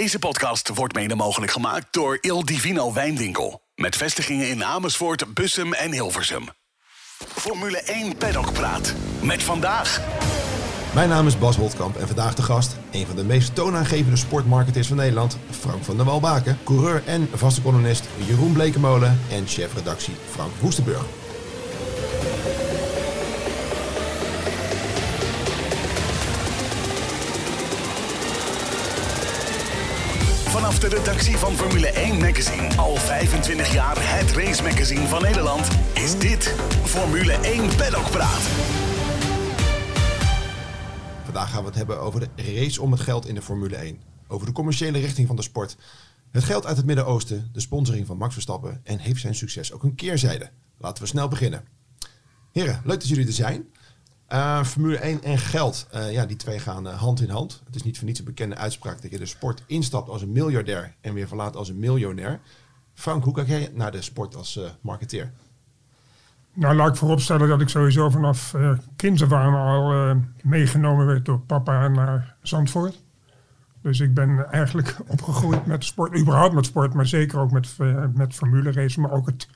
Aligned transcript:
Deze 0.00 0.18
podcast 0.18 0.68
wordt 0.74 0.94
mede 0.94 1.14
mogelijk 1.14 1.52
gemaakt 1.52 1.86
door 1.90 2.18
Il 2.20 2.44
Divino 2.44 2.92
Wijnwinkel. 2.92 3.62
Met 3.74 3.96
vestigingen 3.96 4.48
in 4.48 4.64
Amersfoort, 4.64 5.34
Bussum 5.34 5.72
en 5.72 5.92
Hilversum. 5.92 6.48
Formule 7.26 7.78
1 7.78 8.16
Paddock 8.16 8.52
Praat. 8.52 8.94
Met 9.22 9.42
vandaag... 9.42 10.00
Mijn 10.94 11.08
naam 11.08 11.26
is 11.26 11.38
Bas 11.38 11.56
Holtkamp 11.56 11.96
en 11.96 12.06
vandaag 12.06 12.34
de 12.34 12.42
gast, 12.42 12.76
een 12.90 13.06
van 13.06 13.16
de 13.16 13.24
meest 13.24 13.54
toonaangevende 13.54 14.16
sportmarketeers 14.16 14.86
van 14.86 14.96
Nederland, 14.96 15.38
Frank 15.50 15.84
van 15.84 15.96
der 15.96 16.06
Walbaken, 16.06 16.58
coureur 16.64 17.02
en 17.06 17.28
vaste 17.34 17.62
columnist 17.62 18.08
Jeroen 18.26 18.52
Blekemolen 18.52 19.20
en 19.30 19.46
chefredactie 19.46 20.14
Frank 20.30 20.50
Woestenburg. 20.60 21.04
Vanaf 30.70 30.90
de 30.90 30.96
redactie 30.96 31.36
van 31.36 31.54
Formule 31.54 31.86
1 31.86 32.18
Magazine, 32.18 32.76
al 32.76 32.96
25 32.96 33.72
jaar 33.72 33.96
het 33.98 34.30
race 34.32 34.62
magazine 34.62 35.06
van 35.06 35.22
Nederland, 35.22 35.68
is 35.94 36.18
dit 36.18 36.54
Formule 36.84 37.32
1 37.32 37.76
Paddock 37.76 38.10
Praat. 38.10 38.40
Vandaag 41.24 41.50
gaan 41.50 41.60
we 41.60 41.66
het 41.66 41.74
hebben 41.74 42.00
over 42.00 42.20
de 42.20 42.28
race 42.36 42.82
om 42.82 42.92
het 42.92 43.00
geld 43.00 43.26
in 43.26 43.34
de 43.34 43.42
Formule 43.42 43.76
1. 43.76 44.00
Over 44.28 44.46
de 44.46 44.52
commerciële 44.52 44.98
richting 44.98 45.26
van 45.26 45.36
de 45.36 45.42
sport. 45.42 45.76
Het 46.30 46.44
geld 46.44 46.66
uit 46.66 46.76
het 46.76 46.86
Midden-Oosten, 46.86 47.48
de 47.52 47.60
sponsoring 47.60 48.06
van 48.06 48.16
Max 48.16 48.32
Verstappen 48.32 48.80
en 48.84 48.98
heeft 48.98 49.20
zijn 49.20 49.34
succes 49.34 49.72
ook 49.72 49.82
een 49.82 49.94
keerzijde. 49.94 50.50
Laten 50.78 51.02
we 51.02 51.08
snel 51.08 51.28
beginnen. 51.28 51.64
Heren, 52.52 52.80
leuk 52.84 53.00
dat 53.00 53.08
jullie 53.08 53.26
er 53.26 53.32
zijn. 53.32 53.66
Uh, 54.32 54.64
Formule 54.64 54.96
1 54.96 55.22
en 55.22 55.38
geld, 55.38 55.86
uh, 55.94 56.12
ja, 56.12 56.26
die 56.26 56.36
twee 56.36 56.58
gaan 56.58 56.86
uh, 56.86 56.92
hand 56.92 57.20
in 57.20 57.30
hand. 57.30 57.62
Het 57.66 57.74
is 57.74 57.82
niet 57.82 57.96
voor 57.96 58.06
niets 58.06 58.18
een 58.18 58.24
bekende 58.24 58.56
uitspraak 58.56 59.02
dat 59.02 59.10
je 59.10 59.18
de 59.18 59.26
sport 59.26 59.62
instapt 59.66 60.08
als 60.08 60.22
een 60.22 60.32
miljardair 60.32 60.94
en 61.00 61.14
weer 61.14 61.28
verlaat 61.28 61.56
als 61.56 61.68
een 61.68 61.78
miljonair. 61.78 62.40
Frank, 62.94 63.24
hoe 63.24 63.34
kijk 63.34 63.48
jij 63.48 63.70
naar 63.74 63.92
de 63.92 64.02
sport 64.02 64.36
als 64.36 64.60
marketeer? 64.80 65.32
Nou, 66.52 66.74
laat 66.74 66.88
ik 66.88 66.96
vooropstellen 66.96 67.48
dat 67.48 67.60
ik 67.60 67.68
sowieso 67.68 68.10
vanaf 68.10 68.54
uh, 68.54 68.78
al 69.52 70.16
meegenomen 70.42 71.06
werd 71.06 71.24
door 71.24 71.40
papa 71.40 71.88
naar 71.88 72.36
Zandvoort. 72.42 73.02
Dus 73.82 74.00
ik 74.00 74.14
ben 74.14 74.52
eigenlijk 74.52 74.96
opgegroeid 75.06 75.66
met 75.66 75.84
sport, 75.84 76.18
überhaupt 76.18 76.54
met 76.54 76.66
sport, 76.66 76.94
maar 76.94 77.06
zeker 77.06 77.38
ook 77.38 77.50
met, 77.50 77.76
met 78.14 78.34
formule 78.34 78.72
racen. 78.72 79.02
Maar 79.02 79.12
ook 79.12 79.26
het, 79.26 79.48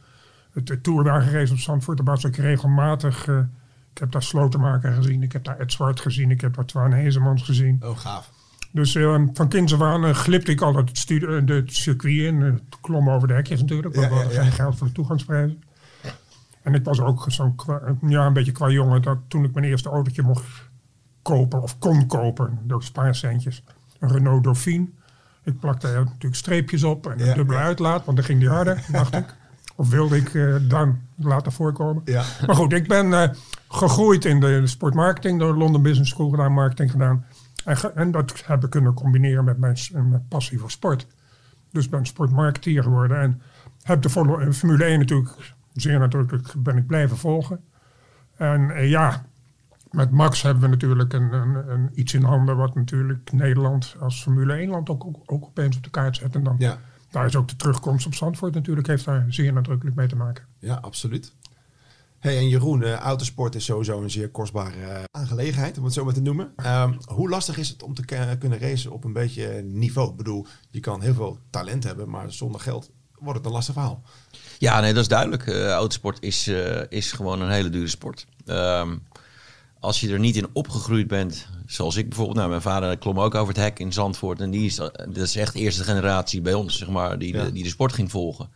het, 0.52 0.68
het 0.68 0.82
tourwagenrace 0.82 1.52
op 1.52 1.58
Zandvoort, 1.58 1.96
daar 1.96 2.06
was 2.06 2.24
ik 2.24 2.36
regelmatig 2.36 3.28
ik 3.94 4.00
heb 4.00 4.12
daar 4.12 4.22
Slotenmaker 4.22 4.92
gezien, 4.92 5.22
ik 5.22 5.32
heb 5.32 5.44
daar 5.44 5.58
Ed 5.58 5.72
Zwart 5.72 6.00
gezien, 6.00 6.30
ik 6.30 6.40
heb 6.40 6.54
daar 6.54 6.64
Twaan 6.64 6.92
Hezemans 6.92 7.42
gezien. 7.42 7.80
Oh, 7.84 7.98
gaaf. 7.98 8.30
Dus 8.70 8.94
uh, 8.94 9.22
van 9.32 9.48
kinds 9.48 9.74
af 9.74 9.80
aan 9.80 10.04
uh, 10.04 10.14
glipte 10.14 10.50
ik 10.50 10.60
altijd 10.60 10.88
het, 10.88 11.10
uh, 11.10 11.46
het 11.46 11.74
circuit 11.74 12.16
in. 12.16 12.40
Uh, 12.40 12.54
klom 12.80 13.10
over 13.10 13.28
de 13.28 13.34
hekjes 13.34 13.60
natuurlijk, 13.60 13.94
want 13.94 14.06
ja, 14.06 14.12
we 14.12 14.18
hadden 14.18 14.34
ja, 14.34 14.42
geen 14.42 14.52
geld 14.52 14.76
voor 14.76 14.86
de 14.86 14.92
toegangsprijzen. 14.92 15.62
En 16.62 16.74
ik 16.74 16.84
was 16.84 17.00
ook 17.00 17.24
zo'n 17.28 17.54
ja, 18.06 18.26
een 18.26 18.32
beetje 18.32 18.52
qua 18.52 18.68
jongen 18.68 19.02
dat 19.02 19.18
toen 19.28 19.44
ik 19.44 19.54
mijn 19.54 19.66
eerste 19.66 19.88
autootje 19.88 20.22
mocht 20.22 20.46
kopen, 21.22 21.62
of 21.62 21.78
kon 21.78 22.06
kopen, 22.06 22.58
door 22.62 22.82
spaarcentjes, 22.82 23.62
een 23.98 24.12
Renault 24.12 24.44
Dauphine. 24.44 24.88
Ik 25.42 25.58
plakte 25.60 25.88
er 25.88 26.04
natuurlijk 26.04 26.34
streepjes 26.34 26.82
op 26.82 27.06
en 27.06 27.28
een 27.28 27.34
dubbele 27.34 27.58
uitlaat, 27.58 28.04
want 28.04 28.16
dan 28.16 28.26
ging 28.26 28.40
die 28.40 28.48
harder, 28.48 28.84
dacht 28.90 29.14
ik. 29.14 29.34
Of 29.76 29.90
wilde 29.90 30.16
ik 30.16 30.32
dan 30.68 31.00
laten 31.16 31.52
voorkomen. 31.52 32.02
Ja. 32.04 32.24
Maar 32.46 32.56
goed, 32.56 32.72
ik 32.72 32.88
ben 32.88 33.36
gegroeid 33.68 34.24
in 34.24 34.40
de 34.40 34.66
sportmarketing, 34.66 35.38
door 35.38 35.56
London 35.56 35.82
Business 35.82 36.10
School 36.10 36.30
gedaan, 36.30 36.52
marketing 36.52 36.90
gedaan. 36.90 37.24
En, 37.64 37.96
en 37.96 38.10
dat 38.10 38.42
heb 38.46 38.64
ik 38.64 38.70
kunnen 38.70 38.94
combineren 38.94 39.44
met 39.44 39.58
mijn 39.58 39.76
met 39.92 40.28
passie 40.28 40.58
voor 40.58 40.70
sport. 40.70 41.06
Dus 41.70 41.88
ben 41.88 42.06
sportmarketeer 42.06 42.82
geworden 42.82 43.20
en 43.20 43.42
heb 43.82 44.02
de 44.02 44.10
Formule 44.10 44.84
1 44.84 44.98
natuurlijk 44.98 45.54
zeer 45.72 45.98
nadrukkelijk 45.98 46.54
ben 46.56 46.76
ik 46.76 46.86
blijven 46.86 47.16
volgen. 47.16 47.60
En 48.36 48.70
eh, 48.70 48.90
ja, 48.90 49.24
met 49.90 50.10
Max 50.10 50.42
hebben 50.42 50.62
we 50.62 50.68
natuurlijk 50.68 51.12
een, 51.12 51.32
een, 51.32 51.68
een, 51.70 51.90
iets 51.94 52.14
in 52.14 52.22
handen 52.22 52.56
wat 52.56 52.74
natuurlijk 52.74 53.32
Nederland 53.32 53.96
als 54.00 54.22
Formule 54.22 54.52
1 54.52 54.68
land 54.68 54.90
ook, 54.90 55.04
ook, 55.04 55.22
ook 55.26 55.44
opeens 55.44 55.76
op 55.76 55.82
de 55.82 55.90
kaart 55.90 56.16
zet. 56.16 56.34
En 56.34 56.42
dan 56.42 56.56
ja. 56.58 56.78
Daar 57.14 57.26
is 57.26 57.36
ook 57.36 57.48
de 57.48 57.56
terugkomst 57.56 58.06
op 58.06 58.14
Zandvoort 58.14 58.54
natuurlijk, 58.54 58.86
heeft 58.86 59.04
daar 59.04 59.26
zeer 59.28 59.52
nadrukkelijk 59.52 59.96
mee 59.96 60.08
te 60.08 60.16
maken. 60.16 60.44
Ja, 60.58 60.74
absoluut. 60.74 61.32
Hey, 62.18 62.36
en 62.38 62.48
Jeroen, 62.48 62.82
uh, 62.82 62.94
autosport 62.94 63.54
is 63.54 63.64
sowieso 63.64 64.02
een 64.02 64.10
zeer 64.10 64.28
kostbare 64.28 64.76
uh, 64.76 65.02
aangelegenheid, 65.10 65.78
om 65.78 65.84
het 65.84 65.92
zo 65.92 66.04
maar 66.04 66.14
te 66.14 66.20
noemen. 66.20 66.52
Um, 66.66 66.98
hoe 67.04 67.28
lastig 67.28 67.56
is 67.56 67.68
het 67.68 67.82
om 67.82 67.94
te 67.94 68.04
kunnen 68.38 68.58
racen 68.58 68.92
op 68.92 69.04
een 69.04 69.12
beetje 69.12 69.62
niveau? 69.62 70.10
Ik 70.10 70.16
bedoel, 70.16 70.46
je 70.70 70.80
kan 70.80 71.02
heel 71.02 71.14
veel 71.14 71.38
talent 71.50 71.84
hebben, 71.84 72.10
maar 72.10 72.32
zonder 72.32 72.60
geld 72.60 72.90
wordt 73.18 73.38
het 73.38 73.46
een 73.46 73.52
lastig 73.52 73.74
verhaal. 73.74 74.02
Ja, 74.58 74.80
nee, 74.80 74.92
dat 74.92 75.02
is 75.02 75.08
duidelijk. 75.08 75.46
Uh, 75.46 75.70
autosport 75.70 76.22
is, 76.22 76.50
is 76.88 77.12
gewoon 77.12 77.40
een 77.40 77.50
hele 77.50 77.70
dure 77.70 77.88
sport. 77.88 78.26
Um, 78.46 79.02
als 79.80 80.00
je 80.00 80.12
er 80.12 80.18
niet 80.18 80.36
in 80.36 80.48
opgegroeid 80.52 81.06
bent, 81.06 81.48
zoals 81.66 81.96
ik 81.96 82.08
bijvoorbeeld. 82.08 82.36
Nou, 82.36 82.48
mijn 82.48 82.62
vader 82.62 82.98
klom 82.98 83.20
ook 83.20 83.34
over 83.34 83.54
het 83.54 83.62
hek 83.62 83.78
in 83.78 83.92
Zandvoort. 83.92 84.40
En 84.40 84.50
die 84.50 84.66
is, 84.66 84.76
dat 84.76 85.16
is 85.16 85.36
echt 85.36 85.52
de 85.52 85.58
eerste 85.58 85.84
generatie 85.84 86.40
bij 86.40 86.54
ons, 86.54 86.78
zeg 86.78 86.88
maar, 86.88 87.18
die, 87.18 87.34
ja. 87.34 87.44
de, 87.44 87.52
die 87.52 87.62
de 87.62 87.68
sport 87.68 87.92
ging 87.92 88.10
volgen. 88.10 88.48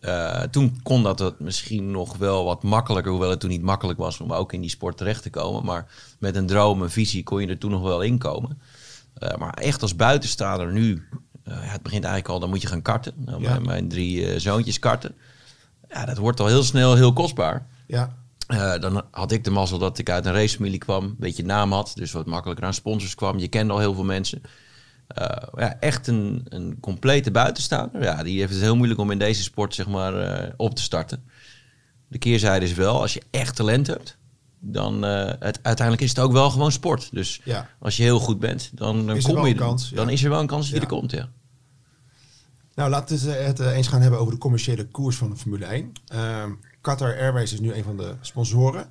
Uh, 0.00 0.40
toen 0.40 0.80
kon 0.82 1.02
dat 1.02 1.18
het 1.18 1.40
misschien 1.40 1.90
nog 1.90 2.16
wel 2.16 2.44
wat 2.44 2.62
makkelijker, 2.62 3.10
hoewel 3.10 3.30
het 3.30 3.40
toen 3.40 3.50
niet 3.50 3.62
makkelijk 3.62 3.98
was 3.98 4.20
om 4.20 4.32
ook 4.32 4.52
in 4.52 4.60
die 4.60 4.70
sport 4.70 4.96
terecht 4.96 5.22
te 5.22 5.30
komen. 5.30 5.64
Maar 5.64 5.86
met 6.18 6.36
een 6.36 6.46
droom, 6.46 6.82
een 6.82 6.90
visie 6.90 7.22
kon 7.22 7.40
je 7.40 7.46
er 7.46 7.58
toen 7.58 7.70
nog 7.70 7.82
wel 7.82 8.00
in 8.00 8.18
komen. 8.18 8.60
Uh, 9.18 9.34
maar 9.36 9.54
echt 9.54 9.82
als 9.82 9.96
buitenstaander 9.96 10.72
nu, 10.72 10.90
uh, 10.92 11.54
ja, 11.54 11.60
het 11.60 11.82
begint 11.82 12.04
eigenlijk 12.04 12.34
al, 12.34 12.40
dan 12.40 12.48
moet 12.48 12.62
je 12.62 12.68
gaan 12.68 12.82
karten. 12.82 13.14
Nou, 13.16 13.42
ja. 13.42 13.50
mijn, 13.50 13.62
mijn, 13.62 13.88
drie 13.88 14.38
zoontjes 14.38 14.78
karten. 14.78 15.14
Ja, 15.88 16.04
dat 16.04 16.16
wordt 16.16 16.40
al 16.40 16.46
heel 16.46 16.62
snel 16.62 16.94
heel 16.94 17.12
kostbaar. 17.12 17.66
Ja. 17.86 18.16
Dan 18.56 19.04
had 19.10 19.32
ik 19.32 19.44
de 19.44 19.50
mazzel 19.50 19.78
dat 19.78 19.98
ik 19.98 20.10
uit 20.10 20.26
een 20.26 20.32
racefamilie 20.32 20.78
kwam, 20.78 21.04
een 21.04 21.16
beetje 21.18 21.44
naam 21.44 21.72
had, 21.72 21.92
dus 21.94 22.12
wat 22.12 22.26
makkelijker 22.26 22.66
aan 22.66 22.74
sponsors 22.74 23.14
kwam. 23.14 23.38
Je 23.38 23.48
kende 23.48 23.72
al 23.72 23.78
heel 23.78 23.94
veel 23.94 24.04
mensen. 24.04 24.42
Uh, 25.18 25.26
ja, 25.56 25.80
echt 25.80 26.06
een, 26.06 26.46
een 26.48 26.80
complete 26.80 27.30
buitenstaander. 27.30 28.02
Ja, 28.02 28.22
die 28.22 28.38
heeft 28.38 28.52
het 28.52 28.62
heel 28.62 28.76
moeilijk 28.76 29.00
om 29.00 29.10
in 29.10 29.18
deze 29.18 29.42
sport 29.42 29.74
zeg 29.74 29.88
maar, 29.88 30.42
uh, 30.42 30.48
op 30.56 30.74
te 30.74 30.82
starten. 30.82 31.24
De 32.08 32.18
keerzijde 32.18 32.64
is 32.64 32.74
wel, 32.74 33.00
als 33.00 33.12
je 33.12 33.22
echt 33.30 33.56
talent 33.56 33.86
hebt, 33.86 34.16
dan 34.58 35.02
het, 35.02 35.58
uiteindelijk 35.62 36.00
is 36.00 36.08
het 36.08 36.18
ook 36.18 36.32
wel 36.32 36.50
gewoon 36.50 36.72
sport. 36.72 37.08
Dus 37.12 37.40
ja. 37.44 37.68
als 37.78 37.96
je 37.96 38.02
heel 38.02 38.18
goed 38.18 38.38
bent, 38.38 38.70
dan, 38.74 39.06
dan 39.06 39.22
kom 39.22 39.46
je 39.46 39.54
kans, 39.54 39.90
dan 39.90 40.10
is 40.10 40.24
er 40.24 40.30
wel 40.30 40.40
een 40.40 40.46
kans 40.46 40.66
dat 40.66 40.74
je 40.74 40.80
er 40.80 40.86
komt. 40.86 41.10
Ja. 41.10 41.28
Nou, 42.74 42.90
laten 42.90 43.18
we 43.18 43.30
het 43.30 43.60
eens 43.60 43.88
gaan 43.88 44.00
hebben 44.00 44.20
over 44.20 44.32
de 44.32 44.38
commerciële 44.38 44.88
koers 44.88 45.16
van 45.16 45.30
de 45.30 45.36
Formule 45.36 45.64
1. 45.64 45.92
Ehm, 46.06 46.50
Qatar 46.80 47.16
Airways 47.16 47.52
is 47.52 47.60
nu 47.60 47.72
een 47.72 47.84
van 47.84 47.96
de 47.96 48.14
sponsoren. 48.20 48.88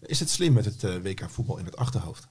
Is 0.00 0.20
het 0.20 0.30
slim 0.30 0.52
met 0.52 0.64
het 0.64 1.02
WK 1.02 1.30
voetbal 1.30 1.58
in 1.58 1.64
het 1.64 1.76
achterhoofd? 1.76 2.28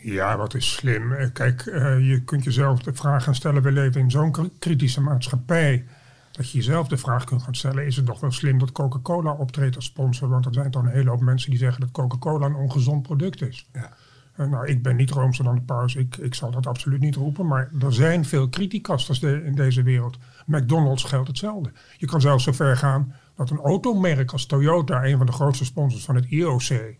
Ja, 0.00 0.36
wat 0.36 0.54
is 0.54 0.72
slim. 0.72 1.12
Eh, 1.12 1.28
kijk, 1.32 1.66
uh, 1.66 2.08
je 2.08 2.22
kunt 2.24 2.44
jezelf 2.44 2.82
de 2.82 2.94
vraag 2.94 3.24
gaan 3.24 3.34
stellen. 3.34 3.62
We 3.62 3.72
leven 3.72 4.00
in 4.00 4.10
zo'n 4.10 4.52
kritische 4.58 5.00
maatschappij. 5.00 5.84
Dat 6.32 6.50
je 6.50 6.58
jezelf 6.58 6.88
de 6.88 6.96
vraag 6.96 7.24
kunt 7.24 7.42
gaan 7.42 7.54
stellen. 7.54 7.86
Is 7.86 7.96
het 7.96 8.06
toch 8.06 8.20
wel 8.20 8.30
slim 8.30 8.58
dat 8.58 8.72
Coca-Cola 8.72 9.32
optreedt 9.32 9.76
als 9.76 9.84
sponsor? 9.84 10.28
Want 10.28 10.46
er 10.46 10.54
zijn 10.54 10.70
toch 10.70 10.82
een 10.82 10.88
hele 10.88 11.10
hoop 11.10 11.20
mensen 11.20 11.50
die 11.50 11.58
zeggen 11.58 11.80
dat 11.80 11.90
Coca-Cola 11.90 12.46
een 12.46 12.54
ongezond 12.54 13.02
product 13.02 13.42
is. 13.42 13.68
Ja. 13.72 13.90
Uh, 14.36 14.46
nou, 14.46 14.66
ik 14.66 14.82
ben 14.82 14.96
niet 14.96 15.10
roomser 15.10 15.44
dan 15.44 15.54
de 15.54 15.60
paus. 15.60 15.94
Ik, 15.94 16.16
ik 16.16 16.34
zal 16.34 16.50
dat 16.50 16.66
absoluut 16.66 17.00
niet 17.00 17.14
roepen. 17.14 17.46
Maar 17.46 17.70
er 17.80 17.92
zijn 17.92 18.24
veel 18.24 18.48
criticasters 18.48 19.20
de, 19.20 19.44
in 19.44 19.54
deze 19.54 19.82
wereld. 19.82 20.18
McDonald's 20.46 21.04
geldt 21.04 21.28
hetzelfde. 21.28 21.72
Je 21.96 22.06
kan 22.06 22.20
zelfs 22.20 22.44
zo 22.44 22.52
ver 22.52 22.76
gaan 22.76 23.14
dat 23.36 23.50
een 23.50 23.60
automerk 23.60 24.32
als 24.32 24.46
Toyota, 24.46 25.04
een 25.04 25.16
van 25.16 25.26
de 25.26 25.32
grootste 25.32 25.64
sponsors 25.64 26.04
van 26.04 26.14
het 26.14 26.26
IOC, 26.28 26.96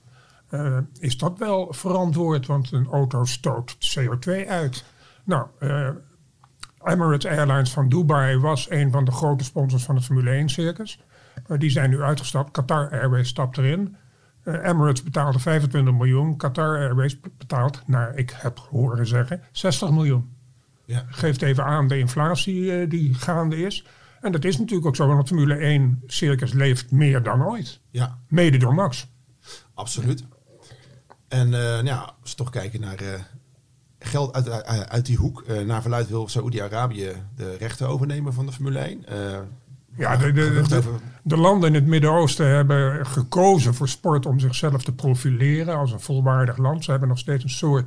uh, 0.51 0.79
is 0.99 1.19
dat 1.19 1.39
wel 1.39 1.73
verantwoord? 1.73 2.47
Want 2.47 2.73
een 2.73 2.87
auto 2.87 3.25
stoot 3.25 3.77
CO2 3.77 4.49
uit. 4.49 4.85
Nou, 5.25 5.47
uh, 5.61 5.89
Emirates 6.85 7.31
Airlines 7.31 7.73
van 7.73 7.89
Dubai 7.89 8.39
was 8.39 8.71
een 8.71 8.91
van 8.91 9.05
de 9.05 9.11
grote 9.11 9.45
sponsors 9.45 9.85
van 9.85 9.95
het 9.95 10.05
Formule 10.05 10.31
1 10.31 10.49
circus. 10.49 11.01
Uh, 11.49 11.59
die 11.59 11.71
zijn 11.71 11.91
nu 11.91 12.03
uitgestapt. 12.03 12.51
Qatar 12.51 12.91
Airways 12.91 13.29
stapt 13.29 13.59
erin. 13.59 13.97
Emirates 14.45 15.03
betaalde 15.03 15.39
25 15.39 15.95
miljoen. 15.95 16.37
Qatar 16.37 16.77
Airways 16.77 17.21
betaalt, 17.39 17.83
naar 17.87 18.15
ik 18.15 18.35
heb 18.37 18.59
horen 18.59 19.07
zeggen, 19.07 19.43
60 19.53 19.91
miljoen. 19.91 20.35
Ja. 20.85 21.05
Geeft 21.09 21.43
even 21.43 21.65
aan 21.65 21.89
de 21.89 21.99
inflatie 21.99 22.87
die 22.87 23.15
gaande 23.15 23.57
is. 23.57 23.87
En 24.21 24.33
dat 24.33 24.45
is 24.45 24.59
natuurlijk 24.59 24.87
ook 24.87 24.97
zo, 24.97 25.07
want 25.07 25.19
het 25.19 25.29
Formule 25.29 25.55
1 25.55 26.03
circus 26.07 26.53
leeft 26.53 26.91
meer 26.91 27.23
dan 27.23 27.45
ooit. 27.45 27.81
Ja. 27.91 28.19
Mede 28.29 28.59
door 28.59 28.75
Max. 28.75 29.09
Absoluut. 29.75 30.25
En 31.29 31.47
uh, 31.47 31.53
nou 31.53 31.85
ja, 31.85 32.15
als 32.21 32.31
we 32.31 32.37
toch 32.37 32.51
kijken 32.51 32.81
naar 32.81 33.03
uh, 33.03 33.09
geld 33.99 34.35
uit, 34.35 34.65
uit, 34.65 34.89
uit, 34.89 35.07
die 35.07 35.17
hoek. 35.17 35.45
Uh, 35.49 35.61
naar 35.61 35.81
verluid 35.83 36.09
wil 36.09 36.29
Saoedi-Arabië 36.29 37.13
de 37.37 37.57
rechten 37.57 37.89
overnemen 37.89 38.33
van 38.33 38.47
de 38.47 38.53
Formule 38.53 38.79
1. 38.79 39.05
ja, 39.97 40.17
de, 40.17 40.33
de, 40.33 40.63
de, 40.69 40.83
de, 41.23 41.37
landen 41.37 41.69
in 41.69 41.75
het 41.75 41.87
Midden-Oosten 41.87 42.49
hebben 42.49 43.07
gekozen 43.07 43.75
voor 43.75 43.89
sport 43.89 44.27
om 44.27 44.39
zichzelf 44.39 44.85
te 44.85 44.95
profileren 44.95 45.77
als 45.77 45.93
een 45.93 46.01
volwaardig 46.01 46.57
land. 46.57 46.85
Ze 46.85 46.91
hebben 46.91 47.09
nog 47.09 47.19
steeds 47.19 47.45
een 47.45 47.51
soort 47.51 47.87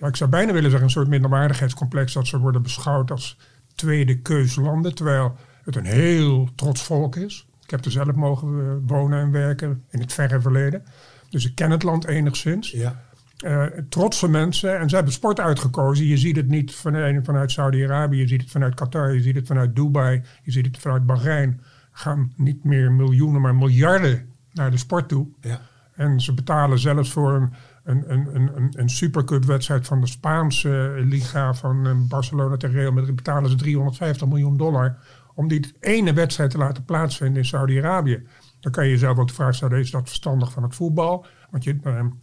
ja, 0.00 0.06
ik 0.06 0.16
zou 0.16 0.30
bijna 0.30 0.52
willen 0.52 0.70
zeggen, 0.70 0.88
een 0.88 0.94
soort 0.94 1.08
minderwaardigheidscomplex. 1.08 2.12
Dat 2.12 2.26
ze 2.26 2.38
worden 2.38 2.62
beschouwd 2.62 3.10
als 3.10 3.36
tweede 3.80 4.18
keuslanden. 4.18 4.94
Terwijl 4.94 5.36
het 5.64 5.76
een 5.76 5.84
heel 5.84 6.48
trots 6.54 6.82
volk 6.82 7.16
is. 7.16 7.46
Ik 7.62 7.70
heb 7.70 7.84
er 7.84 7.90
zelf 7.90 8.14
mogen 8.14 8.48
eh, 8.48 8.74
wonen 8.86 9.20
en 9.20 9.30
werken 9.30 9.84
in 9.90 10.00
het 10.00 10.12
verre 10.12 10.40
verleden. 10.40 10.84
Dus 11.30 11.46
ik 11.46 11.54
ken 11.54 11.70
het 11.70 11.82
land 11.82 12.06
enigszins. 12.06 12.70
Ja. 12.70 13.02
Uh, 13.44 13.64
trotse 13.88 14.28
mensen. 14.28 14.78
En 14.78 14.88
ze 14.88 14.94
hebben 14.94 15.12
sport 15.12 15.40
uitgekozen. 15.40 16.06
Je 16.06 16.16
ziet 16.16 16.36
het 16.36 16.48
niet 16.48 16.74
vanuit, 16.74 17.24
vanuit 17.24 17.50
Saudi-Arabië. 17.50 18.18
Je 18.18 18.26
ziet 18.26 18.40
het 18.40 18.50
vanuit 18.50 18.74
Qatar. 18.74 19.14
Je 19.14 19.22
ziet 19.22 19.34
het 19.34 19.46
vanuit 19.46 19.76
Dubai. 19.76 20.22
Je 20.42 20.52
ziet 20.52 20.66
het 20.66 20.78
vanuit 20.78 21.06
Bahrein. 21.06 21.60
Gaan 21.92 22.32
niet 22.36 22.64
meer 22.64 22.92
miljoenen, 22.92 23.40
maar 23.40 23.54
miljarden 23.54 24.28
naar 24.52 24.70
de 24.70 24.76
sport 24.76 25.08
toe. 25.08 25.26
Ja. 25.40 25.60
En 25.94 26.20
ze 26.20 26.34
betalen 26.34 26.78
zelfs 26.78 27.12
voor 27.12 27.34
een, 27.34 27.52
een, 27.84 28.12
een, 28.12 28.56
een, 28.56 28.72
een 28.76 28.90
supercup-wedstrijd 28.90 29.86
van 29.86 30.00
de 30.00 30.06
Spaanse 30.06 30.94
liga 30.96 31.54
van 31.54 31.86
eh, 31.86 31.92
Barcelona 32.08 32.56
tegen 32.56 32.76
Real 32.76 32.92
Madrid. 32.92 33.16
Betalen 33.16 33.50
ze 33.50 33.56
350 33.56 34.28
miljoen 34.28 34.56
dollar 34.56 34.98
om 35.34 35.48
die 35.48 35.74
ene 35.80 36.12
wedstrijd 36.12 36.50
te 36.50 36.58
laten 36.58 36.84
plaatsvinden 36.84 37.38
in 37.38 37.48
Saudi-Arabië. 37.48 38.26
Dan 38.60 38.72
kan 38.72 38.84
je 38.84 38.90
jezelf 38.90 39.18
ook 39.18 39.28
de 39.28 39.34
vraag 39.34 39.54
stellen, 39.54 39.78
is 39.78 39.90
dat 39.90 40.08
verstandig 40.08 40.52
van 40.52 40.62
het 40.62 40.74
voetbal? 40.74 41.26
Want 41.50 41.64
je, 41.64 41.78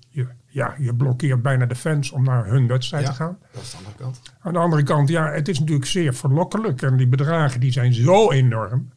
je, 0.09 0.27
ja, 0.48 0.75
je 0.77 0.95
blokkeert 0.95 1.42
bijna 1.42 1.65
de 1.65 1.75
fans 1.75 2.12
om 2.12 2.24
naar 2.24 2.45
hun 2.45 2.68
wedstrijd 2.68 3.04
ja, 3.04 3.09
te 3.09 3.15
gaan. 3.15 3.38
Dat 3.51 3.62
is 3.62 3.71
de 3.71 3.77
andere 3.77 3.95
kant. 3.95 4.21
Aan 4.39 4.54
de 4.54 4.59
andere 4.59 4.83
kant, 4.83 5.09
ja, 5.09 5.31
het 5.31 5.48
is 5.48 5.59
natuurlijk 5.59 5.88
zeer 5.88 6.13
verlokkelijk. 6.13 6.81
En 6.81 6.98
die 6.98 7.07
bedragen 7.07 7.59
die 7.59 7.71
zijn 7.71 7.94
zo 7.94 8.31
enorm. 8.31 8.92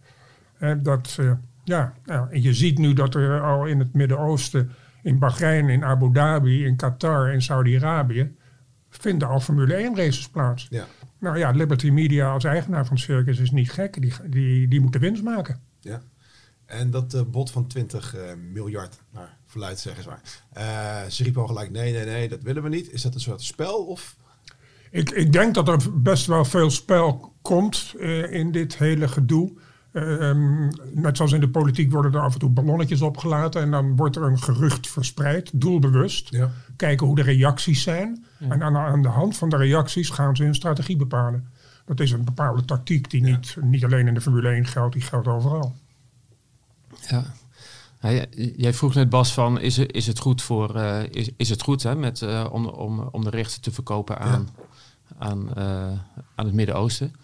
Eh, 0.59 0.73
dat, 0.83 1.19
ja, 1.65 1.95
nou, 2.05 2.31
en 2.31 2.43
je 2.43 2.55
ziet 2.55 2.79
nu 2.79 2.93
dat 2.93 3.15
er 3.15 3.41
al 3.41 3.67
in 3.67 3.79
het 3.79 3.95
Midden-Oosten, 3.95 4.71
in 5.03 5.19
Bahrein, 5.19 5.69
in 5.69 5.85
Abu 5.85 6.13
Dhabi, 6.13 6.65
in 6.65 6.77
Qatar, 6.77 7.33
in 7.33 7.43
Saudi-Arabië, 7.43 8.35
vinden 8.89 9.29
al 9.29 9.41
Formule 9.41 9.75
1 9.75 9.97
races 9.97 10.29
plaats. 10.29 10.67
Ja. 10.71 10.87
Nou 11.19 11.39
ja, 11.39 11.51
Liberty 11.51 11.91
Media 11.91 12.33
als 12.33 12.45
eigenaar 12.45 12.87
van 12.87 12.97
het 12.97 13.05
circus 13.05 13.39
is 13.39 13.51
niet 13.51 13.71
gek. 13.71 14.01
Die, 14.01 14.13
die, 14.27 14.69
die 14.69 14.81
moeten 14.81 15.01
winst 15.01 15.23
maken. 15.23 15.61
Ja. 15.81 16.03
En 16.67 16.91
dat 16.91 17.15
uh, 17.15 17.21
bod 17.31 17.51
van 17.51 17.67
20 17.67 18.17
uh, 18.17 18.23
miljard, 18.53 19.01
naar 19.13 19.37
verluid 19.47 19.79
zeggen 19.79 20.03
ze 20.03 20.09
maar. 20.09 20.23
Uh, 21.05 21.11
ze 21.11 21.23
riepen 21.23 21.43
al 21.43 21.49
gelijk, 21.49 21.71
nee, 21.71 21.93
nee, 21.93 22.05
nee, 22.05 22.29
dat 22.29 22.43
willen 22.43 22.63
we 22.63 22.69
niet. 22.69 22.93
Is 22.93 23.03
dat 23.03 23.15
een 23.15 23.21
soort 23.21 23.43
spel 23.43 23.85
of... 23.85 24.17
Ik, 24.91 25.11
ik 25.11 25.33
denk 25.33 25.55
dat 25.55 25.69
er 25.69 26.03
best 26.03 26.27
wel 26.27 26.45
veel 26.45 26.71
spel 26.71 27.35
komt 27.43 27.95
in 28.31 28.53
dit 28.53 28.77
hele 28.77 29.09
gedoe. 29.09 29.53
Um, 29.93 30.69
net 30.93 31.17
zoals 31.17 31.33
in 31.33 31.41
de 31.41 31.49
politiek 31.49 31.93
worden 31.93 32.15
er 32.15 32.21
af 32.21 32.33
en 32.33 32.39
toe 32.39 32.51
ballonnetjes 32.51 33.01
opgelaten. 33.01 33.63
En 33.63 33.71
dan 33.71 33.97
wordt 33.97 34.17
er 34.17 34.23
een 34.23 34.39
gerucht 34.39 34.89
verspreid, 34.89 35.51
doelbewust. 35.55 36.31
Ja. 36.31 36.51
Kijken 36.77 37.07
hoe 37.07 37.17
de 37.17 37.23
reacties 37.23 37.83
zijn. 37.83 38.25
Ja. 38.39 38.49
En 38.49 38.63
aan, 38.63 38.77
aan, 38.77 39.03
de 39.03 39.09
hand 39.09 39.37
van 39.37 39.49
de 39.49 39.57
reacties 39.57 40.11
gaan 40.11 40.37
ze 40.37 40.43
hun 40.43 40.55
strategie 40.55 40.97
bepalen. 40.97 41.49
Dat 41.85 42.01
is 42.01 42.11
een 42.11 42.25
bepaalde 42.25 42.65
tactiek 42.65 43.11
die 43.11 43.25
ja. 43.25 43.31
niet, 43.31 43.57
niet 43.61 43.85
alleen 43.85 44.07
in 44.07 44.15
de 44.15 44.21
Formule 44.21 44.49
1 44.49 44.67
geldt, 44.67 44.93
die 44.93 45.03
geldt 45.03 45.27
overal. 45.27 45.75
Ja. 47.09 47.25
Ja, 48.01 48.25
jij 48.57 48.75
vroeg 48.75 48.95
net 48.95 49.11
Bas 49.11 49.33
van 49.33 49.61
is, 49.61 49.79
is 49.79 50.07
het 50.07 50.19
goed 50.19 50.43
voor 50.43 50.77
uh, 50.77 51.03
is, 51.11 51.31
is 51.37 51.49
het 51.49 51.63
goed 51.63 51.83
hè, 51.83 51.95
met, 51.95 52.21
uh, 52.21 52.47
om, 52.51 52.67
om, 52.67 53.01
om 53.01 53.25
de 53.25 53.31
rechten 53.31 53.61
te 53.61 53.71
verkopen 53.71 54.19
aan, 54.19 54.49
ja. 55.09 55.27
aan, 55.27 55.49
uh, 55.59 55.99
aan 56.35 56.45
het 56.45 56.55
Midden-Oosten. 56.55 57.15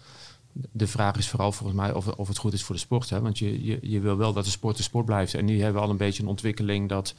De 0.71 0.87
vraag 0.87 1.15
is 1.17 1.29
vooral 1.29 1.51
volgens 1.51 1.79
mij 1.79 1.93
of, 1.93 2.07
of 2.07 2.27
het 2.27 2.37
goed 2.37 2.53
is 2.53 2.63
voor 2.63 2.75
de 2.75 2.81
sport. 2.81 3.09
Hè? 3.09 3.21
Want 3.21 3.39
je, 3.39 3.65
je, 3.65 3.79
je 3.81 3.99
wil 3.99 4.17
wel 4.17 4.33
dat 4.33 4.45
de 4.45 4.49
sport 4.49 4.77
de 4.77 4.83
sport 4.83 5.05
blijft. 5.05 5.33
En 5.33 5.45
nu 5.45 5.61
hebben 5.61 5.81
we 5.81 5.87
al 5.87 5.91
een 5.91 5.97
beetje 5.97 6.23
een 6.23 6.29
ontwikkeling 6.29 6.89
dat, 6.89 7.13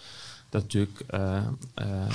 dat 0.49 0.63
natuurlijk 0.63 1.05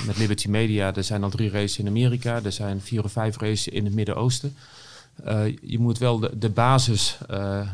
met 0.06 0.18
Liberty 0.18 0.48
Media, 0.48 0.94
er 0.94 1.04
zijn 1.04 1.22
al 1.22 1.30
drie 1.30 1.50
races 1.50 1.78
in 1.78 1.86
Amerika, 1.86 2.40
er 2.44 2.52
zijn 2.52 2.80
vier 2.80 3.04
of 3.04 3.12
vijf 3.12 3.36
races 3.36 3.68
in 3.68 3.84
het 3.84 3.94
Midden-Oosten. 3.94 4.56
Uh, 5.26 5.56
je 5.62 5.78
moet 5.78 5.98
wel 5.98 6.18
de, 6.18 6.38
de 6.38 6.50
basis 6.50 7.18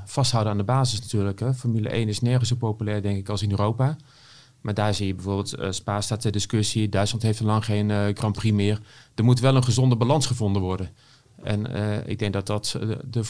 vasthouden 0.05 0.53
aan 0.53 0.59
de 0.59 0.65
basis 0.65 1.01
natuurlijk. 1.01 1.41
Hè. 1.41 1.55
Formule 1.55 1.89
1 1.89 2.09
is 2.09 2.21
nergens 2.21 2.49
zo 2.49 2.57
populair, 2.57 3.03
denk 3.03 3.19
ik, 3.19 3.29
als 3.29 3.43
in 3.43 3.51
Europa. 3.51 3.97
Maar 4.61 4.75
daar 4.75 4.95
zie 4.95 5.07
je 5.07 5.15
bijvoorbeeld, 5.15 5.59
uh, 5.59 5.71
Spa 5.71 6.01
staat 6.01 6.21
ter 6.21 6.33
discussie. 6.33 6.89
Duitsland 6.89 7.23
heeft 7.23 7.41
al 7.41 7.47
lang 7.47 7.65
geen 7.65 8.17
Grand 8.17 8.37
Prix 8.37 8.55
meer. 8.55 8.81
Er 9.15 9.25
moet 9.25 9.41
wel 9.41 9.57
een 9.57 9.65
gezonde 9.65 9.97
balans 9.97 10.27
gevonden 10.27 10.63
worden. 10.63 10.91
En 11.43 11.67
ik 12.07 12.19
denk 12.19 12.33
dat 12.33 12.47
dat 12.47 12.77
de, 12.81 12.99
de, 13.05 13.23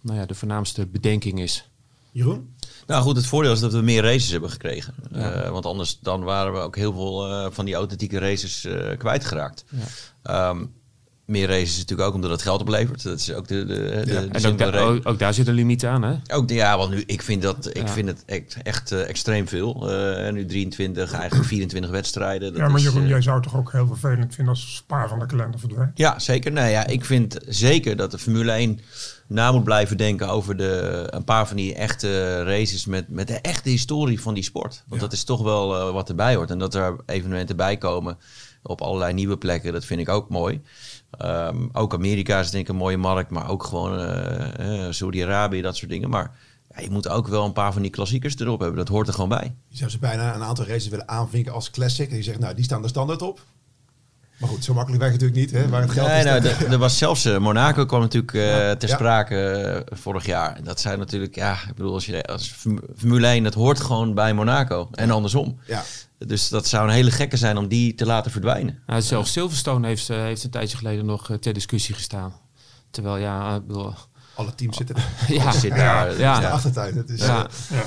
nou 0.00 0.18
ja, 0.18 0.26
de 0.26 0.34
voornaamste 0.34 0.86
bedenking 0.86 1.40
is. 1.40 1.68
Jeroen? 2.10 2.54
Nou 2.86 3.02
goed, 3.02 3.16
het 3.16 3.26
voordeel 3.26 3.52
is 3.52 3.60
dat 3.60 3.72
we 3.72 3.80
meer 3.80 4.02
races 4.02 4.30
hebben 4.30 4.50
gekregen. 4.50 4.94
Ja. 5.12 5.44
Uh, 5.44 5.50
want 5.50 5.66
anders 5.66 5.98
dan 6.00 6.22
waren 6.22 6.52
we 6.52 6.58
ook 6.58 6.76
heel 6.76 6.92
veel 6.92 7.30
uh, 7.30 7.50
van 7.50 7.64
die 7.64 7.74
authentieke 7.74 8.18
races 8.18 8.64
uh, 8.64 8.96
kwijtgeraakt. 8.96 9.64
Ja. 10.22 10.48
Um, 10.48 10.72
meer 11.26 11.48
races 11.48 11.70
is 11.70 11.78
natuurlijk 11.78 12.08
ook 12.08 12.14
omdat 12.14 12.30
het 12.30 12.42
geld 12.42 12.60
oplevert. 12.60 13.02
Dat 13.02 13.18
is 13.18 13.32
ook 13.32 13.48
de, 13.48 13.64
de, 13.64 13.74
de, 13.74 14.12
ja. 14.12 14.20
de 14.20 14.28
en 14.28 14.46
ook, 14.46 14.58
da 14.58 14.78
ook, 14.78 15.08
ook, 15.08 15.18
daar 15.18 15.34
zit 15.34 15.48
een 15.48 15.54
limiet 15.54 15.84
aan, 15.84 16.02
hè? 16.02 16.14
Ook, 16.32 16.50
ja, 16.50 16.78
want 16.78 16.90
nu, 16.90 17.02
ik 17.06 17.22
vind, 17.22 17.42
dat, 17.42 17.66
ik 17.66 17.86
ja. 17.86 17.88
vind 17.88 18.08
het 18.08 18.22
echt, 18.26 18.56
echt 18.62 18.92
uh, 18.92 19.08
extreem 19.08 19.48
veel. 19.48 19.92
Uh, 19.92 20.32
nu 20.32 20.46
23, 20.46 21.12
eigenlijk 21.12 21.48
24 21.48 21.90
wedstrijden. 21.90 22.52
Dat 22.52 22.60
ja, 22.60 22.68
maar 22.68 22.80
Jeroen, 22.80 23.02
uh, 23.02 23.08
jij 23.08 23.22
zou 23.22 23.42
toch 23.42 23.56
ook 23.56 23.72
heel 23.72 23.86
vervelend 23.86 24.34
vinden 24.34 24.54
als 24.54 24.74
Spa 24.76 25.08
van 25.08 25.18
de 25.18 25.26
kalender 25.26 25.60
verdwijnt? 25.60 25.98
Ja, 25.98 26.18
zeker. 26.18 26.52
Nee, 26.52 26.70
ja, 26.70 26.86
ik 26.86 27.04
vind 27.04 27.36
zeker 27.48 27.96
dat 27.96 28.10
de 28.10 28.18
Formule 28.18 28.52
1 28.52 28.80
na 29.26 29.52
moet 29.52 29.64
blijven 29.64 29.96
denken 29.96 30.28
over 30.28 30.56
de, 30.56 31.06
een 31.10 31.24
paar 31.24 31.46
van 31.46 31.56
die 31.56 31.74
echte 31.74 32.42
races 32.42 32.86
met, 32.86 33.08
met 33.08 33.28
de 33.28 33.40
echte 33.40 33.68
historie 33.68 34.20
van 34.20 34.34
die 34.34 34.44
sport. 34.44 34.82
Want 34.86 35.00
ja. 35.00 35.06
dat 35.06 35.12
is 35.16 35.24
toch 35.24 35.42
wel 35.42 35.92
wat 35.92 36.08
erbij 36.08 36.34
hoort. 36.34 36.50
En 36.50 36.58
dat 36.58 36.74
er 36.74 36.96
evenementen 37.06 37.56
bij 37.56 37.76
komen 37.76 38.18
op 38.62 38.80
allerlei 38.80 39.12
nieuwe 39.12 39.36
plekken, 39.36 39.72
dat 39.72 39.84
vind 39.84 40.00
ik 40.00 40.08
ook 40.08 40.28
mooi. 40.28 40.60
Um, 41.24 41.68
ook 41.72 41.94
Amerika 41.94 42.40
is 42.40 42.50
denk 42.50 42.64
ik 42.64 42.70
een 42.70 42.76
mooie 42.76 42.96
markt, 42.96 43.30
maar 43.30 43.48
ook 43.48 43.64
gewoon 43.64 44.00
uh, 44.60 44.86
Saudi-Arabië, 44.90 45.60
dat 45.60 45.76
soort 45.76 45.90
dingen. 45.90 46.10
Maar 46.10 46.30
ja, 46.74 46.82
je 46.82 46.90
moet 46.90 47.08
ook 47.08 47.28
wel 47.28 47.44
een 47.44 47.52
paar 47.52 47.72
van 47.72 47.82
die 47.82 47.90
klassiekers 47.90 48.38
erop 48.38 48.60
hebben. 48.60 48.78
Dat 48.78 48.88
hoort 48.88 49.08
er 49.08 49.14
gewoon 49.14 49.28
bij. 49.28 49.54
Je 49.68 49.76
zou 49.76 49.90
ze 49.90 49.98
bijna 49.98 50.34
een 50.34 50.42
aantal 50.42 50.66
races 50.66 50.88
willen 50.88 51.08
aanvinken 51.08 51.52
als 51.52 51.70
classic. 51.70 52.10
En 52.10 52.16
je 52.16 52.22
zegt, 52.22 52.38
nou, 52.38 52.54
die 52.54 52.64
staan 52.64 52.82
er 52.82 52.88
standaard 52.88 53.22
op. 53.22 53.40
Maar 54.38 54.48
goed, 54.48 54.64
zo 54.64 54.74
makkelijk 54.74 55.02
werkt 55.02 55.20
het 55.20 55.30
natuurlijk 55.30 55.52
niet. 55.52 55.62
Hè? 55.62 55.70
Waar 55.70 55.80
het 55.80 55.90
geld 55.90 56.06
nee, 56.06 56.18
is. 56.18 56.24
Nou, 56.24 56.40
de, 56.40 56.66
er 56.70 56.78
was 56.78 56.98
zelfs 56.98 57.26
uh, 57.26 57.38
Monaco 57.38 57.86
kwam 57.86 58.00
natuurlijk 58.00 58.32
uh, 58.32 58.48
ja, 58.48 58.76
ter 58.76 58.88
sprake 58.88 59.84
uh, 59.90 59.98
vorig 59.98 60.26
jaar. 60.26 60.58
Dat 60.62 60.80
zijn 60.80 60.98
natuurlijk, 60.98 61.34
ja, 61.34 61.52
ik 61.52 61.74
bedoel, 61.74 61.92
als 61.92 62.06
je 62.06 62.24
als 62.24 62.54
Formule 62.96 63.26
1, 63.26 63.42
dat 63.42 63.54
hoort 63.54 63.80
gewoon 63.80 64.14
bij 64.14 64.34
Monaco 64.34 64.88
en 64.92 65.10
andersom. 65.10 65.58
Ja. 65.66 65.82
Dus 66.18 66.48
dat 66.48 66.66
zou 66.66 66.88
een 66.88 66.94
hele 66.94 67.10
gekke 67.10 67.36
zijn 67.36 67.56
om 67.56 67.68
die 67.68 67.94
te 67.94 68.06
laten 68.06 68.30
verdwijnen. 68.30 68.82
Nou, 68.86 69.02
zelfs 69.02 69.32
Silverstone 69.32 69.86
heeft, 69.86 70.08
heeft 70.08 70.44
een 70.44 70.50
tijdje 70.50 70.76
geleden 70.76 71.06
nog 71.06 71.36
ter 71.40 71.52
discussie 71.52 71.94
gestaan. 71.94 72.32
Terwijl, 72.90 73.16
ja, 73.16 73.54
ik 73.54 73.66
bedoel... 73.66 73.94
Alle 74.34 74.54
teams 74.54 74.76
zitten 74.76 74.96
ja, 75.28 75.52
zit 75.52 75.70
daar. 75.70 76.10
Ja, 76.10 76.18
ja. 76.18 76.40
de 76.40 76.48
achtertuin. 76.48 76.96
Het 76.96 77.10
is, 77.10 77.20
ja. 77.20 77.48
ja. 77.70 77.84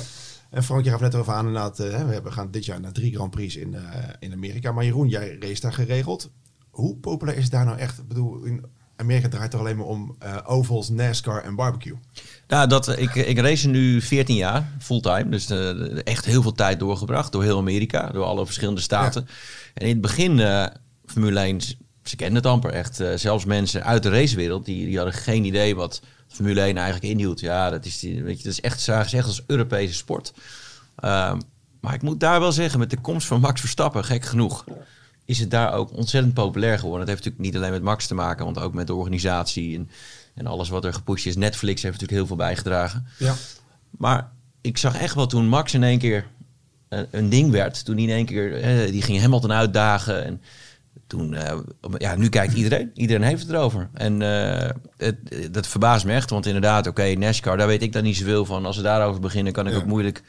En 0.50 0.62
Frank, 0.62 0.84
je 0.84 0.90
gaf 0.90 1.00
net 1.00 1.14
over 1.14 1.32
aan 1.32 1.46
inderdaad, 1.46 1.78
we 1.78 1.84
hebben, 1.84 2.32
gaan 2.32 2.50
dit 2.50 2.64
jaar 2.64 2.80
naar 2.80 2.92
drie 2.92 3.14
Grand 3.14 3.30
Prix 3.30 3.56
in, 3.56 3.72
uh, 3.72 3.82
in 4.18 4.32
Amerika. 4.32 4.72
Maar 4.72 4.84
Jeroen, 4.84 5.08
jij 5.08 5.36
race 5.40 5.60
daar 5.60 5.72
geregeld. 5.72 6.30
Hoe 6.70 6.96
populair 6.96 7.36
is 7.36 7.42
het 7.42 7.52
daar 7.52 7.64
nou 7.64 7.78
echt? 7.78 7.98
Ik 7.98 8.08
bedoel, 8.08 8.44
in 8.44 8.64
Amerika 9.00 9.28
draait 9.28 9.52
het 9.52 9.60
alleen 9.60 9.76
maar 9.76 9.86
om 9.86 10.16
uh, 10.22 10.36
ovals, 10.44 10.88
NASCAR 10.88 11.42
en 11.42 11.54
barbecue. 11.54 11.96
Nou, 12.48 12.68
dat, 12.68 12.98
ik, 12.98 13.14
ik 13.14 13.38
race 13.38 13.68
nu 13.68 14.00
14 14.00 14.36
jaar, 14.36 14.68
fulltime. 14.78 15.28
Dus 15.28 15.50
uh, 15.50 16.06
echt 16.06 16.24
heel 16.24 16.42
veel 16.42 16.52
tijd 16.52 16.78
doorgebracht 16.78 17.32
door 17.32 17.42
heel 17.42 17.58
Amerika, 17.58 18.08
door 18.08 18.24
alle 18.24 18.44
verschillende 18.44 18.80
staten. 18.80 19.24
Ja. 19.26 19.32
En 19.74 19.86
in 19.86 19.92
het 19.92 20.00
begin, 20.00 20.38
uh, 20.38 20.66
Formule 21.06 21.40
1, 21.40 21.60
ze 22.02 22.16
kenden 22.16 22.36
het 22.36 22.46
amper 22.46 22.70
echt. 22.70 23.02
zelfs 23.14 23.44
mensen 23.44 23.84
uit 23.84 24.02
de 24.02 24.10
racewereld, 24.10 24.64
die, 24.64 24.86
die 24.86 24.96
hadden 24.96 25.14
geen 25.14 25.44
idee 25.44 25.76
wat 25.76 26.02
Formule 26.28 26.60
1 26.60 26.76
eigenlijk 26.76 27.12
inhield. 27.12 27.40
Ja, 27.40 27.70
dat 27.70 27.84
is, 27.84 27.98
die, 27.98 28.22
weet 28.22 28.36
je, 28.36 28.42
dat 28.42 28.52
is 28.52 28.60
echt, 28.60 28.88
echt 28.88 29.26
als 29.26 29.42
Europese 29.46 29.94
sport. 29.94 30.32
Ehm, 30.96 31.40
maar 31.80 31.94
ik 31.94 32.02
moet 32.02 32.20
daar 32.20 32.40
wel 32.40 32.52
zeggen, 32.52 32.78
met 32.78 32.90
de 32.90 33.00
komst 33.00 33.26
van 33.26 33.40
Max 33.40 33.60
Verstappen, 33.60 34.04
gek 34.04 34.24
genoeg 34.24 34.64
is 35.30 35.38
het 35.38 35.50
daar 35.50 35.72
ook 35.72 35.96
ontzettend 35.96 36.34
populair 36.34 36.78
geworden. 36.78 37.00
Het 37.00 37.08
heeft 37.08 37.24
natuurlijk 37.24 37.52
niet 37.52 37.56
alleen 37.56 37.72
met 37.72 37.82
Max 37.90 38.06
te 38.06 38.14
maken, 38.14 38.44
want 38.44 38.58
ook 38.58 38.74
met 38.74 38.86
de 38.86 38.94
organisatie 38.94 39.76
en, 39.76 39.90
en 40.34 40.46
alles 40.46 40.68
wat 40.68 40.84
er 40.84 40.92
gepusht 40.92 41.26
is. 41.26 41.36
Netflix 41.36 41.82
heeft 41.82 42.00
natuurlijk 42.00 42.18
heel 42.18 42.26
veel 42.26 42.46
bijgedragen. 42.46 43.06
Ja. 43.18 43.34
Maar 43.90 44.30
ik 44.60 44.78
zag 44.78 44.96
echt 44.96 45.14
wel 45.14 45.26
toen 45.26 45.48
Max 45.48 45.74
in 45.74 45.82
één 45.82 45.98
keer 45.98 46.26
een, 46.88 47.06
een 47.10 47.28
ding 47.28 47.50
werd, 47.50 47.84
toen 47.84 47.94
hij 47.94 48.04
in 48.04 48.10
één 48.10 48.24
keer, 48.24 48.60
eh, 48.60 48.90
die 48.90 49.02
ging 49.02 49.20
Hamilton 49.20 49.52
uitdagen 49.52 50.24
en 50.24 50.42
toen, 51.06 51.32
uh, 51.32 51.58
ja, 51.98 52.16
nu 52.16 52.28
kijkt 52.28 52.54
iedereen. 52.54 52.90
Iedereen 52.94 53.22
heeft 53.22 53.42
het 53.42 53.50
erover. 53.50 53.88
En 53.92 54.20
uh, 54.20 54.70
het, 54.96 55.52
dat 55.52 55.66
verbaast 55.66 56.04
me 56.04 56.12
echt, 56.12 56.30
want 56.30 56.46
inderdaad, 56.46 56.86
oké, 56.86 57.00
okay, 57.00 57.14
NASCAR, 57.14 57.56
daar 57.56 57.66
weet 57.66 57.82
ik 57.82 57.92
dan 57.92 58.02
niet 58.02 58.16
zoveel 58.16 58.44
van. 58.44 58.66
Als 58.66 58.76
we 58.76 58.82
daarover 58.82 59.20
beginnen, 59.20 59.52
kan 59.52 59.66
ik 59.66 59.72
ja. 59.72 59.78
ook 59.78 59.86
moeilijk 59.86 60.22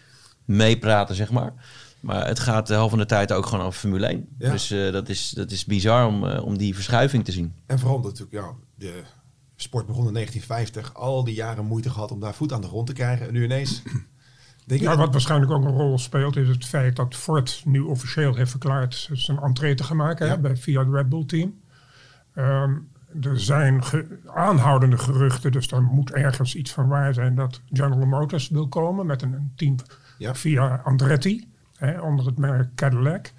meepraten, 0.45 1.15
zeg 1.15 1.31
maar. 1.31 1.53
Maar 2.01 2.27
het 2.27 2.39
gaat 2.39 2.67
de 2.67 2.73
helft 2.73 2.89
van 2.89 2.99
de 2.99 3.05
tijd 3.05 3.31
ook 3.31 3.45
gewoon 3.45 3.65
over 3.65 3.79
Formule 3.79 4.07
1. 4.07 4.27
Ja. 4.37 4.51
Dus 4.51 4.71
uh, 4.71 4.91
dat, 4.91 5.09
is, 5.09 5.29
dat 5.29 5.51
is 5.51 5.65
bizar 5.65 6.07
om, 6.07 6.23
uh, 6.23 6.43
om 6.45 6.57
die 6.57 6.75
verschuiving 6.75 7.25
te 7.25 7.31
zien. 7.31 7.53
En 7.65 7.79
vooral 7.79 7.99
natuurlijk, 7.99 8.31
ja, 8.31 8.51
de 8.75 9.01
sport 9.55 9.85
begon 9.85 10.07
in 10.07 10.13
1950. 10.13 10.93
Al 10.93 11.23
die 11.23 11.35
jaren 11.35 11.65
moeite 11.65 11.89
gehad 11.89 12.11
om 12.11 12.19
daar 12.19 12.33
voet 12.33 12.53
aan 12.53 12.61
de 12.61 12.67
grond 12.67 12.87
te 12.87 12.93
krijgen. 12.93 13.27
En 13.27 13.33
nu 13.33 13.43
ineens... 13.43 13.81
Denk 14.65 14.81
ja, 14.81 14.97
wat 14.97 15.11
waarschijnlijk 15.11 15.51
ook 15.51 15.63
een 15.63 15.71
rol 15.77 15.97
speelt, 15.97 16.35
is 16.35 16.47
het 16.47 16.65
feit 16.65 16.95
dat 16.95 17.15
Ford 17.15 17.61
nu 17.65 17.79
officieel 17.79 18.35
heeft 18.35 18.49
verklaard 18.49 19.09
zijn 19.13 19.39
entree 19.39 19.75
te 19.75 19.83
gaan 19.83 19.97
maken 19.97 20.25
ja. 20.25 20.31
hè, 20.31 20.39
bij, 20.39 20.57
via 20.57 20.79
het 20.79 20.93
Red 20.93 21.09
Bull 21.09 21.25
team. 21.25 21.59
Ehm, 22.33 22.73
er 23.21 23.39
zijn 23.39 23.83
ge- 23.83 24.19
aanhoudende 24.33 24.97
geruchten, 24.97 25.51
dus 25.51 25.71
er 25.71 25.83
moet 25.83 26.11
ergens 26.11 26.55
iets 26.55 26.71
van 26.71 26.87
waar 26.87 27.13
zijn 27.13 27.35
dat 27.35 27.61
General 27.71 28.05
Motors 28.05 28.49
wil 28.49 28.67
komen 28.67 29.05
met 29.05 29.21
een, 29.21 29.33
een 29.33 29.51
team 29.55 29.75
Ja. 30.17 30.35
via 30.35 30.81
Andretti 30.83 31.50
hè, 31.85 31.99
onder 32.01 32.25
het 32.25 32.37
merk 32.37 32.75
Cadillac. 32.75 33.31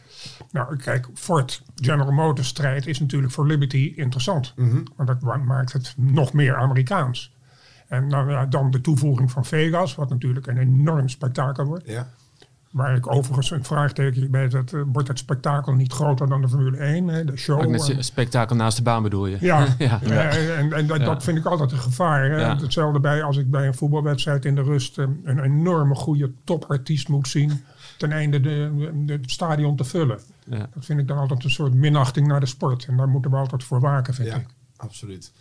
Nou, 0.51 0.77
kijk, 0.77 1.09
Ford 1.15 1.63
General 1.75 2.13
Motors 2.13 2.49
strijd 2.49 2.87
is 2.87 3.01
natuurlijk 3.01 3.33
voor 3.33 3.47
Liberty 3.47 3.93
interessant, 3.97 4.55
want 4.97 5.09
dat 5.09 5.21
maakt 5.45 5.73
het 5.73 5.95
nog 5.97 6.33
meer 6.33 6.57
Amerikaans. 6.57 7.35
En 7.89 8.07
nou, 8.07 8.31
ja, 8.31 8.47
dan 8.47 8.71
de 8.71 8.81
toevoeging 8.81 9.31
van 9.31 9.45
Vegas, 9.45 9.95
wat 9.95 10.09
natuurlijk 10.09 10.47
een 10.47 10.59
enorm 10.59 11.09
spektakel 11.09 11.65
wordt. 11.65 11.87
Ja. 11.87 12.09
Waar 12.71 12.97
ik 12.97 13.13
overigens 13.13 13.51
een 13.51 13.65
vraagteken 13.65 14.31
bij 14.31 14.51
zet, 14.51 14.73
eh, 14.73 14.81
wordt 14.93 15.09
het 15.09 15.19
spektakel 15.19 15.73
niet 15.73 15.93
groter 15.93 16.29
dan 16.29 16.41
de 16.41 16.49
Formule 16.49 16.77
1, 16.77 17.09
hè, 17.09 17.25
de 17.25 17.37
show? 17.37 17.61
En- 17.91 18.05
spektakel 18.05 18.57
naast 18.57 18.77
de 18.77 18.83
baan 18.83 19.03
bedoel 19.03 19.27
je? 19.27 19.37
ja, 19.41 19.67
ja. 19.79 20.01
en, 20.03 20.73
en 20.73 20.87
dat, 20.87 20.99
Ja. 20.99 21.05
dat 21.05 21.23
vind 21.23 21.39
ik 21.39 21.45
altijd 21.45 21.73
een 21.73 21.79
gevaar. 21.79 22.31
Hè. 22.31 22.41
Ja. 22.41 22.57
Hetzelfde 22.57 23.01
bij 23.01 23.23
als 23.23 23.37
ik 23.37 23.51
bij 23.51 23.67
een 23.67 23.75
voetbalwedstrijd 23.75 24.45
in 24.45 24.55
de 24.55 24.63
rust 24.63 24.99
eh, 24.99 25.07
een 25.25 25.39
enorme 25.39 25.95
goede 25.95 26.33
topartiest 26.45 27.09
moet 27.09 27.29
zien. 27.29 27.65
Ten 28.03 28.13
einde 28.13 28.41
de, 28.41 28.91
de, 29.07 29.13
het 29.13 29.31
stadion 29.31 29.77
te 29.77 29.85
vullen. 29.85 30.21
Ja. 30.51 30.69
Dat 30.75 30.85
vind 30.85 31.01
ik 31.01 31.09
dan 31.09 31.19
altijd 31.19 31.45
een 31.45 31.51
soort 31.51 31.75
minachting 31.75 32.27
naar 32.27 32.41
de 32.41 32.47
sport. 32.47 32.85
En 32.85 32.97
daar 32.97 33.09
moeten 33.09 33.31
we 33.31 33.37
altijd 33.37 33.65
voor 33.65 33.81
waken, 33.81 34.15
vind 34.15 34.29
Ja, 34.29 34.37
ik. 34.37 34.47
absoluut. 34.77 35.33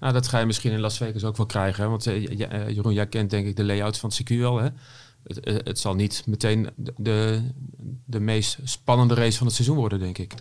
Nou, 0.00 0.12
dat 0.12 0.28
ga 0.28 0.38
je 0.38 0.46
misschien 0.46 0.72
in 0.72 0.80
Las 0.80 0.96
Vegas 0.96 1.24
ook 1.24 1.36
wel 1.36 1.46
krijgen. 1.46 1.82
Hè? 1.82 1.88
Want 1.88 2.06
eh, 2.06 2.40
eh, 2.52 2.68
Jeroen, 2.68 2.92
jij 2.92 3.06
kent 3.06 3.30
denk 3.30 3.46
ik 3.46 3.56
de 3.56 3.64
layout 3.64 3.98
van 3.98 4.08
het 4.08 4.18
circuit 4.18 4.40
wel. 4.40 4.56
Hè? 4.58 4.68
Het, 5.22 5.40
eh, 5.40 5.54
het 5.64 5.78
zal 5.78 5.94
niet 5.94 6.22
meteen 6.26 6.68
de, 6.76 6.92
de, 6.96 7.42
de 8.04 8.20
meest 8.20 8.58
spannende 8.64 9.14
race 9.14 9.38
van 9.38 9.46
het 9.46 9.56
seizoen 9.56 9.76
worden, 9.76 9.98
denk 9.98 10.18
ik. 10.18 10.34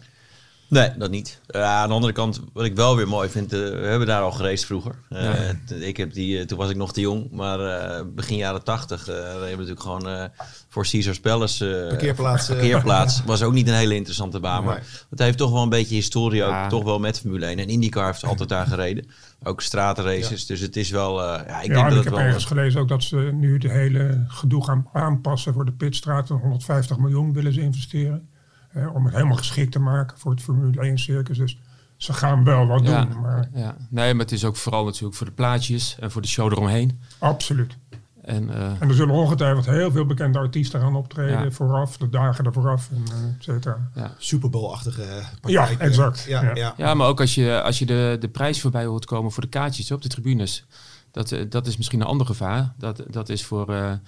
Nee, 0.70 0.90
dat 0.98 1.10
niet. 1.10 1.42
Aan 1.52 1.88
de 1.88 1.94
andere 1.94 2.14
kant, 2.14 2.42
wat 2.54 2.66
ik 2.66 2.76
wel 2.76 2.96
weer 2.96 3.08
mooi 3.08 3.30
vind, 3.30 3.54
eh, 3.54 3.60
we 3.60 3.86
hebben 3.86 4.08
daar 4.08 4.22
al 4.22 4.32
gereisd 4.32 4.66
vroeger. 4.66 4.96
Eh, 5.10 5.24
Ja. 5.24 5.76
ik 5.80 5.98
heb 5.98 6.14
die, 6.14 6.40
eh, 6.40 6.46
toen 6.46 6.58
was 6.58 6.70
ik 6.70 6.76
nog 6.76 6.94
te 6.94 7.02
jong, 7.02 7.32
maar 7.32 8.06
begin 8.06 8.38
jaren 8.38 8.64
tachtig 8.64 9.06
reden 9.06 9.42
we 9.42 9.50
natuurlijk 9.50 9.82
gewoon 9.82 10.30
voor 10.70 10.88
Caesars 10.92 11.20
Palace. 11.20 11.86
Parkeerplaats, 11.90 12.48
parkeerplaats. 12.48 13.22
Was 13.26 13.42
ook 13.44 13.54
niet 13.54 13.68
een 13.68 13.74
hele 13.74 13.96
interessante 13.96 14.40
baan, 14.40 14.64
maar 14.64 14.84
het 15.10 15.20
heeft 15.20 15.38
toch 15.38 15.52
wel 15.52 15.62
een 15.64 15.70
beetje 15.70 15.96
historie 15.96 16.44
ook, 16.44 16.50
Ja. 16.52 16.68
toch 16.68 16.84
wel 16.84 17.00
met 17.00 17.20
Formule 17.20 17.46
1. 17.46 17.60
En 17.60 17.68
IndyCar 17.70 18.06
heeft 18.06 18.26
altijd 18.26 18.50
daar 18.50 18.66
gereden. 18.68 19.08
Ook 19.44 19.62
stratenraces, 19.62 20.46
dus 20.46 20.60
het 20.60 20.76
is 20.76 20.90
wel, 20.90 21.24
ja, 21.24 21.40
ik 21.40 21.46
denk 21.48 21.64
en 21.66 21.74
dat 21.74 21.84
ik 21.90 21.96
het 21.96 22.04
heb 22.04 22.14
wel... 22.14 22.24
ergens 22.24 22.46
gelezen 22.46 22.82
ook 22.82 22.88
dat 22.88 23.04
ze 23.04 23.16
nu 23.34 23.58
de 23.58 23.70
hele 23.70 24.24
gedoe 24.28 24.64
gaan 24.64 24.88
aanpassen 24.94 25.54
voor 25.54 25.66
de 25.66 25.72
pitstraat. 25.72 26.28
150 26.30 26.98
miljoen 26.98 27.34
willen 27.34 27.54
ze 27.54 27.62
investeren. 27.62 28.30
Hè, 28.78 28.88
om 28.88 29.06
het 29.06 29.14
helemaal 29.14 29.38
geschikt 29.38 29.72
te 29.72 29.80
maken 29.80 30.18
voor 30.18 30.32
het 30.32 30.42
Formule 30.42 30.82
1 30.82 30.98
circus. 31.00 31.38
Dus 31.38 31.58
ze 31.98 32.14
gaan 32.14 32.44
wel 32.44 32.68
wat 32.68 32.84
Ja, 32.84 33.06
doen. 33.06 33.22
Maar 33.22 33.50
ja. 33.54 33.76
Nee, 33.90 34.14
maar 34.14 34.24
het 34.24 34.32
is 34.34 34.46
ook 34.46 34.56
vooral 34.56 34.86
natuurlijk 34.86 35.16
voor 35.16 35.26
de 35.28 35.32
plaatjes 35.34 35.98
en 36.00 36.12
voor 36.12 36.22
de 36.22 36.28
show 36.28 36.52
eromheen. 36.52 37.00
absoluut. 37.18 37.78
En 38.22 38.50
eh, 38.50 38.82
En 38.82 38.90
er 38.90 38.94
zullen 38.96 39.14
ongetwijfeld 39.16 39.66
heel 39.66 39.92
veel 39.92 40.06
bekende 40.06 40.40
artiesten 40.40 40.80
gaan 40.82 40.96
optreden 40.96 41.44
Ja. 41.44 41.52
vooraf, 41.52 41.98
de 41.98 42.10
dagen 42.10 42.46
ervoor 42.46 42.70
af, 42.70 42.90
en, 42.92 43.04
eh, 43.12 43.24
et 43.38 43.44
cetera. 43.44 43.90
ja. 43.96 44.14
Super 44.18 44.50
Bowl-achtige 44.50 45.04
eh, 45.04 45.26
Ja, 45.42 45.70
exact. 45.78 46.24
Ja, 46.28 46.44
Ja. 46.44 46.56
ja. 46.56 46.74
ja, 46.78 46.94
maar 46.94 47.08
ook 47.08 47.20
als 47.22 47.36
je, 47.36 47.62
als 47.62 47.80
je 47.80 47.86
de, 47.86 48.18
de 48.20 48.30
prijs 48.30 48.62
voorbij 48.62 48.86
hoort 48.86 49.06
komen 49.06 49.32
voor 49.32 49.44
de 49.44 49.50
kaartjes 49.50 49.92
op 49.92 50.02
de 50.02 50.08
tribunes. 50.10 50.66
Dat, 51.12 51.32
eh, 51.32 51.46
dat 51.50 51.68
is 51.68 51.78
misschien 51.78 52.02
een 52.02 52.08
ander 52.08 52.26
gevaar. 52.28 52.74
Dat, 52.78 53.04
dat 53.10 53.30
is 53.30 53.44
voor, 53.46 54.00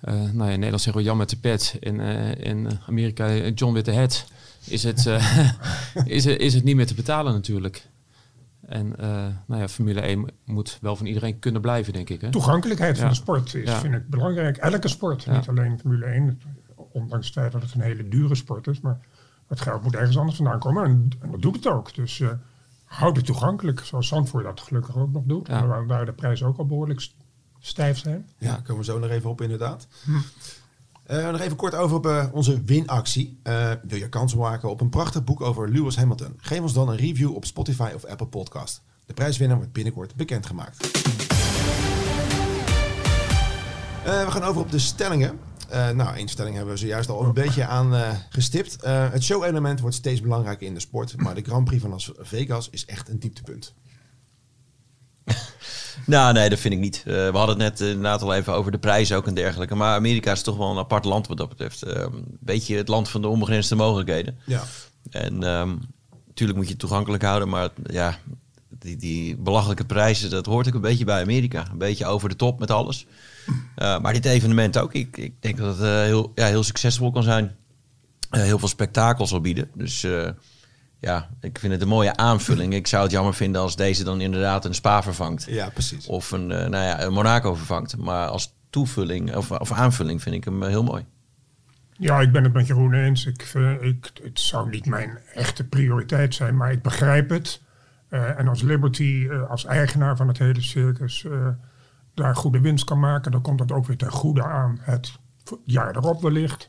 nou 0.00 0.36
ja, 0.38 0.44
in 0.44 0.48
Nederland 0.48 0.80
zeggen 0.82 1.02
we 1.02 1.06
Jan 1.08 1.16
met 1.16 1.30
de 1.30 1.36
pet. 1.36 1.76
In, 1.80 2.00
eh, 2.00 2.34
in 2.50 2.68
Amerika 2.86 3.26
eh, 3.26 3.52
John 3.54 3.72
with 3.74 3.84
the 3.84 3.90
head. 3.90 4.24
Is 4.66 4.82
het, 4.82 5.06
eh, 5.06 5.48
is, 6.04 6.24
het- 6.24 6.38
is 6.40 6.54
het 6.54 6.64
niet 6.64 6.76
meer 6.76 6.86
te 6.86 6.94
betalen 6.94 7.32
natuurlijk. 7.32 7.86
En 8.66 8.96
eh, 8.98 9.26
nou 9.46 9.60
ja, 9.60 9.68
Formule 9.68 10.00
1 10.00 10.28
moet 10.44 10.78
wel 10.80 10.96
van 10.96 11.06
iedereen 11.06 11.38
kunnen 11.38 11.60
blijven, 11.60 11.92
denk 11.92 12.10
ik. 12.10 12.20
Hè? 12.20 12.30
Toegankelijkheid 12.30 12.98
van 12.98 13.08
de 13.08 13.14
sport 13.14 13.54
is, 13.54 13.68
Ja. 13.68 13.78
vind 13.80 13.94
ik, 13.94 14.08
belangrijk. 14.08 14.56
Elke 14.56 14.88
sport, 14.88 15.26
niet 15.26 15.48
alleen 15.48 15.78
Formule 15.78 16.04
1. 16.06 16.40
Ondanks 16.74 17.26
het 17.26 17.34
feit 17.34 17.52
dat 17.52 17.62
het 17.62 17.74
een 17.74 17.80
hele 17.80 18.08
dure 18.08 18.34
sport 18.34 18.66
is. 18.66 18.80
Maar 18.80 19.00
het 19.48 19.60
geld 19.60 19.82
moet 19.82 19.94
ergens 19.94 20.18
anders 20.18 20.36
vandaan 20.36 20.58
komen. 20.58 20.84
En, 20.84 21.08
en 21.20 21.30
dat 21.30 21.42
doet 21.42 21.54
het 21.56 21.66
ook. 21.66 21.94
Dus 21.94 22.20
eh 22.20 22.28
houd 22.84 23.16
het 23.16 23.26
toegankelijk. 23.26 23.80
Zoals 23.80 24.08
Zandvoort 24.08 24.44
dat 24.44 24.60
gelukkig 24.60 24.96
ook 24.96 25.12
nog 25.12 25.22
doet. 25.26 25.46
Ja. 25.46 25.66
Waar 25.66 25.86
daar 25.86 26.06
de 26.06 26.12
prijzen 26.12 26.46
ook 26.46 26.58
al 26.58 26.66
behoorlijk 26.66 27.08
stijf 27.66 27.98
zijn. 27.98 28.28
Ja, 28.38 28.54
komen 28.54 28.84
we 28.84 28.84
zo 28.84 28.98
nog 28.98 29.10
even 29.10 29.30
op 29.30 29.40
inderdaad. 29.40 29.86
Eh, 31.04 31.30
nog 31.30 31.40
even 31.40 31.56
kort 31.56 31.74
over 31.74 31.96
op 31.96 32.06
eh, 32.06 32.26
onze 32.32 32.62
winactie. 32.64 33.38
Eh, 33.42 33.70
wil 33.82 33.98
je 33.98 34.08
kans 34.08 34.34
maken 34.34 34.70
op 34.70 34.80
een 34.80 34.88
prachtig 34.88 35.24
boek 35.24 35.40
over 35.40 35.68
Lewis 35.68 35.96
Hamilton? 35.96 36.34
Geef 36.36 36.60
ons 36.60 36.72
dan 36.72 36.88
een 36.88 36.96
review 36.96 37.34
op 37.34 37.44
Spotify 37.44 37.90
of 37.94 38.04
Apple 38.04 38.26
Podcast. 38.26 38.82
De 39.06 39.14
prijswinnaar 39.14 39.56
wordt 39.56 39.72
binnenkort 39.72 40.14
bekendgemaakt. 40.14 41.02
We 44.04 44.26
gaan 44.28 44.42
over 44.42 44.60
op 44.60 44.70
de 44.70 44.78
stellingen. 44.78 45.38
Nou, 45.70 46.16
één 46.16 46.28
stelling 46.28 46.56
hebben 46.56 46.74
we 46.74 46.80
zojuist 46.80 47.08
al 47.08 47.24
een 47.24 47.32
beetje 47.32 47.66
aan 47.66 48.18
gestipt. 48.28 48.76
Het 48.86 49.22
show-element 49.22 49.80
wordt 49.80 49.96
steeds 49.96 50.20
belangrijker 50.20 50.66
in 50.66 50.74
de 50.74 50.80
sport. 50.80 51.16
Maar 51.16 51.34
de 51.34 51.42
Grand 51.42 51.64
Prix 51.64 51.82
van 51.82 51.90
Las 51.90 52.12
Vegas 52.18 52.68
is 52.70 52.84
echt 52.84 53.08
een 53.08 53.18
dieptepunt. 53.18 53.74
Nou, 56.06 56.32
nee, 56.32 56.48
dat 56.48 56.58
vind 56.58 56.74
ik 56.74 56.80
niet. 56.80 56.96
Eh, 57.06 57.12
we 57.12 57.36
hadden 57.36 57.60
het 57.60 57.78
net 57.78 57.88
inderdaad 57.88 58.22
al 58.22 58.34
even 58.34 58.52
over 58.54 58.72
de 58.72 58.78
prijzen 58.78 59.16
ook 59.16 59.26
en 59.26 59.34
dergelijke. 59.34 59.74
Maar 59.74 59.94
Amerika 59.94 60.32
is 60.32 60.42
toch 60.42 60.56
wel 60.56 60.70
een 60.70 60.78
apart 60.78 61.04
land 61.04 61.26
wat 61.26 61.36
dat 61.36 61.48
betreft. 61.48 61.82
Eh, 61.82 62.02
Een 62.02 62.36
beetje 62.40 62.76
het 62.76 62.88
land 62.88 63.08
van 63.08 63.20
de 63.22 63.28
onbegrensde 63.28 63.74
mogelijkheden. 63.74 64.38
Ja, 64.46 64.62
En 65.10 65.42
ehm, 65.42 65.74
natuurlijk 66.26 66.56
moet 66.58 66.66
je 66.66 66.72
het 66.72 66.80
toegankelijk 66.80 67.22
houden, 67.22 67.48
maar 67.48 67.68
ja, 67.86 68.18
die, 68.78 68.96
die 68.96 69.36
belachelijke 69.36 69.84
prijzen, 69.84 70.30
dat 70.30 70.46
hoort 70.46 70.66
ook 70.68 70.74
een 70.74 70.80
beetje 70.80 71.04
bij 71.04 71.22
Amerika. 71.22 71.66
Een 71.70 71.78
beetje 71.78 72.06
over 72.06 72.28
de 72.28 72.36
top 72.36 72.58
met 72.58 72.70
alles. 72.70 73.06
Eh, 73.74 73.98
maar 73.98 74.12
dit 74.12 74.24
evenement 74.24 74.78
ook. 74.78 74.94
Ik, 74.94 75.16
ik 75.16 75.32
denk 75.40 75.56
dat 75.56 75.76
het 75.78 75.86
eh, 75.86 76.02
heel, 76.02 76.32
ja, 76.34 76.46
heel 76.46 76.62
succesvol 76.62 77.10
kan 77.10 77.22
zijn. 77.22 77.56
Heel 78.30 78.58
veel 78.58 78.68
spektakel 78.68 79.26
zal 79.26 79.40
bieden. 79.40 79.70
Dus 79.74 80.06
ja, 81.04 81.28
ik 81.40 81.58
vind 81.58 81.72
het 81.72 81.82
een 81.82 81.88
mooie 81.88 82.16
aanvulling. 82.16 82.74
Ik 82.74 82.86
zou 82.86 83.02
het 83.02 83.12
jammer 83.12 83.34
vinden 83.34 83.60
als 83.60 83.76
deze 83.76 84.04
dan 84.04 84.20
inderdaad 84.20 84.64
een 84.64 84.74
Spa 84.74 85.02
vervangt. 85.02 85.44
ja 85.48 85.68
precies. 85.68 86.06
Of 86.06 86.30
een, 86.30 86.50
eh, 86.52 86.58
nou 86.68 86.84
ja, 86.84 87.02
een 87.02 87.12
Monaco 87.12 87.54
vervangt. 87.54 87.96
Maar 87.96 88.28
als 88.28 88.54
toevulling 88.70 89.34
of, 89.36 89.50
of 89.50 89.72
aanvulling 89.72 90.22
vind 90.22 90.34
ik 90.34 90.44
hem 90.44 90.62
eh, 90.62 90.68
heel 90.68 90.82
mooi. 90.84 91.04
Ja, 91.96 92.20
ik 92.20 92.32
ben 92.32 92.44
het 92.44 92.52
met 92.52 92.66
Jeroen 92.66 92.92
eens. 92.94 93.26
Ik, 93.26 93.42
vind- 93.42 93.82
ik, 93.82 94.10
het 94.22 94.40
zou 94.40 94.70
niet 94.70 94.86
mijn 94.86 95.18
echte 95.34 95.64
prioriteit 95.64 96.34
zijn, 96.34 96.56
maar 96.56 96.72
ik 96.72 96.82
begrijp 96.82 97.30
het. 97.30 97.62
Eh, 98.08 98.38
en 98.38 98.48
als 98.48 98.62
Liberty, 98.62 99.26
eh, 99.30 99.50
als 99.50 99.64
eigenaar 99.64 100.16
van 100.16 100.28
het 100.28 100.38
hele 100.38 100.60
circus, 100.60 101.24
eh, 101.24 101.48
daar 102.14 102.36
goede 102.36 102.60
winst 102.60 102.84
kan 102.84 102.98
maken, 103.00 103.32
dan 103.32 103.42
komt 103.42 103.58
dat 103.58 103.72
ook 103.72 103.86
weer 103.86 103.96
ten 103.96 104.10
goede 104.10 104.44
aan 104.44 104.78
het 104.80 105.18
jaar 105.64 105.96
erop 105.96 106.22
wellicht. 106.22 106.68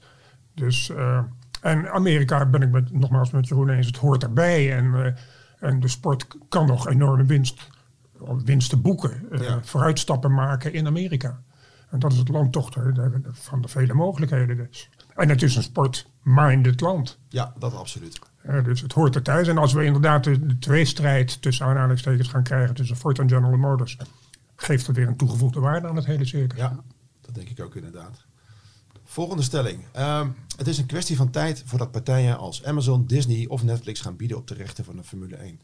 Dus, 0.55 0.89
eh, 0.89 1.19
en 1.65 1.91
Amerika 1.91 2.45
ben 2.45 2.61
ik 2.61 2.71
met, 2.71 2.91
nogmaals 2.91 3.31
met 3.31 3.47
Jeroen 3.47 3.69
eens, 3.69 3.87
het 3.87 3.97
hoort 3.97 4.23
erbij. 4.23 4.75
En, 4.77 4.93
eh, 5.05 5.13
en 5.69 5.79
de 5.79 5.87
sport 5.87 6.27
kan 6.49 6.67
nog 6.67 6.87
enorme 6.89 7.23
winst, 7.25 7.67
winsten 8.43 8.81
boeken, 8.81 9.31
eh, 9.31 9.39
Ja. 9.41 9.59
vooruitstappen 9.63 10.33
maken 10.33 10.73
in 10.73 10.87
Amerika. 10.87 11.41
En 11.89 11.99
dat 11.99 12.11
is 12.11 12.17
het 12.17 12.27
land 12.29 12.51
toch 12.53 12.69
de- 12.69 13.21
van 13.31 13.61
de 13.61 13.67
vele 13.67 13.93
mogelijkheden 13.93 14.57
dus. 14.57 14.89
En 15.15 15.29
het 15.29 15.41
is 15.41 15.55
een 15.55 15.63
sport-minded 15.63 16.81
land. 16.81 17.19
Ja, 17.29 17.53
dat 17.59 17.75
absoluut. 17.75 18.19
Eh, 18.41 18.63
dus 18.63 18.81
het 18.81 18.93
hoort 18.93 19.15
er 19.15 19.21
thuis. 19.21 19.47
En 19.47 19.57
als 19.57 19.73
we 19.73 19.83
inderdaad 19.85 20.23
de, 20.23 20.45
de 20.45 20.57
tweestrijd 20.57 21.41
tussen 21.41 21.65
aanhalingstekens 21.65 22.27
gaan 22.27 22.43
krijgen 22.43 22.75
tussen 22.75 22.95
Ford 22.95 23.19
en 23.19 23.29
General 23.29 23.57
Motors, 23.57 23.97
geeft 24.55 24.85
dat 24.85 24.95
weer 24.95 25.07
een 25.07 25.17
toegevoegde 25.17 25.59
waarde 25.59 25.87
aan 25.87 25.95
het 25.95 26.05
hele 26.05 26.25
circus. 26.25 26.59
Ja, 26.59 26.79
dat 27.21 27.35
denk 27.35 27.49
ik 27.49 27.59
ook 27.61 27.75
inderdaad. 27.75 28.25
Volgende 29.15 29.43
stelling. 29.43 29.79
Ehm, 29.91 30.27
het 30.57 30.67
is 30.67 30.77
een 30.77 30.85
kwestie 30.85 31.15
van 31.15 31.29
tijd 31.29 31.63
voordat 31.65 31.91
partijen 31.91 32.37
als 32.37 32.63
Amazon, 32.63 33.05
Disney 33.05 33.47
of 33.47 33.63
Netflix 33.63 34.01
gaan 34.01 34.15
bieden 34.15 34.37
op 34.37 34.47
de 34.47 34.53
rechten 34.53 34.83
van 34.85 34.95
de 34.95 35.03
Formule 35.03 35.35
1. 35.35 35.59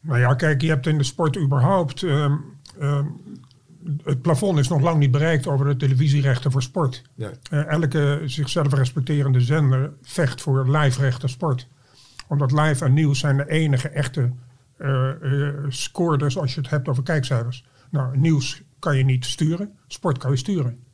Nou 0.00 0.18
ja, 0.18 0.34
kijk, 0.34 0.60
je 0.60 0.68
hebt 0.68 0.86
in 0.86 0.98
de 0.98 1.04
sport 1.04 1.36
überhaupt. 1.36 2.02
ehm, 2.02 2.36
ehm, 2.78 3.06
het 4.02 4.22
plafond 4.22 4.58
is 4.58 4.68
nog 4.68 4.80
lang 4.80 4.98
niet 4.98 5.10
bereikt 5.10 5.46
over 5.46 5.66
de 5.66 5.76
televisierechten 5.76 6.50
voor 6.50 6.62
sport. 6.62 7.02
Ja. 7.14 7.30
Eh, 7.50 7.66
elke 7.66 8.22
zichzelf 8.24 8.72
respecterende 8.72 9.40
zender 9.40 9.92
vecht 10.02 10.40
voor 10.40 10.76
live 10.76 11.00
rechten 11.00 11.28
sport. 11.28 11.68
Omdat 12.28 12.52
live 12.52 12.84
en 12.84 12.92
nieuws 12.92 13.18
zijn 13.18 13.36
de 13.36 13.50
enige 13.50 13.88
echte 13.88 14.32
eh 14.76 15.10
eh, 15.10 15.54
scoorders 15.68 16.38
als 16.38 16.54
je 16.54 16.60
het 16.60 16.70
hebt 16.70 16.88
over 16.88 17.02
kijkcijfers. 17.02 17.64
Nou, 17.90 18.18
nieuws 18.18 18.62
kan 18.78 18.96
je 18.96 19.04
niet 19.04 19.24
sturen, 19.24 19.72
sport 19.86 20.18
kan 20.18 20.30
je 20.30 20.36
sturen. 20.36 20.86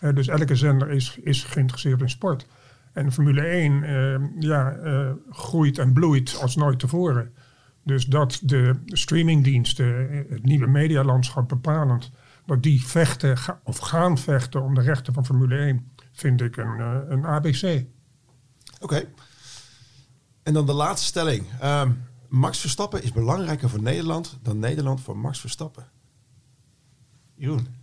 Eh, 0.00 0.14
dus 0.14 0.28
elke 0.28 0.56
zender 0.56 0.90
is, 0.90 1.18
is 1.22 1.44
geïnteresseerd 1.44 2.00
in 2.00 2.10
sport. 2.10 2.46
En 2.98 3.12
Formule 3.12 3.40
1 3.40 3.82
eh, 3.82 4.16
ja, 4.38 4.72
eh, 4.72 5.10
groeit 5.30 5.78
en 5.78 5.92
bloeit 5.92 6.38
als 6.40 6.56
nooit 6.56 6.78
tevoren. 6.78 7.34
Dus 7.82 8.06
dat 8.06 8.40
de 8.42 8.74
streamingdiensten, 8.86 10.10
eh, 10.10 10.30
het 10.30 10.44
nieuwe 10.44 10.66
medialandschap 10.66 11.48
bepalend, 11.48 12.10
dat 12.46 12.62
die 12.62 12.86
vechten 12.86 13.36
of 13.64 13.78
gaan 13.78 14.18
vechten 14.18 14.62
om 14.62 14.74
de 14.74 14.80
rechten 14.80 15.12
van 15.12 15.24
Formule 15.24 15.56
1, 15.56 15.90
vind 16.12 16.40
ik 16.40 16.56
een, 16.56 16.80
een 17.12 17.26
ABC. 17.26 17.84
Oké. 18.80 19.04
En 20.42 20.52
dan 20.52 20.66
de 20.66 20.72
laatste 20.72 21.06
stelling. 21.06 21.46
Ehm, 21.60 21.90
Max 22.28 22.60
Verstappen 22.60 23.02
is 23.02 23.12
belangrijker 23.12 23.68
voor 23.68 23.82
Nederland 23.82 24.38
dan 24.42 24.58
Nederland 24.58 25.00
voor 25.00 25.18
Max 25.18 25.40
Verstappen. 25.40 25.86
Jeroen. 27.34 27.77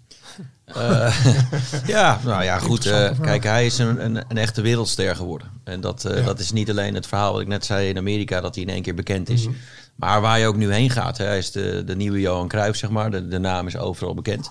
Eh, 0.65 1.25
ja, 1.87 2.19
nou 2.23 2.43
ja, 2.43 2.59
goed. 2.59 2.85
Eh, 2.85 3.09
kijk, 3.21 3.43
hij 3.43 3.65
is 3.65 3.77
een, 3.77 4.05
een, 4.05 4.15
een 4.27 4.37
echte 4.37 4.61
wereldster 4.61 5.15
geworden. 5.15 5.47
En 5.63 5.81
dat, 5.81 6.05
eh, 6.05 6.17
Ja. 6.17 6.23
dat 6.23 6.39
is 6.39 6.51
niet 6.51 6.69
alleen 6.69 6.95
het 6.95 7.07
verhaal 7.07 7.31
wat 7.31 7.41
ik 7.41 7.47
net 7.47 7.65
zei 7.65 7.89
in 7.89 7.97
Amerika, 7.97 8.41
dat 8.41 8.55
hij 8.55 8.63
in 8.63 8.69
één 8.69 8.81
keer 8.81 8.95
bekend 8.95 9.29
is. 9.29 9.47
Maar 9.95 10.21
waar 10.21 10.39
je 10.39 10.47
ook 10.47 10.55
nu 10.55 10.73
heen 10.73 10.89
gaat. 10.89 11.17
Hè, 11.17 11.25
hij 11.25 11.37
is 11.37 11.51
de, 11.51 11.83
de 11.85 11.95
nieuwe 11.95 12.19
Johan 12.19 12.47
Cruijff, 12.47 12.77
zeg 12.79 12.89
maar. 12.89 13.11
De, 13.11 13.27
de 13.27 13.37
naam 13.39 13.67
is 13.67 13.77
overal 13.77 14.13
bekend. 14.13 14.49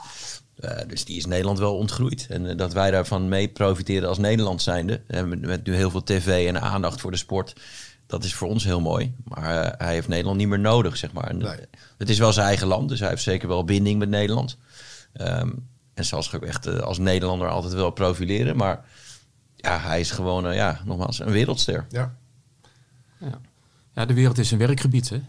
Dus 0.86 1.04
die 1.04 1.16
is 1.16 1.26
Nederland 1.26 1.58
wel 1.58 1.76
ontgroeid. 1.76 2.26
En 2.30 2.56
dat 2.56 2.72
wij 2.72 2.90
daarvan 2.90 3.28
mee 3.28 3.48
profiteren 3.48 4.08
als 4.08 4.18
Nederland 4.18 4.62
zijnde. 4.62 5.00
eh, 5.06 5.22
met, 5.22 5.40
met 5.40 5.66
nu 5.66 5.74
heel 5.74 5.90
veel 5.90 6.02
tv 6.02 6.46
en 6.48 6.60
aandacht 6.60 7.00
voor 7.00 7.10
de 7.10 7.16
sport. 7.16 7.52
Dat 8.06 8.24
is 8.24 8.34
voor 8.34 8.48
ons 8.48 8.64
heel 8.64 8.80
mooi. 8.80 9.14
Maar 9.24 9.74
hij 9.78 9.92
heeft 9.92 10.08
Nederland 10.08 10.38
niet 10.38 10.48
meer 10.48 10.58
nodig, 10.60 10.96
zeg 10.96 11.12
maar. 11.12 11.28
En, 11.28 11.38
Nee. 11.38 11.56
Het 11.98 12.08
is 12.08 12.18
wel 12.18 12.32
zijn 12.32 12.46
eigen 12.46 12.66
land, 12.66 12.88
dus 12.88 13.00
hij 13.00 13.08
heeft 13.08 13.22
zeker 13.22 13.48
wel 13.48 13.64
binding 13.64 13.98
met 13.98 14.08
Nederland. 14.08 14.56
Ehm, 15.12 15.50
en 15.94 16.04
zal 16.04 16.22
zich 16.22 16.34
ook 16.34 16.42
echt 16.42 16.66
eh, 16.66 16.78
als 16.78 16.98
Nederlander 16.98 17.48
altijd 17.48 17.72
wel 17.72 17.90
profileren. 17.90 18.56
Maar 18.56 18.84
ja, 19.56 19.78
hij 19.78 20.00
is 20.00 20.10
gewoon, 20.10 20.46
eh, 20.46 20.54
ja, 20.54 20.80
nogmaals, 20.84 21.18
een 21.20 21.30
wereldster. 21.30 21.86
Ja. 21.88 22.14
Ja. 23.18 23.40
ja, 23.94 24.04
de 24.06 24.14
wereld 24.14 24.38
is 24.38 24.50
een 24.50 24.58
werkgebied. 24.58 25.08
Hè? 25.08 25.20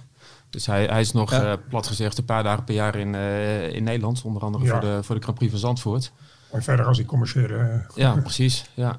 Dus 0.50 0.66
hij, 0.66 0.86
hij 0.86 1.02
is 1.02 1.12
nog, 1.12 1.32
Ja. 1.32 1.52
eh, 1.52 1.58
plat 1.70 1.88
gezegd, 1.88 2.18
een 2.18 2.26
paar 2.26 2.44
dagen 2.44 2.64
per 2.64 2.74
jaar 2.76 2.96
in, 2.96 3.16
eh, 3.16 3.74
in 3.74 3.84
Nederland. 3.84 4.22
Onder 4.22 4.42
andere 4.42 4.64
Ja. 4.66 4.72
voor, 4.72 4.80
de, 4.82 5.04
voor 5.04 5.16
de 5.16 5.22
Grand 5.22 5.38
Prix 5.38 5.52
van 5.52 5.62
Zandvoort. 5.62 6.12
En 6.52 6.64
verder 6.64 6.86
als 6.86 6.98
die 6.98 7.06
commerciële 7.06 7.58
eh, 7.58 7.80
Ja, 7.96 8.16
precies. 8.16 8.70
Ja. 8.74 8.96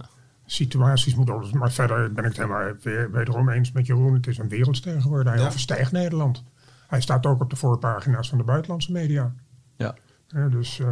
situaties 0.46 1.14
moet 1.14 1.28
worden. 1.28 1.58
Maar 1.58 1.72
verder 1.72 2.12
ben 2.12 2.24
ik 2.24 2.28
het 2.30 2.36
helemaal 2.38 2.72
weer, 2.82 3.10
wederom 3.10 3.48
eens 3.48 3.72
met 3.72 3.86
Jeroen. 3.86 4.14
Het 4.14 4.26
is 4.26 4.38
een 4.38 4.48
wereldster 4.48 5.00
geworden. 5.02 5.32
Hij 5.32 5.40
Ja. 5.42 5.46
overstijgt 5.46 5.92
Nederland. 5.92 6.42
Hij 6.86 7.00
staat 7.00 7.26
ook 7.26 7.40
op 7.40 7.50
de 7.50 7.56
voorpagina's 7.56 8.28
van 8.28 8.38
de 8.38 8.44
buitenlandse 8.44 8.92
media. 8.92 9.32
Ja. 9.76 9.94
Ja, 10.28 10.48
dus 10.48 10.80
eh, 10.80 10.88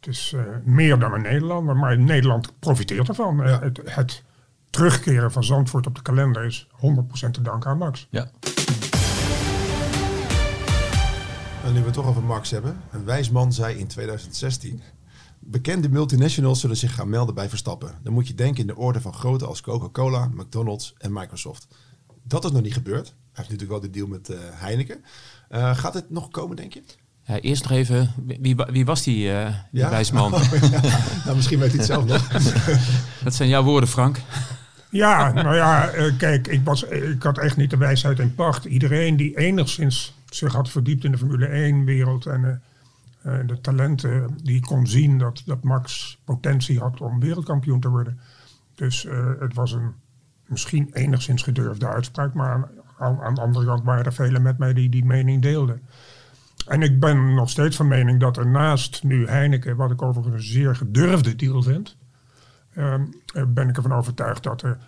het 0.00 0.14
is 0.14 0.32
eh, 0.32 0.42
meer 0.64 0.98
dan 0.98 1.12
een 1.12 1.22
Nederlander. 1.22 1.76
Maar 1.76 1.98
Nederland 1.98 2.58
profiteert 2.58 3.08
ervan. 3.08 3.36
Ja. 3.36 3.60
het, 3.60 3.80
het 3.84 4.22
terugkeren 4.70 5.32
van 5.32 5.44
Zandvoort 5.44 5.86
op 5.86 5.94
de 5.94 6.02
kalender 6.02 6.44
is 6.44 6.66
100% 7.26 7.30
te 7.30 7.42
danken 7.42 7.70
aan 7.70 7.78
Max. 7.78 8.06
ja. 8.10 8.30
En 11.64 11.72
nu 11.72 11.78
we 11.78 11.84
het 11.84 11.94
toch 11.94 12.06
over 12.06 12.22
Max 12.22 12.50
hebben. 12.50 12.80
Een 12.90 13.04
wijs 13.04 13.30
man 13.30 13.52
zei 13.52 13.78
in 13.78 13.86
2016... 13.86 14.82
Bekende 15.42 15.88
multinationals 15.88 16.60
zullen 16.60 16.76
zich 16.76 16.94
gaan 16.94 17.08
melden 17.08 17.34
bij 17.34 17.48
Verstappen. 17.48 17.98
Dan 18.02 18.12
moet 18.12 18.28
je 18.28 18.34
denken 18.34 18.60
in 18.60 18.66
de 18.66 18.76
orde 18.76 19.00
van 19.00 19.14
grote 19.14 19.46
als 19.46 19.60
Coca-Cola, 19.60 20.30
McDonald's 20.34 20.94
en 20.98 21.12
Microsoft. 21.12 21.66
Dat 22.22 22.44
is 22.44 22.50
nog 22.50 22.62
niet 22.62 22.72
gebeurd. 22.72 23.06
Hij 23.06 23.14
heeft 23.32 23.50
natuurlijk 23.50 23.70
wel 23.70 23.80
de 23.80 23.90
deal 23.90 24.06
met 24.06 24.28
eh, 24.28 24.38
Heineken. 24.40 25.04
Eh, 25.48 25.76
gaat 25.76 25.94
het 25.94 26.10
nog 26.10 26.28
komen, 26.28 26.56
denk 26.56 26.72
je? 26.72 26.82
Ja, 27.30 27.40
eerst 27.40 27.62
nog 27.62 27.72
even, 27.72 28.10
wie, 28.40 28.56
wie 28.70 28.84
was 28.84 29.02
die, 29.02 29.32
eh 29.32 29.54
die 29.70 29.86
wijsman? 29.86 30.30
nou, 31.24 31.36
misschien 31.36 31.58
weet 31.58 31.68
hij 31.68 31.78
het 31.78 31.86
zelf 31.86 32.06
nog. 32.06 32.28
Dat 33.24 33.34
zijn 33.34 33.48
jouw 33.48 33.62
woorden, 33.62 33.88
Frank. 33.88 34.20
Ja, 34.88 35.32
nou 35.32 35.56
ja, 35.56 35.88
eh, 35.88 36.12
kijk, 36.16 36.46
ik, 36.46 36.60
was, 36.64 36.82
ik 36.82 37.22
had 37.22 37.38
echt 37.38 37.56
niet 37.56 37.70
de 37.70 37.76
wijsheid 37.76 38.18
in 38.18 38.34
pacht. 38.34 38.64
Iedereen 38.64 39.16
die 39.16 39.38
enigszins 39.38 40.14
zich 40.30 40.52
had 40.52 40.70
verdiept 40.70 41.04
in 41.04 41.12
de 41.12 41.18
Formule 41.18 41.72
1-wereld 41.72 42.26
en 42.26 42.44
eh, 42.44 43.38
eh, 43.38 43.46
de 43.46 43.60
talenten, 43.60 44.38
die 44.42 44.60
kon 44.60 44.86
zien 44.86 45.18
dat, 45.18 45.42
dat 45.46 45.62
Max 45.62 46.18
potentie 46.24 46.78
had 46.78 47.00
om 47.00 47.20
wereldkampioen 47.20 47.80
te 47.80 47.88
worden. 47.88 48.20
Dus 48.74 49.04
eh, 49.04 49.30
het 49.38 49.54
was 49.54 49.72
een 49.72 49.92
misschien 50.46 50.90
enigszins 50.92 51.42
gedurfde 51.42 51.88
uitspraak, 51.88 52.34
maar 52.34 52.50
aan, 52.50 52.66
aan, 52.98 53.20
aan 53.20 53.34
de 53.34 53.40
andere 53.40 53.66
kant 53.66 53.84
waren 53.84 54.04
er 54.04 54.12
velen 54.12 54.42
met 54.42 54.58
mij 54.58 54.72
die 54.72 54.88
die 54.88 55.04
mening 55.04 55.42
deelden. 55.42 55.80
En 56.66 56.82
ik 56.82 57.00
ben 57.00 57.34
nog 57.34 57.50
steeds 57.50 57.76
van 57.76 57.88
mening 57.88 58.20
dat 58.20 58.36
er 58.36 58.46
naast 58.46 59.02
nu 59.02 59.26
Heineken, 59.28 59.76
wat 59.76 59.90
ik 59.90 60.02
overigens 60.02 60.34
een 60.44 60.50
zeer 60.52 60.76
gedurfde 60.76 61.36
deal 61.36 61.62
vind, 61.62 61.96
ehm, 62.74 63.04
eh, 63.34 63.42
ben 63.48 63.68
ik 63.68 63.76
ervan 63.76 63.92
overtuigd 63.92 64.42
dat 64.42 64.62
er, 64.62 64.78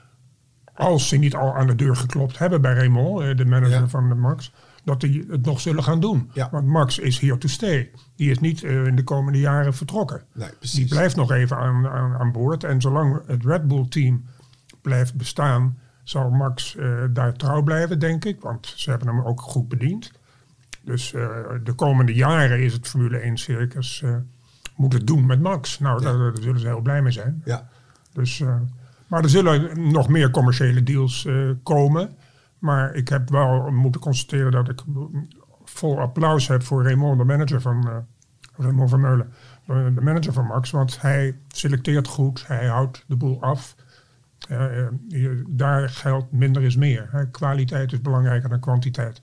als 0.75 1.09
ze 1.09 1.17
niet 1.17 1.35
al 1.35 1.55
aan 1.55 1.67
de 1.67 1.75
deur 1.75 1.97
geklopt 1.97 2.39
hebben 2.39 2.61
bij 2.61 2.75
Raymond, 2.75 3.21
eh, 3.21 3.37
de 3.37 3.45
manager 3.45 3.81
Ja. 3.81 3.89
van 3.89 4.09
de 4.09 4.15
Max, 4.15 4.53
dat 4.85 5.01
die 5.01 5.25
het 5.31 5.45
nog 5.45 5.61
zullen 5.61 5.83
gaan 5.83 6.01
doen. 6.01 6.31
Ja. 6.33 6.49
Want 6.51 6.67
Max 6.67 6.99
is 6.99 7.19
here 7.19 7.39
to 7.39 7.49
stay. 7.49 7.91
Die 8.17 8.31
is 8.31 8.39
niet 8.39 8.63
eh, 8.63 8.85
in 8.87 8.97
de 8.97 9.05
komende 9.05 9.39
jaren 9.39 9.75
vertrokken. 9.75 10.23
Nee, 10.35 10.49
Die 10.61 10.89
blijft 10.89 11.17
nog 11.17 11.31
even 11.31 11.57
aan, 11.57 11.87
aan, 11.89 12.15
aan 12.15 12.33
boord. 12.33 12.65
En 12.65 12.81
zolang 12.81 13.21
het 13.27 13.45
Red 13.45 13.69
Bull 13.69 13.87
team 13.89 14.25
blijft 14.83 15.15
bestaan, 15.15 15.79
zal 16.03 16.31
Max 16.31 16.77
daar 17.11 17.33
trouw 17.33 17.63
blijven, 17.63 17.99
denk 17.99 18.25
ik. 18.25 18.41
Want 18.41 18.73
ze 18.77 18.91
hebben 18.91 19.09
hem 19.09 19.21
ook 19.25 19.41
goed 19.41 19.69
bediend. 19.69 20.13
Dus 20.85 21.15
eh, 21.15 21.29
de 21.65 21.73
komende 21.73 22.15
jaren 22.15 22.61
is 22.61 22.73
het 22.73 22.89
Formule 22.89 23.19
1 23.19 23.37
circus 23.37 24.03
eh, 24.03 24.17
moet 24.77 24.93
het 24.93 25.07
doen 25.07 25.27
met 25.27 25.41
Max. 25.41 25.79
Nou, 25.79 26.03
daar, 26.03 26.19
daar 26.19 26.33
zullen 26.41 26.61
ze 26.61 26.67
heel 26.67 26.81
blij 26.81 27.03
mee 27.03 27.13
zijn. 27.13 27.43
Ja, 27.45 27.69
Dus, 28.13 28.41
eh, 28.41 28.57
maar 29.07 29.23
er 29.23 29.29
zullen 29.29 29.91
nog 29.91 30.09
meer 30.09 30.31
commerciële 30.31 30.83
deals 30.83 31.29
komen. 31.63 32.11
Maar 32.59 32.95
ik 32.95 33.09
heb 33.09 33.31
wel 33.31 33.71
moeten 33.71 34.01
constateren 34.01 34.53
dat 34.53 34.69
ik 34.69 34.83
vol 35.65 36.01
applaus 36.01 36.49
heb 36.49 36.63
voor 36.63 36.83
Raymond, 36.83 37.19
de 37.19 37.25
manager 37.25 37.61
van 37.61 38.07
Raymond 38.57 38.91
van 38.91 39.01
Meulen. 39.01 39.33
De 39.67 40.01
manager 40.03 40.33
van 40.33 40.47
Max, 40.47 40.71
want 40.71 41.01
hij 41.01 41.37
selecteert 41.49 42.09
goed, 42.09 42.47
hij 42.47 42.67
houdt 42.67 43.05
de 43.07 43.17
boel 43.17 43.43
af. 43.43 43.77
Daar 45.49 45.89
geldt 45.89 46.33
minder 46.33 46.63
is 46.63 46.77
meer. 46.77 47.09
Hè. 47.11 47.31
Kwaliteit 47.31 47.93
is 47.93 48.01
belangrijker 48.01 48.49
dan 48.49 48.61
kwantiteit. 48.61 49.23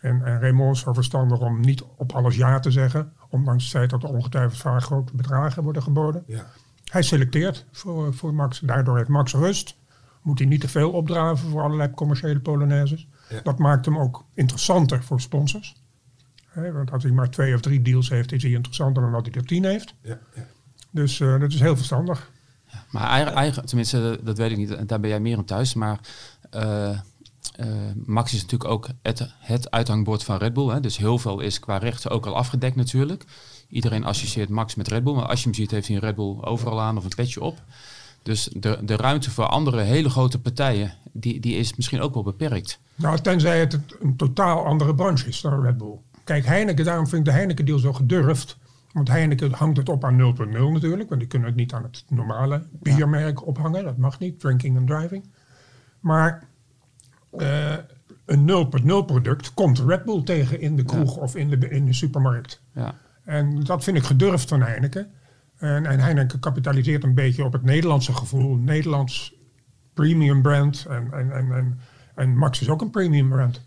En, 0.00 0.24
en 0.24 0.40
Raymond 0.40 0.76
is 0.76 0.82
zo 0.82 0.92
verstandig 0.92 1.38
om 1.38 1.60
niet 1.60 1.82
op 1.96 2.12
alles 2.12 2.36
ja 2.36 2.58
te 2.58 2.70
zeggen. 2.70 3.12
Ondanks 3.30 3.62
het 3.62 3.72
feit 3.72 3.90
dat 3.90 4.02
er 4.02 4.08
ongetwijfeld 4.08 4.60
vaak 4.60 4.82
grote 4.82 5.12
bedragen 5.14 5.62
worden 5.62 5.82
geboden. 5.82 6.22
ja. 6.26 6.46
Hij 6.88 7.02
selecteert 7.02 7.66
voor, 7.72 8.14
voor 8.14 8.34
Max. 8.34 8.60
Daardoor 8.60 8.96
heeft 8.96 9.08
Max 9.08 9.32
rust. 9.32 9.76
Moet 10.22 10.38
hij 10.38 10.48
niet 10.48 10.60
te 10.60 10.68
veel 10.68 10.90
opdraven 10.90 11.50
voor 11.50 11.62
allerlei 11.62 11.90
commerciële 11.90 12.40
polonaises. 12.40 13.08
Ja. 13.28 13.40
Dat 13.42 13.58
maakt 13.58 13.84
hem 13.84 13.98
ook 13.98 14.24
interessanter 14.34 15.02
voor 15.02 15.20
sponsors. 15.20 15.82
Hè, 16.46 16.72
want 16.72 16.90
als 16.92 17.02
hij 17.02 17.12
maar 17.12 17.30
twee 17.30 17.54
of 17.54 17.60
drie 17.60 17.82
deals 17.82 18.08
heeft, 18.08 18.32
is 18.32 18.42
hij 18.42 18.52
interessanter 18.52 19.02
dan 19.02 19.12
dat 19.12 19.26
hij 19.26 19.34
er 19.34 19.44
tien 19.46 19.64
heeft. 19.64 19.94
ja, 20.02 20.18
ja. 20.34 20.46
Dus 20.90 21.20
eh, 21.20 21.40
dat 21.40 21.52
is 21.52 21.60
heel 21.60 21.76
verstandig. 21.76 22.30
Maar 22.90 23.08
eigen, 23.08 23.34
eigen, 23.34 23.66
tenminste, 23.66 24.20
dat 24.22 24.38
weet 24.38 24.50
ik 24.50 24.56
niet. 24.56 24.70
en 24.70 24.86
Daar 24.86 25.00
ben 25.00 25.10
jij 25.10 25.20
meer 25.20 25.36
aan 25.36 25.44
thuis. 25.44 25.74
Maar 25.74 25.98
eh, 26.50 26.98
Max 28.04 28.34
is 28.34 28.42
natuurlijk 28.42 28.70
ook 28.70 28.88
het, 29.02 29.34
het 29.38 29.70
uithangbord 29.70 30.24
van 30.24 30.36
Red 30.36 30.52
Bull. 30.52 30.68
Hè? 30.68 30.80
Dus 30.80 30.96
heel 30.96 31.18
veel 31.18 31.40
is 31.40 31.60
qua 31.60 31.76
rechten 31.76 32.10
ook 32.10 32.26
al 32.26 32.36
afgedekt 32.36 32.76
natuurlijk. 32.76 33.24
Iedereen 33.68 34.04
associeert 34.04 34.48
Max 34.48 34.74
met 34.74 34.88
Red 34.88 35.04
Bull. 35.04 35.14
Maar 35.14 35.26
als 35.26 35.38
je 35.38 35.44
hem 35.44 35.54
ziet, 35.54 35.70
heeft 35.70 35.86
hij 35.86 35.96
een 35.96 36.02
Red 36.02 36.14
Bull 36.14 36.36
overal 36.40 36.80
aan 36.80 36.96
of 36.96 37.04
een 37.04 37.10
petje 37.16 37.40
op. 37.40 37.62
Dus 38.22 38.48
de, 38.56 38.78
de 38.82 38.96
ruimte 38.96 39.30
voor 39.30 39.46
andere 39.46 39.80
hele 39.80 40.10
grote 40.10 40.40
partijen, 40.40 40.94
die, 41.12 41.40
die 41.40 41.56
is 41.56 41.76
misschien 41.76 42.00
ook 42.00 42.14
wel 42.14 42.22
beperkt. 42.22 42.80
Nou, 42.94 43.18
tenzij 43.18 43.60
het 43.60 43.78
een 44.00 44.16
totaal 44.16 44.64
andere 44.64 44.94
branche 44.94 45.28
is 45.28 45.40
dan 45.40 45.62
Red 45.62 45.78
Bull. 45.78 45.98
Kijk, 46.24 46.46
Heineken, 46.46 46.84
daarom 46.84 47.06
vind 47.06 47.20
ik 47.20 47.32
de 47.32 47.38
Heineken-deal 47.38 47.78
zo 47.78 47.92
gedurfd. 47.92 48.56
Want 48.92 49.08
Heineken 49.08 49.52
hangt 49.52 49.76
het 49.76 49.88
op 49.88 50.04
aan 50.04 50.34
0.0 50.36 50.50
natuurlijk. 50.50 51.08
Want 51.08 51.20
die 51.20 51.28
kunnen 51.28 51.48
het 51.48 51.56
niet 51.56 51.72
aan 51.72 51.82
het 51.82 52.04
normale 52.08 52.66
biermerk 52.72 53.46
ophangen. 53.46 53.84
Dat 53.84 53.96
mag 53.96 54.18
niet, 54.18 54.40
drinking 54.40 54.76
and 54.76 54.86
driving. 54.86 55.30
Maar 56.00 56.48
eh, 57.30 57.76
een 58.24 58.46
0.0 58.46 59.04
product 59.06 59.54
komt 59.54 59.78
Red 59.78 60.04
Bull 60.04 60.22
tegen 60.22 60.60
in 60.60 60.76
de 60.76 60.84
kroeg 60.84 61.16
of 61.16 61.36
in 61.36 61.48
de, 61.48 61.68
in 61.68 61.86
de 61.86 61.92
supermarkt. 61.92 62.62
Ja. 62.74 62.94
En 63.24 63.60
dat 63.60 63.84
vind 63.84 63.96
ik 63.96 64.02
gedurfd 64.02 64.48
van 64.48 64.62
Heineken. 64.62 65.10
En, 65.56 65.86
en 65.86 66.00
Heineken 66.00 66.38
kapitaliseert 66.38 67.04
een 67.04 67.14
beetje 67.14 67.44
op 67.44 67.52
het 67.52 67.62
Nederlandse 67.62 68.12
gevoel. 68.12 68.56
Nederlands 68.56 69.34
premium 69.94 70.42
brand. 70.42 70.86
En, 70.88 71.12
en, 71.12 71.32
en, 71.32 71.52
en, 71.52 71.78
en 72.14 72.36
Max 72.36 72.60
is 72.60 72.68
ook 72.68 72.80
een 72.80 72.90
premium 72.90 73.28
brand. 73.28 73.62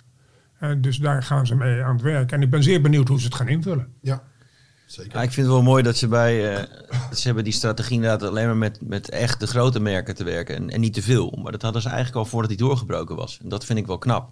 En 0.60 0.82
dus 0.82 0.97
daar 0.97 1.24
gaan 1.24 1.47
ze 1.47 1.56
mee 1.56 1.84
aan 1.84 1.93
het 1.93 2.02
werk. 2.02 2.32
En 2.32 2.41
ik 2.41 2.50
ben 2.50 2.63
zeer 2.63 2.82
benieuwd 2.82 3.08
hoe 3.08 3.19
ze 3.19 3.26
het 3.26 3.36
gaan 3.36 3.47
invullen. 3.47 3.93
ja. 4.02 4.24
Zeker. 4.91 5.15
Ja, 5.15 5.21
ik 5.21 5.32
vind 5.32 5.45
het 5.45 5.56
wel 5.56 5.63
mooi 5.65 5.84
dat 5.84 5.97
ze 5.97 6.08
bij. 6.08 6.56
eh, 6.56 6.63
ze 7.15 7.21
hebben 7.25 7.43
die 7.43 7.54
strategie 7.54 7.95
inderdaad 7.95 8.23
alleen 8.30 8.45
maar 8.45 8.58
met, 8.58 8.77
met 8.82 9.10
echt 9.10 9.39
de 9.39 9.47
grote 9.47 9.80
merken 9.80 10.15
te 10.15 10.23
werken. 10.23 10.56
En, 10.56 10.69
en 10.69 10.80
niet 10.80 10.93
te 10.93 11.01
veel. 11.01 11.39
Maar 11.43 11.51
dat 11.51 11.62
hadden 11.62 11.82
ze 11.82 11.88
eigenlijk 11.88 12.17
al 12.17 12.25
voordat 12.25 12.49
hij 12.49 12.60
doorgebroken 12.60 13.15
was. 13.15 13.39
En 13.43 13.49
dat 13.49 13.65
vind 13.65 13.80
ik 13.80 13.88
wel 13.88 13.97
knap. 13.97 14.30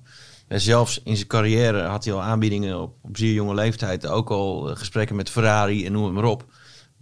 En 0.48 0.62
zelfs 0.62 1.02
in 1.04 1.16
zijn 1.16 1.28
carrière 1.28 1.84
had 1.84 2.04
hij 2.04 2.14
al 2.14 2.22
aanbiedingen 2.22 2.82
op, 2.82 2.96
op 3.02 3.18
zeer 3.18 3.34
jonge 3.34 3.54
leeftijd. 3.54 4.08
Ook 4.08 4.30
al 4.30 4.70
eh, 4.70 4.78
gesprekken 4.78 5.16
met 5.16 5.30
Ferrari 5.30 5.86
en 5.86 5.92
noem 5.92 6.04
het 6.04 6.14
maar 6.14 6.24
op. 6.24 6.46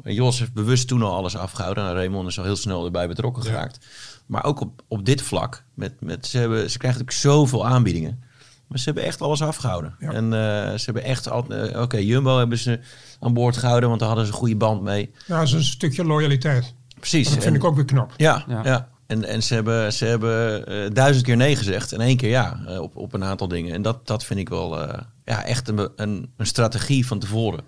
En 0.04 0.14
Jos 0.14 0.40
heeft 0.40 0.54
bewust 0.54 0.88
toen 0.88 1.02
al 1.02 1.16
alles 1.16 1.36
afgehouden. 1.38 1.84
En 1.88 1.94
Raymond 1.94 2.28
is 2.28 2.38
al 2.38 2.44
heel 2.46 2.56
snel 2.56 2.86
erbij 2.86 3.08
betrokken 3.08 3.44
Ja. 3.44 3.50
geraakt. 3.50 3.86
Maar 4.26 4.44
ook 4.44 4.60
op, 4.62 4.82
op 4.88 5.06
dit 5.06 5.22
vlak. 5.22 5.64
Met, 5.74 5.94
met, 6.02 6.28
ze, 6.28 6.38
hebben, 6.38 6.70
ze 6.72 6.78
krijgen 6.78 7.00
natuurlijk 7.00 7.36
zoveel 7.36 7.66
aanbiedingen. 7.68 8.24
Maar 8.68 8.80
ze 8.80 8.86
hebben 8.86 9.04
echt 9.04 9.22
alles 9.22 9.42
afgehouden. 9.42 9.96
Ja. 10.00 10.12
En 10.12 10.24
eh, 10.24 10.78
ze 10.78 10.86
hebben 10.86 11.04
echt... 11.04 11.30
al- 11.30 11.48
eh, 11.50 11.82
Oké, 11.82 11.98
Jumbo 11.98 12.38
hebben 12.38 12.58
ze 12.58 12.80
aan 13.20 13.34
boord 13.34 13.58
gehouden, 13.58 13.88
want 13.90 14.00
daar 14.00 14.10
hadden 14.10 14.28
ze 14.28 14.32
een 14.34 14.38
goede 14.38 14.56
band 14.56 14.82
mee. 14.82 15.12
Nou, 15.28 15.40
dat 15.40 15.48
is 15.50 15.54
een 15.56 15.64
stukje 15.64 16.04
loyaliteit. 16.06 16.74
Precies. 17.00 17.24
Dat 17.24 17.34
vind 17.34 17.46
En- 17.46 17.56
ik 17.56 17.64
ook 17.64 17.76
weer 17.76 17.86
knap. 17.86 18.14
Ja, 18.18 18.44
Ja. 18.48 18.62
ja. 18.64 18.90
En, 19.08 19.24
en 19.24 19.44
ze 19.44 19.54
hebben, 19.54 19.94
ze 19.94 20.06
hebben 20.06 20.68
eh, 20.68 20.90
duizend 20.94 21.26
keer 21.26 21.36
nee 21.36 21.56
gezegd 21.56 21.92
en 21.92 22.02
één 22.02 22.18
keer 22.18 22.30
ja 22.30 22.60
op, 22.80 22.96
op 22.96 23.14
een 23.14 23.24
aantal 23.24 23.48
dingen. 23.48 23.74
En 23.74 23.82
dat, 23.82 24.08
dat 24.08 24.24
vind 24.26 24.40
ik 24.40 24.50
wel 24.50 24.82
eh, 24.88 25.00
ja, 25.26 25.44
echt 25.44 25.68
een, 25.68 25.90
een, 25.96 26.30
een 26.38 26.46
strategie 26.46 27.08
van 27.08 27.20
tevoren 27.20 27.64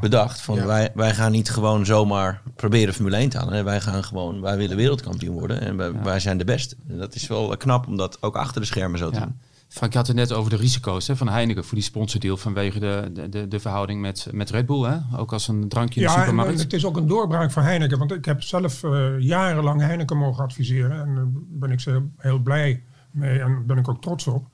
bedacht. 0.00 0.40
Van 0.40 0.54
Ja. 0.56 0.66
wij, 0.66 0.90
wij 0.94 1.14
gaan 1.14 1.32
niet 1.32 1.50
gewoon 1.50 1.86
zomaar 1.86 2.42
proberen 2.56 2.94
Formule 2.94 3.16
1 3.16 3.28
te 3.28 3.38
halen. 3.38 3.64
Wij 3.64 3.80
gaan 3.80 4.04
gewoon, 4.04 4.40
wij 4.40 4.56
willen 4.56 4.76
wereldkampioen 4.76 5.34
worden 5.34 5.60
en 5.60 5.76
wij, 5.76 5.92
wij 6.02 6.20
zijn 6.20 6.38
de 6.38 6.44
beste. 6.44 6.76
En 6.88 6.98
dat 6.98 7.14
is 7.14 7.26
wel 7.26 7.56
knap 7.56 7.86
om 7.86 7.96
dat 7.96 8.22
ook 8.22 8.36
achter 8.36 8.60
de 8.60 8.66
schermen 8.66 8.98
zo 8.98 9.10
te 9.10 9.18
Ja. 9.18 9.24
doen. 9.24 9.38
Frank, 9.68 9.92
je 9.92 9.98
had 9.98 10.06
het 10.06 10.16
net 10.16 10.32
over 10.32 10.50
de 10.50 10.56
risico's 10.56 11.06
hè, 11.06 11.16
van 11.16 11.28
Heineken 11.28 11.64
voor 11.64 11.74
die 11.74 11.86
sponsordeal 11.86 12.36
vanwege 12.36 12.78
de, 12.78 13.28
de, 13.30 13.48
de, 13.48 13.60
verhouding 13.60 14.00
met, 14.00 14.28
met 14.32 14.50
Red 14.50 14.66
Bull. 14.66 14.82
Hè? 14.82 15.18
Ook 15.18 15.32
als 15.32 15.48
een 15.48 15.68
drankje 15.68 16.00
in 16.00 16.06
de 16.06 16.12
Ja, 16.12 16.18
supermarkt. 16.18 16.58
het 16.58 16.72
is 16.72 16.84
ook 16.84 16.96
een 16.96 17.06
doorbraak 17.06 17.50
voor 17.50 17.62
Heineken. 17.62 17.98
Want 17.98 18.12
ik 18.12 18.24
heb 18.24 18.42
zelf 18.42 18.82
eh, 18.82 19.18
jarenlang 19.18 19.80
Heineken 19.80 20.16
mogen 20.16 20.44
adviseren. 20.44 21.00
En 21.00 21.14
daar 21.14 21.26
ben 21.32 21.70
ik 21.70 21.80
ze 21.80 22.02
heel 22.16 22.38
blij 22.38 22.82
mee 23.10 23.40
en 23.40 23.66
ben 23.66 23.76
ik 23.78 23.88
ook 23.88 24.02
trots 24.02 24.26
op. 24.26 24.48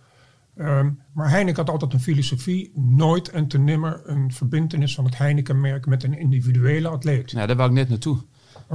Ehm, 0.56 0.90
maar 1.12 1.30
Heineken 1.30 1.60
had 1.64 1.70
altijd 1.70 1.92
een 1.92 2.00
filosofie. 2.00 2.72
Nooit 2.74 3.28
en 3.28 3.48
te 3.48 3.58
nimmer 3.58 4.00
een 4.04 4.32
verbindenis 4.32 4.94
van 4.94 5.04
het 5.04 5.18
Heineken-merk 5.18 5.86
met 5.86 6.04
een 6.04 6.18
individuele 6.18 6.88
atleet. 6.88 7.30
Ja, 7.30 7.46
daar 7.46 7.56
wou 7.56 7.68
ik 7.68 7.74
net 7.74 7.88
naartoe. 7.88 8.18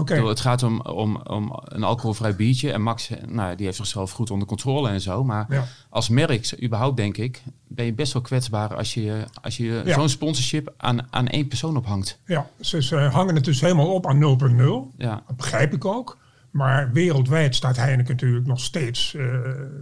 Het 0.05 0.39
gaat 0.39 0.63
om, 0.63 0.81
om, 0.81 1.15
om 1.15 1.59
een 1.63 1.83
alcoholvrij 1.83 2.35
biertje. 2.35 2.71
En 2.71 2.81
Max, 2.81 3.09
nou, 3.27 3.55
die 3.55 3.65
heeft 3.65 3.77
zichzelf 3.77 4.11
goed 4.11 4.31
onder 4.31 4.47
controle 4.47 4.89
en 4.89 5.01
zo. 5.01 5.23
Maar 5.23 5.45
Ja. 5.49 5.63
als 5.89 6.09
merk, 6.09 6.57
überhaupt 6.63 6.97
denk 6.97 7.17
ik, 7.17 7.43
ben 7.67 7.85
je 7.85 7.93
best 7.93 8.13
wel 8.13 8.21
kwetsbaar 8.21 8.75
als 8.75 8.93
je, 8.93 9.23
als 9.41 9.57
je 9.57 9.81
Ja. 9.85 9.93
zo'n 9.93 10.09
sponsorship 10.09 10.73
aan, 10.77 11.07
aan 11.09 11.27
één 11.27 11.47
persoon 11.47 11.77
ophangt. 11.77 12.19
ja, 12.25 12.49
ze, 12.59 12.83
ze 12.83 12.95
hangen 12.95 13.35
het 13.35 13.45
dus 13.45 13.61
helemaal 13.61 13.93
op 13.93 14.07
aan 14.07 14.19
0.0. 14.19 14.93
Ja, 14.97 15.23
Dat 15.27 15.35
begrijp 15.37 15.73
ik 15.73 15.85
ook. 15.85 16.17
Maar 16.51 16.91
wereldwijd 16.91 17.55
staat 17.55 17.75
Heineken 17.75 18.11
natuurlijk 18.15 18.47
nog 18.47 18.59
steeds 18.59 19.13
eh, 19.15 19.25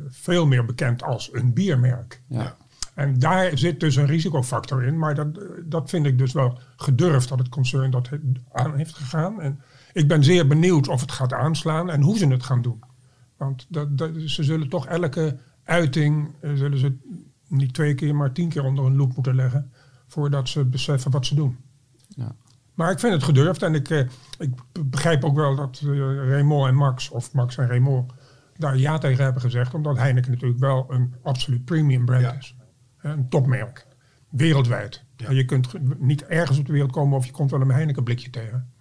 veel 0.10 0.46
meer 0.48 0.66
bekend 0.66 1.04
als 1.04 1.30
een 1.32 1.54
biermerk. 1.54 2.22
ja. 2.28 2.56
En 2.96 3.20
daar 3.20 3.58
zit 3.58 3.80
dus 3.80 3.96
een 3.96 4.06
risicofactor 4.06 4.84
in. 4.84 4.98
Maar 5.00 5.16
dat, 5.16 5.28
dat 5.66 5.90
vind 5.90 6.06
ik 6.06 6.18
dus 6.18 6.34
wel 6.34 6.60
gedurfd 6.76 7.30
dat 7.30 7.40
het 7.40 7.50
concern 7.50 7.92
dat 7.92 8.10
aan 8.52 8.76
heeft 8.78 8.94
gegaan. 8.94 9.42
En 9.42 9.62
ik 9.96 10.08
ben 10.08 10.24
zeer 10.24 10.48
benieuwd 10.48 10.88
of 10.88 11.02
het 11.02 11.12
gaat 11.12 11.34
aanslaan 11.34 11.90
en 11.90 12.02
hoe 12.02 12.18
ze 12.18 12.28
het 12.28 12.44
gaan 12.44 12.62
doen. 12.62 12.84
Want 13.38 13.66
dat, 13.70 13.98
dat, 13.98 14.12
ze 14.26 14.44
zullen 14.44 14.70
toch 14.70 14.86
elke 14.86 15.38
uiting, 15.64 16.36
eh, 16.42 16.54
zullen 16.54 16.78
ze 16.78 16.98
niet 17.48 17.74
twee 17.74 17.96
keer, 17.96 18.16
maar 18.16 18.32
tien 18.32 18.50
keer 18.50 18.64
onder 18.64 18.86
een 18.86 18.96
loep 18.96 19.16
moeten 19.16 19.36
leggen. 19.36 19.72
Voordat 20.08 20.50
ze 20.50 20.66
beseffen 20.66 21.12
wat 21.12 21.26
ze 21.26 21.36
doen. 21.36 21.58
Ja. 22.08 22.36
Maar 22.74 22.92
ik 22.92 23.00
vind 23.00 23.14
het 23.14 23.24
gedurfd 23.24 23.62
en 23.62 23.76
ik, 23.76 23.90
eh, 23.90 24.00
ik 24.38 24.54
begrijp 24.90 25.24
ook 25.24 25.36
wel 25.36 25.56
dat 25.56 25.82
eh, 25.84 25.90
Raymond 26.30 26.68
en 26.68 26.76
Max, 26.76 27.10
of 27.10 27.34
Max 27.34 27.58
en 27.58 27.68
Raymond, 27.68 28.12
daar 28.58 28.78
ja 28.78 28.98
tegen 28.98 29.24
hebben 29.24 29.42
gezegd. 29.42 29.74
Omdat 29.74 29.98
Heineken 29.98 30.32
natuurlijk 30.32 30.60
wel 30.60 30.86
een 30.90 31.14
absoluut 31.24 31.66
premium 31.66 32.06
brand 32.06 32.22
Ja. 32.22 32.34
is. 32.34 32.56
Een 33.02 33.30
topmerk. 33.30 33.88
Wereldwijd. 34.30 35.04
Ja. 35.16 35.32
Je 35.32 35.46
kunt 35.46 36.00
niet 36.00 36.24
ergens 36.24 36.60
op 36.60 36.66
de 36.66 36.72
wereld 36.72 36.92
komen 36.92 37.18
of 37.18 37.26
je 37.26 37.32
komt 37.32 37.52
wel 37.52 37.62
een 37.62 37.72
Heineken 37.72 38.04
blikje 38.04 38.30
tegen. 38.30 38.74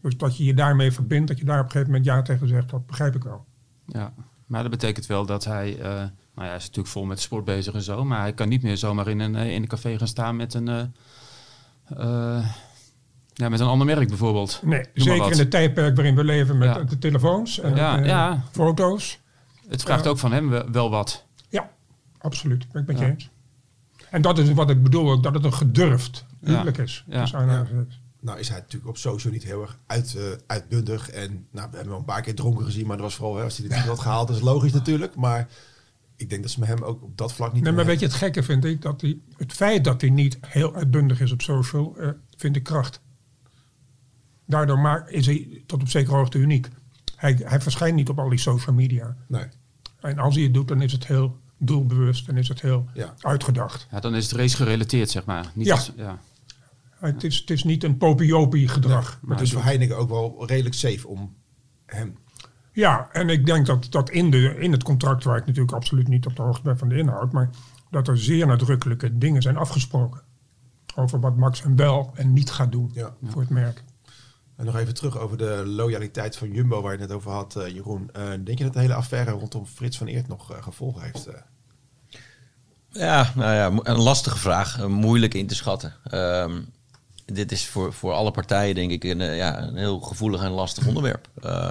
Dus 0.00 0.16
dat 0.16 0.36
je 0.36 0.44
je 0.44 0.54
daarmee 0.54 0.92
verbindt, 0.92 1.28
dat 1.28 1.38
je 1.38 1.44
daar 1.44 1.58
op 1.58 1.64
een 1.64 1.70
gegeven 1.70 1.90
moment 1.92 2.08
ja 2.08 2.22
tegen 2.22 2.48
zegt, 2.48 2.70
dat 2.70 2.86
begrijp 2.86 3.14
ik 3.14 3.22
wel. 3.24 3.44
Ja, 3.86 4.12
maar 4.46 4.62
dat 4.62 4.70
betekent 4.70 5.06
wel 5.06 5.26
dat 5.26 5.44
hij, 5.44 5.78
eh, 5.78 5.84
nou 5.84 6.10
ja, 6.34 6.42
hij 6.42 6.56
is 6.56 6.62
natuurlijk 6.62 6.88
vol 6.88 7.04
met 7.04 7.20
sport 7.20 7.44
bezig 7.44 7.74
en 7.74 7.82
zo, 7.82 8.04
maar 8.04 8.20
hij 8.20 8.32
kan 8.32 8.48
niet 8.48 8.62
meer 8.62 8.76
zomaar 8.76 9.08
in 9.08 9.20
een, 9.20 9.36
eh, 9.36 9.52
in 9.54 9.62
een 9.62 9.68
café 9.68 9.98
gaan 9.98 10.08
staan 10.08 10.36
met 10.36 10.54
een, 10.54 10.68
eh, 10.68 12.46
ja, 13.32 13.48
met 13.48 13.60
een 13.60 13.66
ander 13.66 13.86
merk 13.86 14.08
bijvoorbeeld. 14.08 14.60
Nee, 14.64 14.80
Noem 14.94 15.06
zeker 15.06 15.32
in 15.32 15.38
het 15.38 15.50
tijdperk 15.50 15.96
waarin 15.96 16.14
we 16.14 16.24
leven 16.24 16.58
met 16.58 16.68
Ja. 16.68 16.82
de 16.84 16.98
telefoons 16.98 17.60
en 17.60 17.76
Ja, 17.76 17.96
ja. 17.98 18.42
foto's. 18.50 19.18
Het 19.68 19.82
vraagt 19.82 20.06
ook 20.06 20.18
van 20.18 20.32
hem 20.32 20.72
wel, 20.72 20.90
wat. 20.90 21.24
Ja, 21.48 21.70
absoluut. 22.18 22.72
Ben 22.72 22.82
ik 22.82 22.88
met 22.88 22.98
je 22.98 23.04
eens. 23.04 23.30
En 24.10 24.22
dat 24.22 24.38
is 24.38 24.52
wat 24.52 24.70
ik 24.70 24.82
bedoel 24.82 25.10
ook, 25.10 25.22
dat 25.22 25.34
het 25.34 25.44
een 25.44 25.52
gedurfd 25.52 26.24
huwelijk 26.40 26.78
is. 26.78 27.04
Ja. 27.06 27.20
Dus. 27.20 27.32
Nou 28.26 28.38
is 28.38 28.48
hij 28.48 28.58
natuurlijk 28.58 28.88
op 28.90 28.96
social 28.96 29.32
niet 29.32 29.42
heel 29.42 29.62
erg 29.62 29.78
uit, 29.86 30.14
eh, 30.14 30.22
uitbundig. 30.46 31.10
En 31.10 31.30
nou, 31.50 31.68
we 31.70 31.76
hebben 31.76 31.92
hem 31.92 31.92
een 31.92 32.04
paar 32.04 32.22
keer 32.22 32.34
dronken 32.34 32.64
gezien. 32.64 32.86
Maar 32.86 32.96
dat 32.96 33.04
was 33.06 33.14
vooral 33.14 33.36
hè, 33.36 33.42
als 33.42 33.56
hij 33.58 33.68
dit 33.68 33.76
niet 33.76 33.86
had 33.86 33.98
gehaald. 34.00 34.28
Dat 34.28 34.36
is 34.36 34.42
logisch 34.42 34.72
natuurlijk. 34.72 35.14
Maar 35.14 35.48
ik 36.16 36.30
denk 36.30 36.42
dat 36.42 36.50
ze 36.50 36.60
met 36.60 36.68
hem 36.68 36.82
ook 36.82 37.02
op 37.02 37.18
dat 37.18 37.32
vlak 37.32 37.52
niet... 37.52 37.62
Nee, 37.62 37.72
maar 37.72 37.84
weet 37.86 38.00
je, 38.00 38.06
het 38.06 38.14
gekke 38.14 38.42
vind 38.42 38.64
ik, 38.64 38.82
dat 38.82 39.00
hij, 39.00 39.18
het 39.36 39.52
feit 39.52 39.84
dat 39.84 40.00
hij 40.00 40.10
niet 40.10 40.38
heel 40.40 40.74
uitbundig 40.74 41.20
is 41.20 41.32
op 41.32 41.42
social, 41.42 41.96
eh, 41.98 42.08
vind 42.36 42.56
ik 42.56 42.62
kracht. 42.62 43.00
Daardoor 44.46 44.78
maar 44.78 45.10
is 45.10 45.26
hij 45.26 45.62
tot 45.66 45.80
op 45.82 45.88
zekere 45.88 46.16
hoogte 46.16 46.38
uniek. 46.38 46.68
Hij, 47.16 47.40
hij 47.44 47.60
verschijnt 47.60 47.94
niet 47.96 48.08
op 48.08 48.18
al 48.18 48.28
die 48.28 48.38
social 48.38 48.74
media. 48.74 49.16
Nee. 49.28 49.44
En 50.00 50.18
als 50.18 50.34
hij 50.34 50.44
het 50.44 50.54
doet, 50.54 50.68
dan 50.68 50.82
is 50.82 50.92
het 50.92 51.06
heel 51.06 51.38
doelbewust 51.58 52.28
en 52.28 52.36
is 52.36 52.48
het 52.48 52.60
heel 52.60 52.86
Ja. 52.94 53.14
uitgedacht. 53.20 53.86
Ja, 53.90 54.00
dan 54.00 54.14
is 54.14 54.24
het 54.30 54.38
race 54.40 54.56
gerelateerd, 54.56 55.10
zeg 55.10 55.24
maar. 55.24 55.50
Niet 55.54 55.66
Ja. 55.66 55.74
als- 55.74 55.92
ja. 55.96 56.18
Het 56.98 57.24
is, 57.24 57.36
het 57.38 57.50
is 57.50 57.64
niet 57.64 57.84
een 57.84 57.96
popiopie 57.96 58.68
gedrag. 58.68 59.18
Maar 59.22 59.36
het 59.36 59.46
is 59.46 59.52
voor 59.52 59.62
Heineken 59.62 59.96
ook 59.96 60.08
wel 60.08 60.46
redelijk 60.46 60.74
safe 60.74 61.08
om 61.08 61.34
hem... 61.86 62.16
Ja, 62.72 63.08
en 63.12 63.28
ik 63.28 63.46
denk 63.46 63.66
dat, 63.66 63.86
dat 63.90 64.10
in, 64.10 64.30
de, 64.30 64.56
in 64.58 64.72
het 64.72 64.82
contract, 64.82 65.24
waar 65.24 65.36
ik 65.36 65.46
natuurlijk 65.46 65.72
absoluut 65.72 66.08
niet 66.08 66.26
op 66.26 66.36
de 66.36 66.42
hoogte 66.42 66.62
ben 66.62 66.78
van 66.78 66.88
de 66.88 66.96
inhoud, 66.96 67.32
maar 67.32 67.50
dat 67.90 68.08
er 68.08 68.18
zeer 68.18 68.46
nadrukkelijke 68.46 69.18
dingen 69.18 69.42
zijn 69.42 69.56
afgesproken. 69.56 70.20
Over 70.94 71.20
wat 71.20 71.36
Max 71.36 71.62
en 71.62 71.76
wel 71.76 72.12
en 72.14 72.32
niet 72.32 72.50
gaat 72.50 72.72
doen 72.72 72.90
Ja. 72.94 73.14
voor 73.24 73.40
het 73.40 73.50
merk. 73.50 73.84
En 74.56 74.64
nog 74.64 74.76
even 74.76 74.94
terug 74.94 75.18
over 75.18 75.36
de 75.36 75.62
loyaliteit 75.66 76.36
van 76.36 76.52
Jumbo 76.52 76.82
waar 76.82 76.92
je 76.92 76.98
het 76.98 77.08
net 77.08 77.16
over 77.16 77.30
had, 77.30 77.56
eh, 77.56 77.68
Jeroen. 77.68 78.10
Eh, 78.12 78.22
denk 78.28 78.58
je 78.58 78.64
dat 78.64 78.72
de 78.72 78.80
hele 78.80 78.94
affaire 78.94 79.30
rondom 79.30 79.66
Frits 79.66 79.98
van 79.98 80.06
Eert 80.06 80.28
nog 80.28 80.52
eh, 80.52 80.62
gevolgen 80.62 81.02
heeft? 81.02 81.28
Ja, 82.88 83.32
nou 83.34 83.54
ja, 83.54 83.80
een 83.90 84.00
lastige 84.00 84.38
vraag. 84.38 84.86
Moeilijk 84.88 85.34
in 85.34 85.46
te 85.46 85.54
schatten. 85.54 85.94
Ehm, 86.04 86.60
dit 87.26 87.52
is 87.52 87.66
voor, 87.66 87.92
voor 87.92 88.12
alle 88.12 88.30
partijen 88.30 88.74
denk 88.74 88.90
ik 88.90 89.04
een, 89.04 89.20
eh, 89.20 89.36
ja, 89.36 89.62
een 89.62 89.76
heel 89.76 90.00
gevoelig 90.00 90.42
en 90.42 90.50
lastig 90.50 90.86
onderwerp. 90.86 91.28
Eh, 91.42 91.70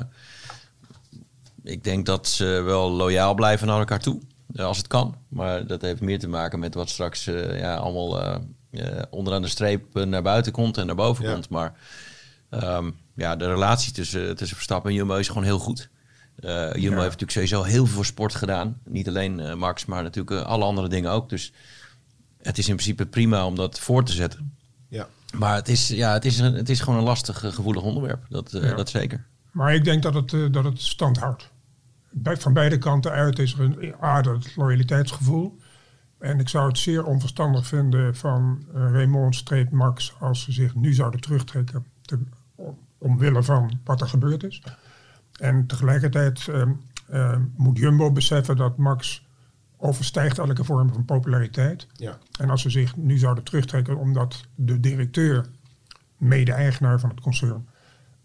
ik 1.63 1.84
denk 1.84 2.06
dat 2.06 2.28
ze 2.28 2.46
wel 2.46 2.91
loyaal 2.91 3.34
blijven 3.34 3.68
naar 3.68 3.80
elkaar 3.80 4.00
toe, 4.00 4.20
eh, 4.56 4.65
als 4.65 4.78
het 4.78 4.88
kan. 4.88 5.15
Maar 5.28 5.68
dat 5.68 5.82
heeft 5.82 6.02
meer 6.02 6.20
te 6.20 6.28
maken 6.28 6.60
met 6.60 6.74
wat 6.74 6.89
straks 6.89 7.26
ja, 7.52 7.76
allemaal 7.76 8.39
onderaan 9.10 9.41
de 9.41 9.48
streep 9.48 9.94
naar 10.06 10.22
buiten 10.22 10.52
komt 10.52 10.78
en 10.78 10.86
naar 10.86 10.96
boven 10.96 11.26
Ja. 11.26 11.34
komt. 11.34 11.50
Maar 11.50 11.74
ehm, 12.50 12.91
ja, 13.15 13.36
de 13.36 13.48
relatie 13.48 13.94
tussen, 13.94 14.36
tussen 14.36 14.56
Verstappen 14.56 14.89
en 14.89 14.96
Jumbo 14.98 15.15
is 15.15 15.28
gewoon 15.28 15.44
heel 15.44 15.60
goed. 15.60 15.89
Jumbo 16.74 17.02
heeft 17.02 17.20
natuurlijk 17.20 17.32
sowieso 17.32 17.63
heel 17.63 17.86
veel 17.86 17.96
voor 17.96 18.06
sport 18.06 18.36
gedaan. 18.36 18.82
Niet 18.84 19.08
alleen 19.08 19.58
Max, 19.58 19.86
maar 19.86 20.04
natuurlijk 20.04 20.46
alle 20.46 20.63
andere 20.63 20.88
dingen 20.88 21.12
ook. 21.12 21.30
Dus 21.30 21.52
het 22.41 22.58
is 22.58 22.68
in 22.68 22.76
principe 22.76 23.06
prima 23.06 23.46
om 23.46 23.56
dat 23.56 23.80
voor 23.80 24.04
te 24.04 24.12
zetten. 24.12 24.56
Ja. 24.89 25.08
Maar 25.38 25.56
het 25.56 25.69
is, 25.69 25.88
ja, 25.88 26.13
het 26.13 26.26
is, 26.26 26.39
een, 26.39 26.54
het 26.54 26.69
is 26.69 26.80
gewoon 26.80 27.00
een 27.00 27.06
lastig, 27.06 27.43
eh, 27.43 27.52
gevoelig 27.52 27.84
onderwerp. 27.84 28.26
Dat, 28.30 28.54
eh, 28.54 28.63
Ja. 28.69 28.76
dat 28.76 28.89
zeker. 28.89 29.26
Maar 29.52 29.74
ik 29.74 29.84
denk 29.84 30.04
dat 30.04 30.13
het, 30.13 30.34
eh, 30.34 30.45
dat 30.52 30.63
het 30.63 30.82
stand 30.82 31.17
houdt. 31.17 31.52
Bij, 32.10 32.38
van 32.38 32.54
beide 32.54 32.78
kanten 32.78 33.12
uit 33.12 33.39
is 33.39 33.54
er 33.54 33.60
een 33.60 33.95
aardig 34.00 34.56
loyaliteitsgevoel. 34.56 35.58
En 36.19 36.39
ik 36.39 36.50
zou 36.50 36.67
het 36.67 36.78
zeer 36.78 37.04
onverstandig 37.04 37.67
vinden 37.67 38.15
van 38.15 38.65
Raymond 38.74 39.36
streep 39.36 39.71
Max 39.71 40.15
als 40.19 40.43
ze 40.43 40.52
zich 40.52 40.76
nu 40.76 40.93
zouden 40.93 41.21
terugtrekken 41.21 41.86
te, 42.02 42.19
om, 42.56 42.78
omwille 42.98 43.43
van 43.43 43.80
wat 43.84 44.02
er 44.02 44.08
gebeurd 44.10 44.43
is. 44.43 44.62
En 45.39 45.65
tegelijkertijd 45.65 46.48
ehm, 46.48 46.71
ehm, 47.10 47.41
moet 47.56 47.78
Jumbo 47.78 48.12
beseffen 48.12 48.56
dat 48.56 48.78
Max 48.78 49.24
overstijgt 49.86 50.38
elke 50.38 50.63
vorm 50.63 50.93
van 50.93 51.06
populariteit. 51.06 51.88
Ja. 51.93 52.17
En 52.39 52.50
als 52.50 52.62
ze 52.62 52.69
zich 52.69 52.95
nu 52.95 53.17
zouden 53.17 53.43
terugtrekken 53.43 53.98
omdat 53.98 54.45
de 54.56 54.80
directeur, 54.80 55.45
mede-eigenaar 56.17 57.00
van 57.00 57.10
het 57.10 57.19
concern, 57.19 57.67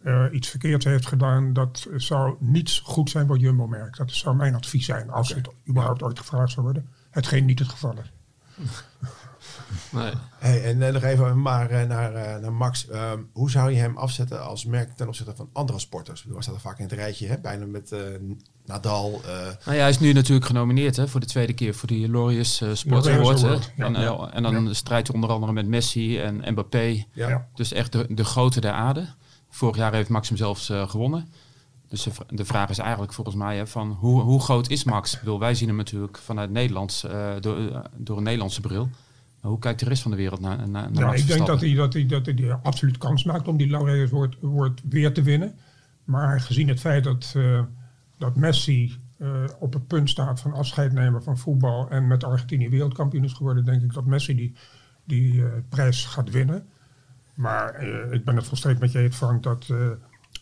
eh, 0.02 0.24
iets 0.32 0.48
verkeerds 0.48 0.84
heeft 0.84 1.06
gedaan, 1.06 1.52
dat 1.52 1.86
zou 1.96 2.36
niet 2.38 2.80
goed 2.82 3.10
zijn 3.10 3.26
voor 3.26 3.38
Jumbo-merk. 3.38 3.96
Dat 3.96 4.10
zou 4.10 4.36
mijn 4.36 4.54
advies 4.54 4.84
zijn 4.84 5.10
als 5.10 5.34
het 5.34 5.48
überhaupt 5.68 6.02
ooit 6.02 6.18
gevraagd 6.18 6.52
zou 6.52 6.64
worden. 6.64 6.88
Hetgeen 7.10 7.44
niet 7.44 7.58
het 7.58 7.68
geval 7.68 7.94
is. 7.98 8.12
Nee. 9.90 10.12
Hey, 10.38 10.64
en 10.64 10.82
eh, 10.82 10.92
nog 10.92 11.02
even 11.02 11.42
maar 11.42 11.70
eh, 11.70 11.88
naar, 11.88 12.14
eh, 12.14 12.40
naar 12.40 12.52
Max. 12.52 12.88
Ehm, 12.88 13.18
hoe 13.32 13.50
zou 13.50 13.70
je 13.70 13.76
hem 13.76 13.96
afzetten 13.96 14.44
als 14.44 14.64
merk 14.64 14.96
ten 14.96 15.06
opzichte 15.08 15.34
van 15.36 15.48
andere 15.52 15.78
sporters? 15.78 16.26
Staat 16.38 16.54
er 16.54 16.60
vaak 16.60 16.78
in 16.78 16.84
het 16.84 16.92
rijtje, 16.92 17.26
hè? 17.26 17.38
bijna 17.40 17.66
met 17.66 17.92
eh, 17.92 17.98
Nadal. 18.66 19.20
eh, 19.24 19.30
Nou 19.64 19.76
ja, 19.76 19.80
hij 19.80 19.88
is 19.88 19.98
nu 19.98 20.12
natuurlijk 20.12 20.46
genomineerd 20.46 20.96
hè, 20.96 21.08
voor 21.08 21.20
de 21.20 21.26
tweede 21.26 21.52
keer 21.52 21.74
voor 21.74 21.88
die 21.88 22.10
Laureus 22.10 22.60
eh 22.60 22.68
Sports 22.72 23.08
Award. 23.08 23.40
ja. 23.76 23.84
En, 23.84 23.92
Ja. 24.00 24.30
en 24.32 24.42
dan 24.42 24.74
strijdt 24.74 25.06
hij 25.06 25.16
onder 25.16 25.30
andere 25.34 25.52
met 25.52 25.66
Messi 25.66 26.18
en 26.20 26.42
Mbappé. 26.52 27.04
ja. 27.12 27.28
Ja. 27.28 27.46
Dus 27.54 27.72
echt 27.72 27.92
de, 27.92 28.06
de 28.08 28.24
grote 28.24 28.60
der 28.60 28.72
aarde. 28.72 29.08
Vorig 29.50 29.76
jaar 29.76 29.92
heeft 29.94 30.08
Max 30.08 30.28
hem 30.28 30.36
zelfs 30.36 30.68
eh, 30.70 30.88
gewonnen. 30.88 31.28
Dus 31.88 32.02
de, 32.02 32.10
vra- 32.12 32.24
de 32.28 32.44
vraag 32.44 32.68
is 32.70 32.78
eigenlijk 32.78 33.12
volgens 33.12 33.36
mij 33.36 33.56
hè, 33.56 33.66
van 33.66 33.90
hoe, 34.00 34.20
hoe 34.22 34.40
groot 34.40 34.68
is 34.68 34.84
Max? 34.84 35.12
Ik 35.14 35.18
bedoel, 35.18 35.38
wij 35.38 35.54
zien 35.54 35.68
hem 35.68 35.76
natuurlijk 35.76 36.18
vanuit 36.18 36.50
Nederlands, 36.50 37.04
eh, 37.04 37.30
door, 37.40 37.82
door 37.96 38.16
een 38.16 38.22
Nederlandse 38.22 38.60
bril. 38.60 38.88
Maar 39.40 39.50
hoe 39.50 39.60
kijkt 39.60 39.80
de 39.80 39.86
rest 39.86 40.02
van 40.02 40.10
de 40.10 40.16
wereld 40.16 40.40
naar, 40.40 40.68
naar, 40.68 40.90
naar 40.92 41.02
Ja, 41.02 41.14
ik 41.14 41.26
denk 41.26 41.46
dat 41.46 41.60
hij, 41.60 41.74
dat, 41.74 41.92
hij, 41.92 42.06
dat 42.06 42.26
hij 42.26 42.52
absoluut 42.62 42.98
kans 42.98 43.24
maakt 43.24 43.48
om 43.48 43.56
die 43.56 43.70
Laureus 43.70 44.10
woord, 44.10 44.36
woord 44.40 44.80
weer 44.88 45.12
te 45.12 45.22
winnen. 45.22 45.54
Maar 46.04 46.40
gezien 46.40 46.68
het 46.68 46.80
feit 46.80 47.04
dat 47.04 47.32
eh, 47.36 47.62
dat 48.18 48.36
Messi 48.36 48.96
eh, 49.18 49.44
op 49.58 49.72
het 49.72 49.86
punt 49.86 50.10
staat 50.10 50.40
van 50.40 50.52
afscheid 50.52 50.92
nemen 50.92 51.22
van 51.22 51.38
voetbal 51.38 51.90
en 51.90 52.06
met 52.06 52.24
Argentinië 52.24 52.68
wereldkampioen 52.68 53.24
is 53.24 53.32
geworden, 53.32 53.64
denk 53.64 53.82
ik 53.82 53.92
dat 53.92 54.06
Messi 54.06 54.34
die, 54.34 54.54
die 55.04 55.44
eh, 55.44 55.52
prijs 55.68 56.04
gaat 56.04 56.30
winnen. 56.30 56.68
Maar 57.34 57.82
ik 58.12 58.24
ben 58.24 58.36
het 58.36 58.46
volstrekt 58.46 58.80
met 58.80 58.92
je 58.92 58.98
eens, 58.98 59.16
Frank, 59.16 59.42
dat, 59.42 59.66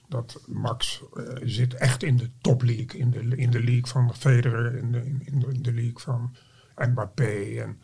dat 0.08 0.40
Max 0.46 1.02
zit 1.42 1.74
echt 1.74 2.02
in 2.02 2.16
de 2.16 2.30
topleague. 2.40 3.00
In 3.00 3.11
de, 3.11 3.37
in 3.37 3.50
de 3.50 3.62
league 3.62 3.87
van 3.87 4.14
Federer, 4.14 4.76
in 4.76 4.92
de, 4.92 5.06
in 5.06 5.38
de, 5.38 5.46
in 5.52 5.62
de 5.62 5.72
league 5.72 5.98
van 5.98 6.37
Mbappé. 6.76 7.61
En, 7.61 7.78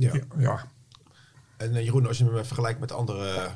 Ja. 0.00 0.12
ja. 0.12 0.22
ja, 0.38 0.64
En 1.56 1.76
eh, 1.76 1.84
Jeroen, 1.84 2.06
als 2.06 2.18
je 2.18 2.24
hem 2.24 2.44
vergelijkt 2.44 2.80
met 2.80 2.92
andere 2.92 3.30
eh, 3.30 3.50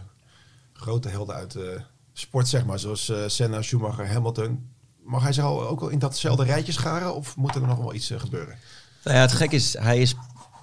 grote 0.72 1.09
helden 1.09 1.35
uit 1.35 1.52
de 1.52 1.80
sport, 2.12 2.48
zeg 2.48 2.64
maar, 2.64 2.78
zoals 2.78 3.09
eh, 3.09 3.18
Senna, 3.26 3.62
Schumacher, 3.62 4.09
Hamilton, 4.09 4.68
mag 5.02 5.22
hij 5.22 5.33
zich 5.33 5.44
al 5.44 5.68
ook 5.68 5.80
al 5.80 5.88
in 5.88 5.98
datzelfde 5.98 6.44
rijtje 6.44 6.72
scharen 6.72 7.14
of 7.14 7.37
moet 7.37 7.54
er 7.54 7.61
nog 7.61 7.78
wel 7.78 7.94
iets 7.94 8.11
eh, 8.11 8.20
gebeuren? 8.20 8.59
Nou 9.04 9.16
ja, 9.16 9.22
het 9.22 9.33
gek 9.33 9.52
is, 9.52 9.78
hij 9.78 10.00
is 10.00 10.14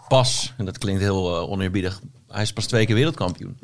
pas, 0.08 0.54
en 0.58 0.66
dat 0.66 0.78
klinkt 0.78 1.02
heel 1.02 1.36
eh, 1.36 1.50
oneerbiedig, 1.50 2.02
hij 2.28 2.42
is 2.42 2.54
pas 2.54 2.66
twee 2.66 2.86
keer 2.86 2.96
wereldkampioen. 2.96 3.60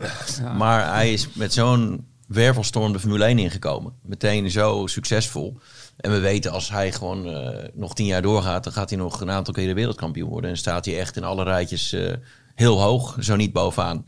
Maar 0.58 0.94
hij 0.94 1.14
is 1.14 1.34
met 1.34 1.54
zo'n 1.54 2.08
wervelstorm 2.28 2.94
de 2.94 3.00
Formule 3.00 3.26
1 3.26 3.40
ingekomen. 3.40 3.94
Meteen 4.02 4.52
zo 4.52 4.88
succesvol. 4.88 5.60
En 5.98 6.12
we 6.12 6.20
weten 6.20 6.52
als 6.52 6.70
hij 6.70 6.92
gewoon 6.92 7.26
eh, 7.26 7.70
nog 7.74 7.94
tien 7.94 8.06
jaar 8.06 8.22
doorgaat, 8.22 8.64
dan 8.64 8.74
gaat 8.74 8.90
hij 8.90 9.00
nog 9.00 9.22
een 9.22 9.32
aantal 9.32 9.54
keren 9.54 9.76
wereldkampioen 9.76 10.30
worden. 10.30 10.50
En 10.50 10.58
staat 10.58 10.86
hij 10.86 11.00
echt 11.00 11.16
in 11.16 11.24
alle 11.24 11.44
rijtjes 11.44 11.94
eh, 11.94 12.14
heel 12.56 12.82
hoog, 12.82 13.18
zo 13.20 13.36
niet 13.36 13.54
bovenaan. 13.54 14.06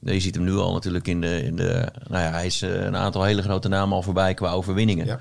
Je 0.00 0.20
ziet 0.20 0.34
hem 0.34 0.44
nu 0.44 0.56
al 0.56 0.72
natuurlijk 0.72 1.06
in 1.06 1.20
de, 1.20 1.42
in 1.42 1.56
de 1.56 1.88
nou 2.08 2.22
ja, 2.22 2.30
hij 2.30 2.46
is 2.46 2.62
eh, 2.62 2.84
een 2.84 2.96
aantal 2.96 3.22
hele 3.22 3.42
grote 3.42 3.68
namen 3.68 3.96
al 3.96 4.02
voorbij 4.02 4.34
qua 4.34 4.50
overwinningen. 4.50 5.06
Ja. 5.06 5.20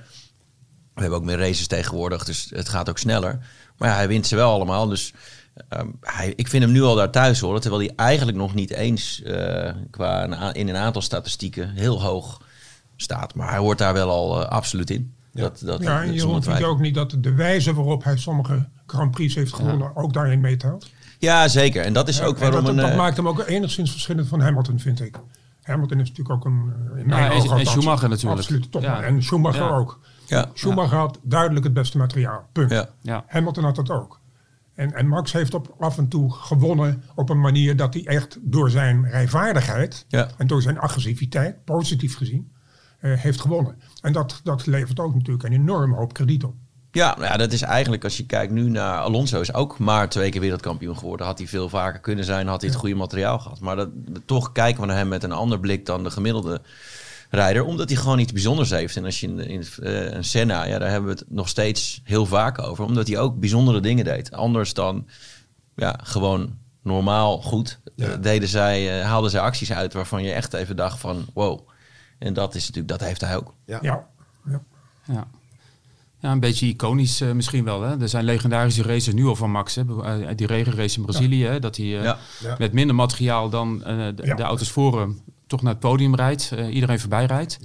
We 0.93 1.02
hebben 1.02 1.19
ook 1.19 1.26
meer 1.26 1.38
races 1.38 1.67
tegenwoordig, 1.67 2.26
dus 2.26 2.52
het 2.54 2.69
gaat 2.69 2.89
ook 2.89 2.97
sneller. 2.97 3.39
Maar 3.78 3.89
ja, 3.89 3.95
hij 3.95 4.08
wint 4.08 4.28
ze 4.28 4.36
wel 4.36 4.52
allemaal. 4.52 4.88
Dus 4.88 5.13
ehm, 5.69 5.88
hij, 6.02 6.34
ik 6.36 6.47
vind 6.47 6.63
hem 6.63 6.71
nu 6.71 6.82
al 6.82 6.95
daar 6.95 7.12
thuis 7.12 7.39
horen. 7.39 7.62
Terwijl 7.62 7.82
hij 7.82 7.93
eigenlijk 7.95 8.38
nog 8.38 8.54
niet 8.54 8.71
eens 8.71 9.21
qua 9.89 10.24
een 10.24 10.54
in 10.54 10.69
een 10.69 10.76
aantal 10.76 11.02
statistieken 11.02 11.69
heel 11.69 12.02
hoog 12.02 12.41
staat. 12.95 13.36
Maar 13.36 13.50
hij 13.50 13.58
hoort 13.58 13.78
daar 13.78 13.93
wel 13.93 14.10
al 14.10 14.45
absoluut 14.45 14.89
in. 14.89 15.15
Ja. 15.32 15.41
Dat, 15.41 15.62
dat, 15.65 15.82
ja, 15.84 16.00
en 16.02 16.06
dat 16.06 16.15
je 16.15 16.22
zonder 16.22 16.44
vindt 16.44 16.63
ook 16.63 16.80
niet 16.80 16.96
dat 16.96 17.15
de 17.20 17.34
wijze 17.34 17.74
waarop 17.74 18.04
hij 18.04 18.17
sommige 18.17 18.67
Grand 18.86 19.12
Prix 19.12 19.36
heeft 19.36 19.54
gewonnen 19.54 19.96
ook 19.96 20.13
daarin 20.13 20.39
meetelt. 20.39 20.89
Ja, 21.20 21.48
zeker. 21.48 21.84
En 21.84 21.94
dat 21.94 22.08
is 22.08 22.22
ook 22.22 22.36
En 22.36 22.41
waarom 22.41 22.62
dat, 22.62 22.70
een... 22.70 22.76
dat 22.82 22.89
eh, 22.89 22.98
maakt 22.98 23.17
hem 23.17 23.28
ook 23.28 23.44
enigszins 23.48 23.91
verschillend 23.91 24.28
van 24.28 24.41
Hamilton, 24.41 24.80
vind 24.80 25.02
ik. 25.02 25.15
Hamilton 25.62 26.00
is 26.00 26.10
natuurlijk 26.10 26.36
ook 26.36 26.46
een... 26.46 26.74
eh, 26.94 27.00
In 27.00 27.08
Ja, 27.08 27.15
mijn 27.15 27.24
en- 27.24 27.32
ogen 27.38 27.44
en 27.44 27.50
althans, 27.58 27.70
Schumacher 27.72 28.10
natuurlijk. 28.10 28.39
Absoluut 28.41 28.72
topman. 28.72 28.91
Ja. 28.91 29.02
En 29.04 29.24
Schumacher 29.24 29.63
Ja. 29.63 29.70
ook. 29.76 30.00
Ja. 30.28 30.50
Schumacher 30.54 30.98
had 30.98 31.20
duidelijk 31.24 31.63
het 31.65 31.74
beste 31.74 31.98
materiaal. 31.98 32.48
Punt. 32.52 32.72
Ja. 32.72 32.89
Ja. 33.02 33.24
Hamilton 33.28 33.63
had 33.63 33.76
dat 33.76 33.89
ook. 33.89 34.20
En, 34.76 34.94
en 34.94 35.08
Max 35.08 35.32
heeft 35.32 35.54
op, 35.54 35.76
af 35.80 35.98
en 35.98 36.08
toe 36.08 36.32
gewonnen 36.32 37.04
op 37.15 37.30
een 37.30 37.39
manier 37.39 37.76
dat 37.76 37.94
hij 37.94 38.06
echt 38.06 38.38
door 38.41 38.70
zijn 38.70 39.06
rijvaardigheid 39.10 40.06
Ja. 40.08 40.28
en 40.38 40.48
door 40.48 40.62
zijn 40.62 40.80
agressiviteit, 40.80 41.63
positief 41.65 42.17
gezien, 42.17 42.52
heeft 43.02 43.42
gewonnen. 43.42 43.76
En 44.02 44.14
dat, 44.14 44.40
dat 44.44 44.66
levert 44.66 45.00
ook 45.00 45.14
natuurlijk 45.14 45.44
een 45.44 45.54
enorme 45.54 45.96
hoop 45.96 46.14
krediet 46.14 46.44
op. 46.44 46.54
Ja, 46.92 47.16
nou 47.18 47.28
ja, 47.28 47.38
dat 47.38 47.52
is 47.52 47.62
eigenlijk 47.62 48.04
als 48.04 48.18
je 48.18 48.26
kijkt 48.26 48.54
nu 48.54 48.70
naar 48.70 49.00
Alonso 49.00 49.42
is 49.42 49.54
ook 49.54 49.80
maar 49.80 50.10
twee 50.10 50.30
keer 50.30 50.42
wereldkampioen 50.42 50.98
geworden. 50.98 51.26
Had 51.26 51.38
hij 51.38 51.48
veel 51.48 51.70
vaker 51.70 52.00
kunnen 52.00 52.26
zijn, 52.26 52.48
had 52.48 52.62
hij 52.62 52.70
het 52.70 52.80
goede 52.80 52.96
materiaal 52.96 53.40
gehad. 53.40 53.60
Maar 53.60 53.76
dat, 53.76 53.90
toch 54.26 54.52
kijken 54.52 54.82
we 54.82 54.88
naar 54.88 54.98
hem 54.98 55.08
met 55.08 55.24
een 55.24 55.32
ander 55.32 55.60
blik 55.60 55.86
dan 55.86 56.04
de 56.04 56.12
gemiddelde 56.12 56.62
rijder, 57.30 57.64
omdat 57.64 57.90
hij 57.90 57.98
gewoon 57.98 58.20
iets 58.20 58.32
bijzonders 58.32 58.70
heeft. 58.70 58.98
En 58.98 59.06
als 59.06 59.20
je 59.20 59.28
in, 59.28 59.40
in 59.40 59.64
eh, 59.84 60.12
een 60.12 60.24
Senna, 60.24 60.64
ja, 60.64 60.80
daar 60.80 60.90
hebben 60.90 61.10
we 61.10 61.20
het 61.20 61.26
nog 61.30 61.50
steeds 61.50 62.02
heel 62.04 62.26
vaak 62.26 62.62
over, 62.62 62.86
omdat 62.86 63.08
hij 63.08 63.20
ook 63.20 63.40
bijzondere 63.40 63.80
dingen 63.80 64.06
deed. 64.06 64.32
Anders 64.32 64.74
dan 64.74 65.08
ja, 65.76 66.00
gewoon 66.04 66.58
normaal 66.84 67.42
goed 67.42 67.80
Ja. 67.96 68.08
eh, 68.08 68.22
deden 68.22 68.48
zij, 68.50 69.00
eh, 69.00 69.06
haalden 69.06 69.32
zij 69.32 69.40
acties 69.40 69.72
uit 69.72 69.94
waarvan 69.94 70.24
je 70.24 70.32
echt 70.32 70.54
even 70.54 70.76
dacht 70.76 71.00
van 71.00 71.26
wow. 71.34 71.70
En 72.22 72.34
dat 72.34 72.56
is 72.56 72.62
natuurlijk, 72.62 72.88
dat 72.88 73.08
heeft 73.08 73.22
hij 73.22 73.36
ook. 73.36 73.54
Ja. 73.66 73.80
Ja, 73.82 74.08
ja. 74.46 74.62
Ja. 75.06 75.28
Een 76.32 76.40
beetje 76.40 76.66
iconisch 76.68 77.22
eh, 77.22 77.32
misschien 77.32 77.64
wel. 77.64 77.82
Hè? 77.82 78.02
Er 78.02 78.10
zijn 78.10 78.24
legendarische 78.24 78.84
races 78.84 79.14
nu 79.14 79.26
al 79.26 79.36
van 79.36 79.52
Max. 79.52 79.76
Hè? 79.76 79.84
Eh, 80.04 80.28
die 80.36 80.48
regenrace 80.48 80.98
in 81.00 81.06
Brazilië. 81.06 81.46
Hè? 81.46 81.60
Dat 81.60 81.78
hij 81.78 81.86
eh, 81.98 82.04
Ja. 82.04 82.18
Ja. 82.40 82.56
met 82.60 82.74
minder 82.74 82.96
materiaal 82.96 83.50
dan 83.50 83.78
de, 83.80 84.14
Ja. 84.24 84.36
de 84.36 84.44
auto's 84.44 84.72
voor 84.72 85.00
hem 85.00 85.20
toch 85.48 85.62
naar 85.62 85.72
het 85.72 85.80
podium 85.82 86.16
rijdt. 86.16 86.52
eh, 86.52 86.74
iedereen 86.74 87.00
voorbij 87.00 87.26
rijdt. 87.26 87.58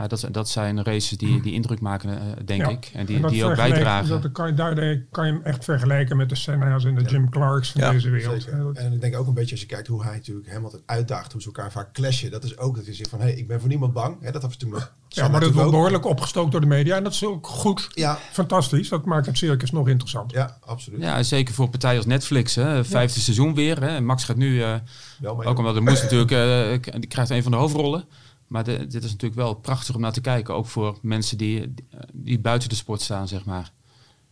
Ja. 0.00 0.06
Dat, 0.06 0.28
dat 0.30 0.48
zijn 0.48 0.82
races 0.82 1.18
die, 1.18 1.42
die 1.42 1.52
indruk 1.52 1.80
maken, 1.80 2.20
eh, 2.20 2.26
denk 2.44 2.60
Ja. 2.60 2.68
ik. 2.68 2.90
En 2.94 3.06
die, 3.06 3.20
dat 3.20 3.30
die 3.30 3.44
ook 3.44 3.56
bijdragen. 3.56 4.22
Dat 4.22 4.32
kan 4.32 4.46
je, 4.46 4.54
daar 4.54 4.74
kan 5.10 5.26
je 5.26 5.32
hem 5.32 5.42
echt 5.42 5.64
vergelijken 5.64 6.16
met 6.16 6.28
de 6.28 6.34
Senna's 6.34 6.84
en 6.84 6.94
de 6.94 7.02
Jim 7.02 7.30
Clarks 7.30 7.70
van 7.70 7.80
Ja, 7.80 7.90
deze 7.90 8.10
wereld. 8.10 8.42
Zeker. 8.42 8.72
En 8.74 8.92
ik 8.92 9.00
denk 9.00 9.16
ook 9.16 9.26
een 9.26 9.34
beetje 9.34 9.50
als 9.50 9.60
je 9.60 9.66
kijkt 9.66 9.86
hoe 9.86 10.02
hij 10.04 10.14
natuurlijk 10.14 10.52
Hamilton 10.52 10.80
uitdaagt, 10.86 11.32
hoe 11.32 11.40
ze 11.40 11.46
elkaar 11.46 11.72
vaak 11.72 11.92
clashen. 11.92 12.30
Dat 12.30 12.44
is 12.44 12.58
ook 12.58 12.76
dat 12.76 12.84
hij 12.84 12.94
zegt 12.94 13.10
van, 13.10 13.18
hé, 13.18 13.24
hey, 13.24 13.34
ik 13.34 13.46
ben 13.48 13.60
voor 13.60 13.68
niemand 13.68 13.92
bang. 13.92 14.16
Hè, 14.20 14.30
dat 14.30 14.42
was 14.42 14.56
toen 14.56 14.70
nog. 14.70 14.92
Ja, 15.08 15.28
maar 15.28 15.40
dat 15.40 15.52
wordt 15.52 15.70
behoorlijk 15.70 16.04
opgestookt 16.04 16.52
door 16.52 16.60
de 16.60 16.66
media. 16.66 16.96
En 16.96 17.02
dat 17.04 17.12
is 17.12 17.24
ook 17.24 17.46
goed. 17.46 17.88
Ja. 17.94 18.18
Fantastisch. 18.32 18.88
Dat 18.88 19.04
maakt 19.04 19.26
het 19.26 19.38
circus 19.38 19.70
nog 19.70 19.88
interessant. 19.88 20.32
Ja, 20.32 20.56
absoluut. 20.60 21.00
Ja, 21.00 21.22
zeker 21.22 21.54
voor 21.54 21.68
partijen 21.70 21.96
als 21.96 22.06
Netflix. 22.06 22.54
Hè? 22.54 22.84
Vijfde 22.84 23.20
seizoen 23.20 23.54
weer. 23.54 23.80
Hè? 23.80 23.88
En 23.88 24.04
Max 24.04 24.24
gaat 24.24 24.36
nu, 24.36 24.62
eh, 24.62 24.74
ook 25.22 25.58
omdat 25.58 25.74
de 25.74 25.80
moest 25.80 26.02
natuurlijk, 26.02 26.30
eh, 26.30 26.92
die 27.00 27.08
krijgt 27.08 27.30
een 27.30 27.42
van 27.42 27.52
de 27.52 27.58
hoofdrollen. 27.58 28.04
Maar 28.50 28.64
de- 28.64 28.86
dit 28.86 29.04
is 29.04 29.10
natuurlijk 29.10 29.40
wel 29.40 29.54
prachtig 29.54 29.94
om 29.94 30.00
naar 30.00 30.12
te 30.12 30.20
kijken. 30.20 30.54
Ook 30.54 30.66
voor 30.66 30.98
mensen 31.02 31.38
die, 31.38 31.74
die 32.12 32.40
buiten 32.40 32.68
de 32.68 32.74
sport 32.74 33.00
staan, 33.00 33.28
zeg 33.28 33.44
maar. 33.44 33.72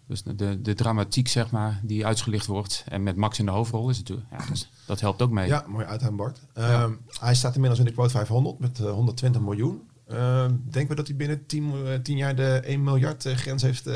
Dus 0.07 0.23
de, 0.23 0.63
de 0.63 0.75
dramatiek, 0.75 1.29
zeg 1.29 1.51
maar, 1.51 1.81
die 1.85 2.07
uitgelicht 2.07 2.47
wordt. 2.47 2.85
En 2.89 3.03
met 3.03 3.17
Max 3.17 3.39
in 3.39 3.45
de 3.45 3.51
hoofdrol 3.51 3.89
is 3.91 3.99
natuurlijk, 3.99 4.27
ja, 4.31 4.47
dus, 4.51 4.71
dat 4.87 5.01
helpt 5.01 5.23
ook 5.23 5.31
mee. 5.31 5.49
Ja, 5.49 5.65
mooi 5.67 5.87
uithangbord. 5.87 6.41
Ehm 6.55 6.93
Hij 7.21 7.35
staat 7.35 7.55
inmiddels 7.55 7.81
in 7.81 7.87
de 7.87 7.93
quote 7.93 8.11
500 8.11 8.59
met 8.59 8.79
eh, 8.81 8.91
120 8.91 9.41
miljoen. 9.41 9.81
Ehm 10.07 10.55
denken 10.71 10.89
we 10.89 10.95
dat 10.95 11.07
hij 11.07 11.17
binnen 11.17 11.47
10, 11.47 11.73
eh, 11.87 11.95
10 12.03 12.17
jaar 12.17 12.37
de 12.37 12.61
1 12.65 12.83
miljard 12.83 13.27
eh, 13.27 13.35
grens 13.37 13.63
heeft? 13.63 13.87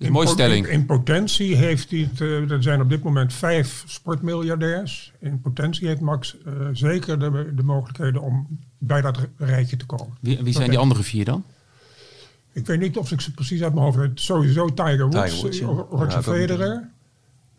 Is 0.00 0.06
een 0.06 0.12
mooie 0.12 0.26
po- 0.26 0.32
stelling. 0.32 0.66
In, 0.66 0.72
in 0.72 0.86
potentie 0.86 1.56
heeft 1.56 1.90
hij 1.90 1.98
het, 2.10 2.20
eh, 2.20 2.50
er 2.50 2.62
zijn 2.62 2.80
op 2.80 2.88
dit 2.88 3.02
moment 3.02 3.32
vijf 3.32 3.82
sportmiljardairs. 3.86 5.12
In 5.18 5.40
potentie 5.40 5.86
heeft 5.88 6.00
Max 6.00 6.36
eh, 6.46 6.52
zeker 6.72 7.18
de, 7.18 7.52
de 7.54 7.62
mogelijkheden 7.62 8.22
om 8.22 8.46
bij 8.78 9.00
dat 9.00 9.18
rijtje 9.36 9.76
te 9.76 9.86
komen. 9.86 10.16
Wie, 10.20 10.42
wie 10.42 10.52
zijn 10.52 10.70
die 10.70 10.78
andere 10.78 11.02
vier 11.02 11.24
dan? 11.24 11.44
Ik 12.52 12.66
weet 12.66 12.80
niet 12.80 12.96
of 12.96 13.10
ik 13.12 13.20
ze 13.20 13.34
precies 13.34 13.62
uit 13.62 13.72
mijn 13.72 13.84
hoofd 13.84 13.96
weet. 13.96 14.20
Sowieso 14.20 14.66
Tiger 14.74 15.08
Woods, 15.08 15.20
Tiger 15.30 15.40
Woods, 15.42 15.58
ja. 15.58 15.66
eh, 15.66 15.74
Roger 15.90 16.10
Ja. 16.10 16.22
Federer, 16.22 16.88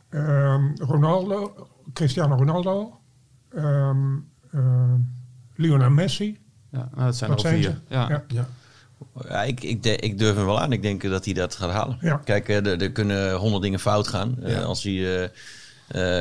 ehm, 0.09 0.63
Ronaldo, 0.75 1.67
Cristiano 1.93 2.35
Ronaldo, 2.35 2.99
ehm, 3.55 3.97
ehm, 4.51 4.95
Lionel 5.55 5.89
Messi. 5.89 6.39
Ja, 6.71 6.89
nou, 6.93 7.05
dat 7.05 7.15
zijn 7.17 7.29
Dat 7.29 7.39
er 7.39 7.45
al 7.45 7.51
zijn 7.51 7.63
vier. 7.63 7.71
ze. 7.87 7.93
Ja. 7.93 8.23
Ja. 8.27 8.47
Ja. 9.27 9.43
Ik, 9.43 9.63
ik, 9.63 9.85
ik 9.85 10.17
durf 10.17 10.35
hem 10.35 10.45
wel 10.45 10.59
aan. 10.61 10.71
Ik 10.71 10.81
denk 10.81 11.01
dat 11.01 11.25
hij 11.25 11.33
dat 11.33 11.55
gaat 11.55 11.71
halen. 11.71 11.97
Ja. 12.01 12.15
Kijk, 12.17 12.49
er, 12.49 12.81
er 12.81 12.91
kunnen 12.91 13.35
honderd 13.35 13.63
dingen 13.63 13.79
fout 13.79 14.07
gaan. 14.07 14.43
Eh, 14.43 14.63
als 14.65 14.83
hij 14.83 14.93
eh, 14.93 15.23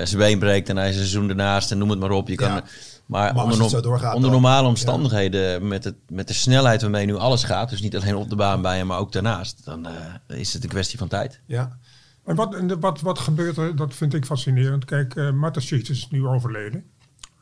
eh, 0.01 0.07
zijn 0.07 0.19
been 0.19 0.39
breekt 0.39 0.69
en 0.69 0.77
hij 0.77 0.89
is 0.89 0.95
een 0.95 1.01
seizoen 1.07 1.29
ernaast 1.29 1.71
en 1.71 1.79
noem 1.79 1.91
het 1.91 1.99
maar 1.99 2.11
op. 2.11 2.29
Je 2.29 2.35
kan, 2.35 2.51
Ja. 2.51 2.65
Maar, 3.07 3.35
onder, 3.37 3.59
no- 3.59 3.81
doorgaat 3.81 4.19
normale 4.19 4.69
omstandigheden, 4.69 5.69
met, 5.69 5.85
het, 5.85 5.95
met 6.09 6.29
de 6.29 6.35
snelheid 6.35 6.81
waarmee 6.83 7.07
nu 7.07 7.17
alles 7.17 7.45
gaat, 7.45 7.71
dus 7.71 7.81
niet 7.81 7.97
alleen 7.97 8.15
op 8.17 8.29
de 8.31 8.37
baan 8.37 8.63
bij 8.63 8.77
hem, 8.77 8.87
maar 8.87 8.99
ook 8.99 9.13
daarnaast, 9.13 9.65
dan 9.65 9.87
is 10.27 10.53
het 10.53 10.63
een 10.63 10.69
kwestie 10.69 10.99
van 10.99 11.09
tijd. 11.09 11.41
ja. 11.47 11.79
En 12.25 12.37
wat, 12.37 12.57
wat, 12.81 13.01
wat 13.01 13.19
gebeurt 13.19 13.57
er, 13.57 13.77
dat 13.77 13.95
vind 13.95 14.15
ik 14.15 14.25
fascinerend. 14.25 14.85
Kijk, 14.85 15.17
eh 15.17 15.31
Mateschitz 15.31 15.91
is 15.91 16.09
nu 16.11 16.27
overleden. 16.27 16.85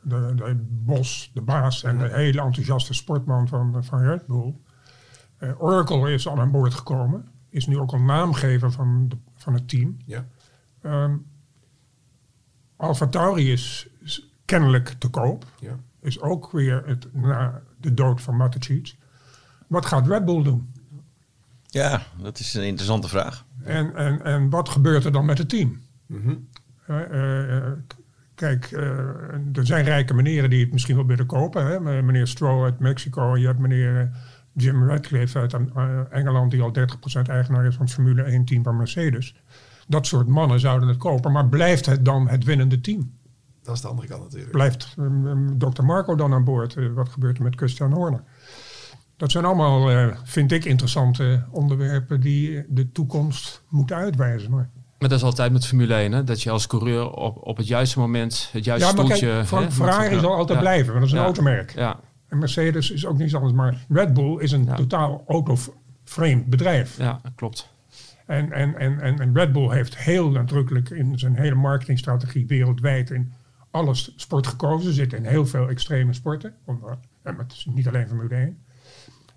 De, 0.01 0.33
de 0.35 0.55
Bos, 0.69 1.31
de 1.33 1.41
baas 1.41 1.83
en 1.83 1.97
de 1.97 2.09
hele 2.11 2.41
enthousiaste 2.41 2.93
sportman 2.93 3.47
van, 3.47 3.83
van 3.83 4.01
Red 4.01 4.27
Bull. 4.27 4.53
Eh, 5.39 5.61
Oracle 5.61 6.13
is 6.13 6.27
al 6.27 6.39
aan 6.39 6.51
boord 6.51 6.73
gekomen. 6.73 7.27
Is 7.49 7.67
nu 7.67 7.77
ook 7.77 7.91
al 7.91 7.99
naamgever 7.99 8.71
van, 8.71 9.05
de, 9.09 9.17
van 9.35 9.53
het 9.53 9.67
team. 9.69 9.97
ja. 10.05 10.25
Ehm 10.81 11.15
Alfa 12.75 13.07
Tauri 13.07 13.51
is, 13.51 13.87
is 14.03 14.29
kennelijk 14.45 14.95
te 14.97 15.09
koop. 15.09 15.45
ja. 15.59 15.79
Is 16.01 16.21
ook 16.21 16.51
weer 16.51 16.83
het, 16.85 17.13
na 17.13 17.61
de 17.77 17.93
dood 17.93 18.21
van 18.21 18.35
Mateschitz. 18.37 18.95
Wat 19.67 19.85
gaat 19.85 20.07
Red 20.07 20.25
Bull 20.25 20.43
doen? 20.43 20.73
Ja, 21.65 22.01
dat 22.21 22.39
is 22.39 22.53
een 22.53 22.65
interessante 22.65 23.07
vraag. 23.07 23.45
En, 23.63 23.95
en, 23.95 24.23
en 24.23 24.49
wat 24.49 24.69
gebeurt 24.69 25.05
er 25.05 25.11
dan 25.11 25.25
met 25.25 25.37
het 25.37 25.49
team? 25.49 25.81
Mhm. 26.05 26.35
Eh, 26.85 27.01
eh, 27.01 27.57
eh, 27.57 27.71
kijk, 28.35 28.71
eh, 28.71 28.87
er 29.53 29.65
zijn 29.65 29.83
rijke 29.85 30.13
meneren 30.13 30.49
die 30.49 30.63
het 30.63 30.71
misschien 30.71 30.95
wel 30.95 31.05
willen 31.05 31.25
kopen. 31.25 31.65
Hè? 31.65 32.01
Meneer 32.01 32.27
Stroll 32.27 32.63
uit 32.63 32.79
Mexico. 32.79 33.37
Je 33.37 33.45
hebt 33.45 33.59
meneer 33.59 34.11
Jim 34.53 34.87
Radcliffe 34.87 35.39
uit 35.39 35.53
eh, 35.53 35.99
Engeland... 36.09 36.51
die 36.51 36.61
al 36.61 36.73
30% 36.79 36.81
eigenaar 37.29 37.65
is 37.65 37.75
van 37.75 37.85
het 37.85 37.93
Formule 37.93 38.21
1 38.21 38.45
team 38.45 38.63
van 38.63 38.77
Mercedes. 38.77 39.35
Dat 39.87 40.07
soort 40.07 40.27
mannen 40.27 40.59
zouden 40.59 40.87
het 40.87 40.97
kopen. 40.97 41.31
Maar 41.31 41.47
blijft 41.47 41.85
het 41.85 42.05
dan 42.05 42.27
het 42.27 42.43
winnende 42.43 42.81
team? 42.81 43.11
Dat 43.63 43.75
is 43.75 43.81
de 43.81 43.87
andere 43.87 44.07
kant 44.07 44.23
natuurlijk. 44.23 44.51
Blijft 44.51 44.95
um, 44.99 45.25
um, 45.25 45.57
Dr. 45.57 45.83
Marco 45.83 46.15
dan 46.15 46.33
aan 46.33 46.43
boord? 46.43 46.75
Eh, 46.75 46.85
wat 46.93 47.09
gebeurt 47.09 47.37
er 47.37 47.43
met 47.43 47.55
Christian 47.55 47.93
Horner? 47.93 48.23
Dat 49.17 49.31
zijn 49.31 49.45
allemaal, 49.45 49.89
eh, 49.89 50.07
vind 50.23 50.51
ik, 50.51 50.65
interessante 50.65 51.45
onderwerpen 51.51 52.21
die 52.21 52.65
de 52.67 52.91
toekomst 52.91 53.63
moeten 53.69 53.95
uitwijzen. 53.95 54.51
Hoor. 54.51 54.69
Maar 54.99 55.09
dat 55.09 55.17
is 55.17 55.23
altijd 55.23 55.51
met 55.51 55.67
Formule 55.67 55.93
1, 55.93 56.11
hè? 56.11 56.23
dat 56.23 56.41
je 56.41 56.49
als 56.49 56.67
coureur 56.67 57.09
op, 57.11 57.47
op 57.47 57.57
het 57.57 57.67
juiste 57.67 57.99
moment 57.99 58.49
het 58.51 58.63
juiste 58.63 58.87
Ja, 58.87 58.93
maar 58.93 59.05
stoeltje... 59.05 59.43
kijk, 59.49 59.71
Ferrari 59.71 60.19
zal 60.19 60.31
altijd 60.35 60.59
ja. 60.59 60.63
blijven, 60.63 60.93
want 60.93 60.99
dat 60.99 61.07
is 61.07 61.11
een 61.11 61.17
Ja. 61.17 61.25
automerk. 61.25 61.73
Ja, 61.75 61.99
En 62.29 62.37
Mercedes 62.37 62.91
is 62.91 63.05
ook 63.05 63.17
niets 63.17 63.35
anders, 63.35 63.53
maar 63.53 63.85
Red 63.89 64.13
Bull 64.13 64.39
is 64.39 64.51
een 64.51 64.65
Ja. 64.65 64.75
totaal 64.75 65.23
auto-frame 65.27 66.43
bedrijf. 66.45 66.97
ja, 66.97 67.21
klopt. 67.35 67.73
En, 68.25 68.51
en, 68.51 68.77
en, 68.77 68.99
en, 68.99 69.19
en 69.19 69.33
Red 69.35 69.51
Bull 69.51 69.69
heeft 69.69 69.97
heel 69.97 70.29
nadrukkelijk 70.29 70.89
in 70.89 71.19
zijn 71.19 71.35
hele 71.35 71.55
marketingstrategie 71.55 72.47
wereldwijd 72.47 73.09
in 73.09 73.31
alle 73.71 73.93
s- 73.95 74.13
sport 74.15 74.47
gekozen. 74.47 74.87
Ze 74.87 74.93
zitten 74.93 75.17
in 75.17 75.25
heel 75.25 75.45
veel 75.45 75.69
extreme 75.69 76.13
sporten. 76.13 76.53
Onder, 76.65 76.97
en 77.21 77.35
met, 77.35 77.65
niet 77.73 77.87
alleen 77.87 78.07
Formule 78.07 78.35
1. 78.35 78.57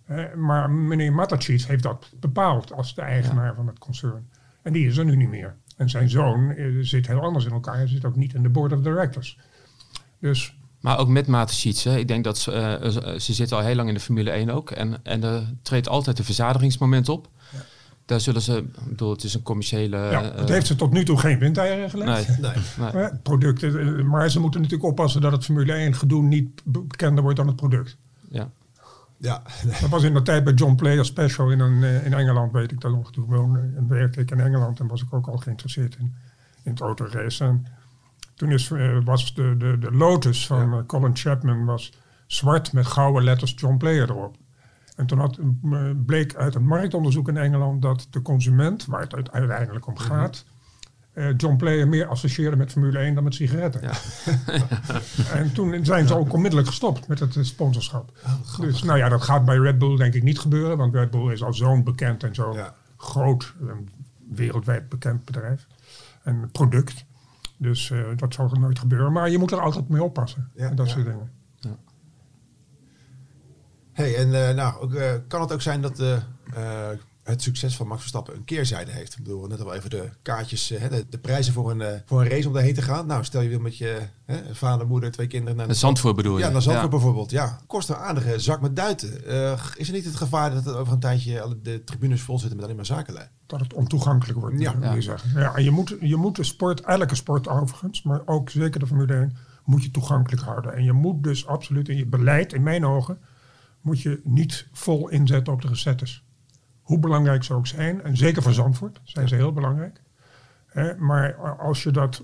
Eh, 0.06 0.34
maar 0.34 0.70
meneer 0.70 1.12
Matacic 1.12 1.60
heeft 1.62 1.82
dat 1.82 2.12
bepaald 2.20 2.72
als 2.72 2.94
de 2.94 3.02
eigenaar 3.02 3.54
van 3.54 3.66
het 3.66 3.78
concern. 3.78 4.28
En 4.62 4.72
die 4.72 4.86
is 4.86 4.96
er 4.96 5.04
nu 5.04 5.16
niet 5.16 5.28
meer. 5.28 5.54
En 5.76 5.90
zijn 5.90 6.08
zoon 6.10 6.50
eh, 6.50 6.66
zit 6.80 7.06
heel 7.06 7.20
anders 7.20 7.44
in 7.44 7.52
elkaar. 7.52 7.76
Hij 7.76 7.86
zit 7.88 8.04
ook 8.04 8.16
niet 8.16 8.34
in 8.34 8.42
de 8.42 8.48
board 8.48 8.72
of 8.72 8.80
directors. 8.80 9.38
Dus 10.18 10.58
Maar 10.82 10.98
ook 10.98 11.08
met 11.08 11.26
Mateschitz. 11.26 11.86
Ik 11.86 12.08
denk 12.08 12.24
dat 12.24 12.38
ze, 12.38 12.52
eh, 12.52 13.18
ze, 13.18 13.32
zitten 13.32 13.56
al 13.56 13.62
heel 13.62 13.74
lang 13.74 13.88
in 13.88 13.94
de 13.94 14.00
Formule 14.00 14.30
1 14.30 14.50
ook. 14.50 14.70
En, 14.70 14.96
en 15.02 15.24
er 15.24 15.52
treedt 15.62 15.88
altijd 15.88 16.18
een 16.18 16.24
verzadigingsmoment 16.24 17.08
op. 17.08 17.28
Daar 18.04 18.20
zullen 18.20 18.42
ze, 18.42 18.56
ik 18.56 18.88
bedoel, 18.88 19.10
het 19.10 19.24
is 19.24 19.34
een 19.34 19.42
commerciële... 19.42 19.96
ja, 19.96 20.22
eh, 20.22 20.38
het 20.38 20.48
heeft 20.48 20.66
ze 20.66 20.76
tot 20.76 20.92
nu 20.92 21.04
toe 21.04 21.18
geen 21.18 21.38
windeieren 21.38 21.90
gelegd. 21.90 22.28
Nee, 22.28 22.36
Nee. 22.52 22.92
nee. 22.92 23.02
Eh, 23.02 23.12
producten, 23.22 24.06
maar 24.08 24.30
ze 24.30 24.40
moeten 24.40 24.60
natuurlijk 24.60 24.88
oppassen 24.88 25.20
dat 25.20 25.32
het 25.32 25.44
Formule 25.44 25.72
1 25.72 25.94
gedoe 25.94 26.22
niet 26.22 26.62
bekender 26.64 27.22
wordt 27.22 27.38
dan 27.38 27.46
het 27.46 27.56
product. 27.56 27.96
Ja. 28.28 28.50
Ja, 29.18 29.42
Dat 29.80 29.90
was 29.90 30.02
in 30.02 30.14
de 30.14 30.22
tijd 30.22 30.44
bij 30.44 30.52
John 30.52 30.74
Player 30.74 31.04
Special 31.04 31.50
in, 31.50 31.60
een, 31.60 31.82
in 32.04 32.14
Engeland, 32.14 32.52
weet 32.52 32.72
ik 32.72 32.80
dat 32.80 32.92
nog. 32.92 33.12
Toen 33.12 33.24
woonde 33.24 33.58
en 33.76 33.88
werkte 33.88 34.20
ik 34.20 34.30
in 34.30 34.40
Engeland 34.40 34.80
en 34.80 34.86
was 34.86 35.02
ik 35.02 35.12
ook 35.14 35.26
al 35.26 35.36
geïnteresseerd 35.36 35.96
in, 35.98 36.14
in 36.62 36.70
het 36.70 36.80
autorace. 36.80 37.58
En 38.32 38.48
toen 38.48 38.50
is, 38.50 38.70
eh, 38.70 38.98
was 39.04 39.34
de, 39.34 39.54
de, 39.58 39.78
de 39.78 39.92
Lotus 39.92 40.46
van 40.46 40.72
eh, 40.72 40.78
Colin 40.86 41.16
Chapman 41.16 41.64
was 41.64 41.92
zwart 42.26 42.72
met 42.72 42.86
gouden 42.86 43.24
letters 43.24 43.54
John 43.56 43.76
Player 43.76 44.10
erop. 44.10 44.36
En 44.96 45.06
toen 45.06 45.18
had, 45.18 45.38
eh, 45.72 45.90
bleek 46.06 46.34
uit 46.34 46.54
een 46.54 46.66
marktonderzoek 46.66 47.28
in 47.28 47.36
Engeland 47.36 47.82
dat 47.82 48.06
de 48.10 48.22
consument, 48.22 48.86
waar 48.86 49.00
het 49.00 49.14
uite- 49.14 49.30
uiteindelijk 49.32 49.86
om 49.86 49.98
gaat, 49.98 50.44
eh, 51.12 51.26
John 51.36 51.56
Player 51.56 51.88
meer 51.88 52.06
associeerde 52.06 52.56
met 52.56 52.72
Formule 52.72 52.98
1 52.98 53.14
dan 53.14 53.24
met 53.24 53.34
sigaretten. 53.34 53.80
en 55.34 55.52
toen 55.52 55.84
zijn 55.84 56.06
ze 56.06 56.16
ook 56.16 56.32
onmiddellijk 56.32 56.68
gestopt 56.68 57.08
met 57.08 57.18
het 57.18 57.36
sponsorschap. 57.40 58.12
dus 58.60 58.82
nou 58.82 58.98
ja, 58.98 59.08
dat 59.08 59.22
gaat 59.22 59.44
bij 59.44 59.56
Red 59.56 59.78
Bull 59.78 59.96
denk 59.96 60.14
ik 60.14 60.22
niet 60.22 60.38
gebeuren, 60.38 60.76
want 60.76 60.94
Red 60.94 61.10
Bull 61.10 61.32
is 61.32 61.42
al 61.42 61.54
zo'n 61.54 61.84
bekend 61.84 62.22
en 62.22 62.34
zo 62.34 62.54
Ja. 62.54 62.74
groot, 62.96 63.54
een 63.60 63.88
wereldwijd 64.28 64.88
bekend 64.88 65.24
bedrijf 65.24 65.66
en 66.22 66.48
product. 66.52 67.04
Dus 67.62 67.90
eh, 67.90 67.98
dat 68.16 68.34
zal 68.34 68.50
er 68.50 68.58
nooit 68.58 68.78
gebeuren. 68.78 69.12
Maar 69.12 69.30
je 69.30 69.38
moet 69.38 69.52
er 69.52 69.60
altijd 69.60 69.88
mee 69.88 70.02
oppassen. 70.02 70.50
Ja, 70.54 70.68
en 70.68 70.76
dat 70.76 70.86
ja. 70.86 70.92
soort 70.92 71.04
dingen. 71.04 71.30
Hey, 73.92 74.16
en 74.16 74.48
eh, 74.48 74.54
nou, 74.54 74.80
ook, 74.80 74.94
eh, 74.94 75.12
kan 75.28 75.40
het 75.40 75.52
ook 75.52 75.62
zijn 75.62 75.80
dat 75.80 76.00
eh, 76.00 76.88
het 77.22 77.42
succes 77.42 77.76
van 77.76 77.86
Max 77.86 78.00
Verstappen 78.00 78.34
een 78.34 78.44
keerzijde 78.44 78.90
heeft? 78.90 79.12
Ik 79.12 79.22
bedoel, 79.22 79.46
net 79.46 79.60
al 79.60 79.74
even 79.74 79.90
de 79.90 80.08
kaartjes, 80.22 80.70
eh, 80.70 80.80
hè, 80.80 80.88
de, 80.88 81.06
de 81.08 81.18
prijzen 81.18 81.52
voor 81.52 81.70
een, 81.70 81.80
eh, 81.80 82.00
voor 82.06 82.20
een 82.20 82.28
race 82.28 82.46
om 82.46 82.52
daarheen 82.52 82.74
te 82.74 82.82
gaan. 82.82 83.06
Nou, 83.06 83.24
stel 83.24 83.40
je 83.40 83.48
wil 83.48 83.60
met 83.60 83.76
je 83.76 83.98
hè, 84.24 84.54
vader, 84.54 84.86
moeder, 84.86 85.10
twee 85.10 85.26
kinderen 85.26 85.56
naar 85.56 85.68
De 85.68 85.74
Zandvoort 85.74 86.16
bedoel 86.16 86.38
je? 86.38 86.44
Ja, 86.44 86.50
naar 86.50 86.62
Zandvoort 86.62 86.90
bijvoorbeeld. 86.90 87.30
Ja, 87.30 87.60
kost 87.66 87.88
een 87.88 87.96
aardige 87.96 88.38
zak 88.38 88.60
met 88.60 88.76
duiten. 88.76 89.26
Eh, 89.26 89.64
is 89.76 89.88
er 89.88 89.94
niet 89.94 90.04
het 90.04 90.16
gevaar 90.16 90.54
dat 90.54 90.64
het 90.64 90.74
over 90.74 90.92
een 90.92 91.00
tijdje 91.00 91.40
alle 91.40 91.60
de 91.62 91.84
tribunes 91.84 92.20
vol 92.22 92.38
zitten 92.38 92.56
met 92.56 92.64
alleen 92.64 92.76
maar 92.76 92.86
zakenlui? 92.86 93.26
Dat 93.46 93.60
het 93.60 93.74
ontoegankelijk 93.74 94.38
wordt. 94.38 94.60
Ja. 94.60 94.72
moet 94.72 94.94
je 94.94 95.02
zeggen. 95.02 95.40
Ja, 95.40 95.54
en 95.54 95.64
je 95.64 95.70
moet, 95.70 95.96
je 96.00 96.16
moet 96.16 96.36
de 96.36 96.44
sport, 96.44 96.80
elke 96.80 97.14
sport 97.14 97.48
overigens, 97.48 98.02
maar 98.02 98.22
ook 98.24 98.50
zeker 98.50 98.80
de 98.80 98.86
Formule 98.86 99.14
1, 99.14 99.36
moet 99.64 99.82
je 99.82 99.90
toegankelijk 99.90 100.42
houden. 100.42 100.74
En 100.74 100.84
je 100.84 100.92
moet 100.92 101.22
dus 101.22 101.46
absoluut 101.46 101.88
in 101.88 101.96
je 101.96 102.06
beleid, 102.06 102.52
in 102.52 102.62
mijn 102.62 102.86
ogen, 102.86 103.18
moet 103.80 104.00
je 104.00 104.20
niet 104.24 104.66
vol 104.72 105.08
inzetten 105.08 105.52
op 105.52 105.62
de 105.62 105.68
recettes. 105.68 106.24
Hoe 106.92 107.00
belangrijk 107.00 107.44
ze 107.44 107.54
ook 107.54 107.66
zijn, 107.66 108.02
en 108.02 108.16
zeker 108.16 108.42
voor 108.42 108.52
Zandvoort 108.52 109.00
zijn 109.04 109.28
ze 109.28 109.34
heel 109.34 109.52
belangrijk. 109.52 110.02
Hè, 110.66 110.96
maar 110.96 111.34
als 111.58 111.82
je 111.82 111.90
dat 111.90 112.22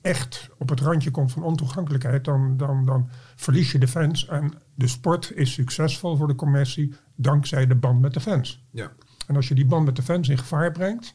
echt 0.00 0.48
op 0.58 0.68
het 0.68 0.80
randje 0.80 1.10
komt 1.10 1.32
van 1.32 1.42
ontoegankelijkheid, 1.42 2.24
dan, 2.24 2.56
dan, 2.56 2.84
dan 2.84 3.08
verlies 3.36 3.72
je 3.72 3.78
de 3.78 3.88
fans. 3.88 4.26
En 4.26 4.52
de 4.74 4.86
sport 4.86 5.32
is 5.34 5.52
succesvol 5.52 6.16
voor 6.16 6.26
de 6.26 6.34
commercie 6.34 6.94
dankzij 7.14 7.66
de 7.66 7.74
band 7.74 8.00
met 8.00 8.14
de 8.14 8.20
fans. 8.20 8.64
Ja. 8.70 8.92
En 9.26 9.36
als 9.36 9.48
je 9.48 9.54
die 9.54 9.66
band 9.66 9.84
met 9.84 9.96
de 9.96 10.02
fans 10.02 10.28
in 10.28 10.38
gevaar 10.38 10.72
brengt, 10.72 11.12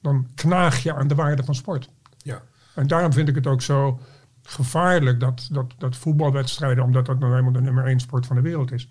dan 0.00 0.26
knaag 0.34 0.82
je 0.82 0.94
aan 0.94 1.08
de 1.08 1.14
waarde 1.14 1.44
van 1.44 1.54
sport. 1.54 1.90
Ja. 2.16 2.42
En 2.74 2.86
daarom 2.86 3.12
vind 3.12 3.28
ik 3.28 3.34
het 3.34 3.46
ook 3.46 3.62
zo 3.62 4.00
gevaarlijk 4.42 5.20
dat, 5.20 5.48
dat, 5.52 5.74
dat 5.78 5.96
voetbalwedstrijden, 5.96 6.84
omdat 6.84 7.06
dat 7.06 7.18
nou 7.18 7.30
helemaal 7.30 7.52
de 7.52 7.60
nummer 7.60 7.86
één 7.86 8.00
sport 8.00 8.26
van 8.26 8.36
de 8.36 8.42
wereld 8.42 8.72
is, 8.72 8.88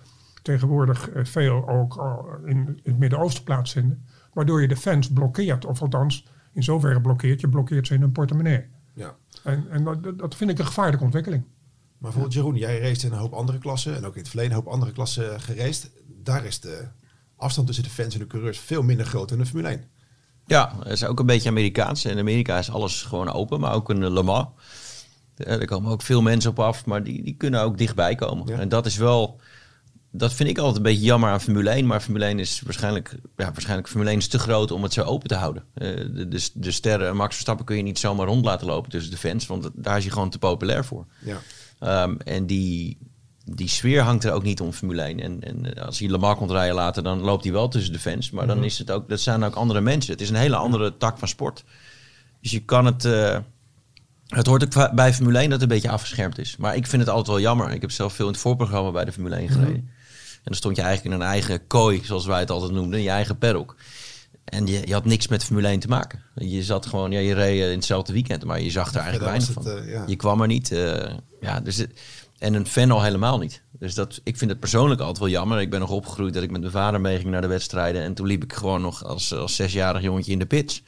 tegenwoordig 0.54 1.10
eh, 1.10 1.26
veel 1.26 1.68
ook 1.70 1.96
al 1.98 2.26
in 2.46 2.80
het 2.84 2.98
Midden-Oosten 2.98 3.44
plaatsvinden. 3.44 4.06
Waardoor 4.34 4.62
je 4.62 4.68
de 4.68 4.76
fans 4.78 5.12
blokkeert, 5.12 5.66
of 5.66 5.82
althans 5.82 6.26
in 6.54 6.64
zoverre 6.64 7.02
blokkeert, 7.02 7.42
je 7.42 7.50
blokkeert 7.50 7.88
ze 7.88 7.94
in 7.94 8.02
hun 8.02 8.12
portemonnee. 8.12 8.66
ja. 8.94 9.16
En, 9.44 9.66
en 9.70 9.84
dat, 9.84 10.18
dat 10.20 10.36
vind 10.36 10.50
ik 10.52 10.60
een 10.60 10.66
gevaarlijke 10.66 11.04
ontwikkeling. 11.04 11.44
Maar 11.44 11.98
bijvoorbeeld 11.98 12.34
Jeroen, 12.34 12.56
jij 12.56 12.80
race 12.80 13.06
in 13.08 13.12
een 13.14 13.20
hoop 13.20 13.34
andere 13.34 13.58
klassen 13.58 13.96
en 13.96 14.06
ook 14.06 14.14
in 14.14 14.20
het 14.20 14.30
verleden 14.30 14.52
een 14.52 14.64
hoop 14.64 14.74
andere 14.74 14.92
klassen 14.92 15.42
geraced. 15.42 15.92
Daar 16.24 16.46
is 16.46 16.60
de 16.60 16.88
afstand 17.36 17.68
tussen 17.68 17.86
de 17.86 17.90
fans 17.92 18.14
en 18.14 18.20
de 18.20 18.28
coureurs 18.28 18.60
veel 18.60 18.84
minder 18.84 19.06
groot 19.06 19.30
dan 19.30 19.38
de 19.38 19.46
Formule 19.46 19.68
1. 19.68 19.84
Ja, 20.46 20.74
dat 20.78 20.88
is 20.88 21.06
ook 21.06 21.20
een 21.20 21.26
beetje 21.26 21.50
Amerikaans. 21.50 22.06
In 22.06 22.20
Amerika 22.20 22.58
is 22.58 22.72
alles 22.72 23.02
gewoon 23.04 23.32
open, 23.32 23.60
maar 23.60 23.74
ook 23.74 23.90
in 23.90 24.14
Le 24.14 24.24
Mans. 24.24 24.48
Eh, 25.36 25.60
Er 25.60 25.66
komen 25.66 25.92
ook 25.92 26.02
veel 26.02 26.22
mensen 26.22 26.50
op 26.52 26.60
af, 26.60 26.86
maar 26.86 27.04
die, 27.04 27.24
die 27.24 27.36
kunnen 27.36 27.62
ook 27.62 27.78
dichtbij 27.78 28.16
komen. 28.16 28.48
Ja. 28.48 28.60
En 28.60 28.70
dat 28.70 28.86
is 28.86 28.96
wel, 28.98 29.40
dat 30.12 30.34
vind 30.34 30.50
ik 30.50 30.58
altijd 30.58 30.78
een 30.78 30.84
beetje 30.84 31.06
jammer 31.06 31.30
aan 31.30 31.42
Formule 31.42 31.70
1. 31.70 31.86
Maar 31.88 32.02
Formule 32.02 32.26
1 32.26 32.40
is 32.40 32.62
waarschijnlijk, 32.66 33.16
ja, 33.38 33.52
waarschijnlijk 33.52 33.88
Formule 33.88 34.10
1 34.10 34.20
is 34.20 34.28
te 34.28 34.40
groot 34.40 34.72
om 34.72 34.84
het 34.84 34.94
zo 34.94 35.04
open 35.04 35.28
te 35.28 35.36
houden. 35.36 35.64
Eh, 35.74 35.88
de, 35.96 36.28
de, 36.28 36.50
de 36.54 36.72
sterren, 36.72 37.16
Max 37.16 37.34
Verstappen 37.34 37.66
kun 37.66 37.78
je 37.78 37.84
niet 37.84 38.00
zomaar 38.00 38.28
rond 38.28 38.46
laten 38.46 38.68
lopen 38.68 38.92
tussen 38.92 39.12
de 39.12 39.18
fans, 39.18 39.48
want 39.48 39.70
daar 39.74 39.98
is 39.98 40.04
hij 40.04 40.12
gewoon 40.14 40.30
te 40.30 40.40
populair 40.40 40.86
voor. 40.86 41.06
Ja. 41.20 41.38
Ehm, 41.80 42.16
en 42.26 42.46
die, 42.46 42.98
die 43.46 43.70
sfeer 43.70 44.02
hangt 44.02 44.24
er 44.24 44.32
ook 44.32 44.44
niet 44.44 44.62
om 44.62 44.72
Formule 44.72 45.02
1. 45.02 45.20
En, 45.20 45.42
en 45.44 45.86
als 45.86 46.00
hij 46.00 46.10
Le 46.10 46.18
Mans 46.18 46.38
komt 46.38 46.52
rijden 46.52 46.76
later, 46.76 47.04
dan 47.04 47.20
loopt 47.20 47.44
hij 47.44 47.54
wel 47.54 47.68
tussen 47.68 47.94
de 47.94 48.00
fans. 48.00 48.32
Maar 48.32 48.48
dan 48.48 48.64
is 48.64 48.78
het 48.78 48.92
ook, 48.92 49.10
dat 49.10 49.20
zijn 49.20 49.44
ook 49.44 49.56
andere 49.56 49.82
mensen. 49.82 50.12
Het 50.12 50.22
is 50.22 50.30
een 50.30 50.36
hele 50.36 50.56
andere 50.56 50.98
tak 50.98 51.18
van 51.18 51.28
sport. 51.28 51.64
Dus 52.42 52.52
je 52.52 52.60
kan 52.60 52.86
het... 52.86 53.06
eh, 53.06 53.38
het 54.30 54.48
hoort 54.48 54.78
ook 54.78 54.96
bij 54.96 55.14
Formule 55.14 55.38
1 55.38 55.50
dat 55.50 55.62
het 55.62 55.70
een 55.70 55.76
beetje 55.76 55.92
afgeschermd 55.92 56.38
is. 56.38 56.58
Maar 56.58 56.76
ik 56.76 56.88
vind 56.88 57.02
het 57.02 57.12
altijd 57.12 57.28
wel 57.28 57.40
jammer. 57.40 57.72
Ik 57.72 57.82
heb 57.82 57.92
zelf 57.92 58.14
veel 58.14 58.26
in 58.26 58.32
het 58.32 58.42
voorprogramma 58.42 58.92
bij 58.92 59.06
de 59.06 59.12
Formule 59.12 59.36
1 59.36 59.50
gereden. 59.50 59.76
En 59.76 59.90
dan 60.50 60.58
stond 60.58 60.76
je 60.76 60.82
eigenlijk 60.82 61.16
in 61.16 61.22
een 61.22 61.28
eigen 61.28 61.68
kooi, 61.68 62.02
zoals 62.04 62.26
wij 62.26 62.40
het 62.40 62.50
altijd 62.52 62.72
noemden. 62.72 62.98
In 63.00 63.04
je 63.06 63.10
eigen 63.12 63.38
paddock. 63.38 63.76
En 64.46 64.68
je, 64.68 64.88
je 64.88 64.94
had 64.94 65.06
niks 65.06 65.28
met 65.28 65.44
Formule 65.44 65.68
1 65.68 65.80
te 65.80 65.88
maken. 65.88 66.24
Je 66.36 66.64
zat 66.64 66.86
gewoon, 66.86 67.12
ja, 67.12 67.20
je 67.20 67.34
reed 67.34 67.62
eh, 67.62 67.70
in 67.70 67.76
hetzelfde 67.76 68.14
weekend, 68.14 68.46
maar 68.46 68.62
je 68.62 68.70
zag 68.72 68.90
er 68.94 69.00
eigenlijk 69.00 69.26
weinig 69.26 69.48
het, 69.48 69.64
van. 69.64 69.78
eh, 69.78 69.92
ja. 69.92 70.04
Je 70.08 70.16
kwam 70.16 70.42
er 70.42 70.48
niet. 70.48 70.72
eh, 70.72 71.14
ja, 71.42 71.60
dus 71.60 71.76
het- 71.78 72.00
en 72.38 72.54
een 72.54 72.68
fan 72.68 72.92
al 72.92 73.04
helemaal 73.04 73.38
niet. 73.38 73.62
Dus 73.80 73.94
dat, 73.94 74.20
ik 74.24 74.38
vind 74.38 74.50
het 74.50 74.60
persoonlijk 74.60 75.00
altijd 75.02 75.20
wel 75.20 75.30
jammer. 75.30 75.60
Ik 75.62 75.70
ben 75.70 75.80
nog 75.80 75.90
opgegroeid 75.90 76.34
dat 76.34 76.44
ik 76.44 76.52
met 76.52 76.62
mijn 76.62 76.74
vader 76.74 77.02
meeging 77.02 77.30
naar 77.30 77.42
de 77.42 77.48
wedstrijden. 77.48 78.02
En 78.02 78.14
toen 78.14 78.28
liep 78.28 78.44
ik 78.44 78.54
gewoon 78.54 78.82
nog 78.82 79.04
als, 79.06 79.34
als 79.34 79.56
zesjarig 79.56 80.02
jongetje 80.02 80.32
in 80.32 80.40
de 80.40 80.46
pits. 80.46 80.84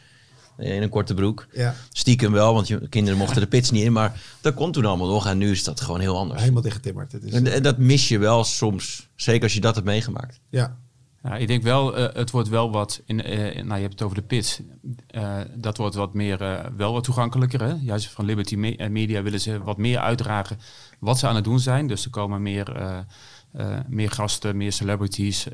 In 0.58 0.82
een 0.82 0.90
korte 0.90 1.14
broek. 1.14 1.48
Ja. 1.52 1.76
Stiekem 1.92 2.32
wel, 2.32 2.54
want 2.54 2.68
je, 2.68 2.88
kinderen 2.90 3.18
mochten 3.20 3.42
de 3.42 3.48
pits 3.48 3.72
niet 3.72 3.84
in. 3.84 3.94
Maar 3.94 4.22
dat 4.42 4.54
kon 4.54 4.72
toen 4.72 4.86
allemaal 4.86 5.08
nog. 5.10 5.28
En 5.28 5.38
nu 5.38 5.52
is 5.52 5.64
dat 5.64 5.82
gewoon 5.82 6.00
heel 6.00 6.18
anders. 6.18 6.40
Helemaal 6.42 6.62
dichtgetimmerd. 6.62 7.12
Het 7.12 7.24
is, 7.24 7.32
En, 7.34 7.48
en 7.54 7.64
dat 7.64 7.78
mis 7.78 8.08
je 8.08 8.18
wel 8.18 8.44
soms. 8.44 9.10
Zeker 9.16 9.44
als 9.44 9.54
je 9.54 9.62
dat 9.62 9.76
hebt 9.76 9.88
meegemaakt. 9.88 10.40
ja. 10.50 10.78
Ja, 11.24 11.36
ik 11.38 11.48
denk 11.48 11.64
wel, 11.64 11.96
eh, 11.98 12.16
het 12.16 12.32
wordt 12.32 12.50
wel 12.50 12.72
wat, 12.72 13.02
in, 13.06 13.24
eh, 13.24 13.56
nou 13.64 13.76
je 13.76 13.82
hebt 13.82 13.92
het 13.94 14.02
over 14.02 14.16
de 14.16 14.22
pits, 14.22 14.60
Eh, 15.08 15.40
dat 15.56 15.78
wordt 15.78 15.96
wat 15.96 16.14
meer, 16.14 16.42
eh, 16.42 16.66
wel 16.78 16.94
wat 16.94 17.04
toegankelijker. 17.04 17.62
Hè? 17.62 17.74
Juist 17.82 18.08
van 18.08 18.26
Liberty 18.26 18.56
Me- 18.56 18.88
Media 18.90 19.22
willen 19.22 19.42
ze 19.42 19.64
wat 19.64 19.78
meer 19.78 20.00
uitdragen 20.00 20.58
wat 21.00 21.20
ze 21.20 21.28
aan 21.28 21.36
het 21.36 21.44
doen 21.44 21.60
zijn. 21.60 21.88
Dus 21.88 22.04
er 22.06 22.10
komen 22.12 22.42
meer, 22.42 22.76
eh, 22.76 22.98
eh, 23.52 23.80
meer 23.88 24.12
gasten, 24.12 24.58
meer 24.58 24.72
celebrities, 24.72 25.48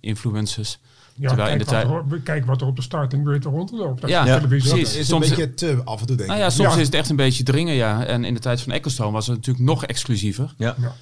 influencers. 0.00 0.78
Ja, 1.20 1.28
Terwijl 1.28 1.48
in 1.50 1.56
kijk, 1.56 1.68
de 1.68 1.74
tijd... 1.74 1.86
wat 1.88 2.12
er, 2.12 2.20
kijk 2.20 2.44
wat 2.46 2.60
er 2.60 2.66
op 2.66 2.76
de 2.76 2.82
starting 2.82 3.26
grid 3.26 3.44
rondloopt. 3.44 4.08
Ja, 4.08 4.24
is 4.24 4.32
televisie. 4.34 4.70
precies. 4.70 4.88
Het 4.90 5.00
is 5.00 5.06
Soms- 5.08 5.30
een 5.30 5.36
beetje 5.36 5.54
te 5.54 5.80
af 5.84 6.00
en 6.00 6.06
toe 6.06 6.16
denk 6.16 6.20
ik. 6.20 6.26
Nou 6.36 6.38
ja, 6.40 6.50
soms 6.50 6.74
Ja. 6.74 6.80
is 6.80 6.86
het 6.86 6.94
echt 6.94 7.10
een 7.10 7.16
beetje 7.16 7.42
dringen, 7.42 7.74
ja. 7.74 8.04
En 8.04 8.24
in 8.24 8.34
de 8.34 8.40
tijd 8.40 8.60
van 8.60 8.72
Ecclestone 8.72 9.10
was 9.10 9.26
het 9.26 9.36
natuurlijk 9.36 9.64
nog 9.66 9.84
exclusiever. 9.84 10.54
Ja. 10.56 10.74
Ja. 10.80 10.92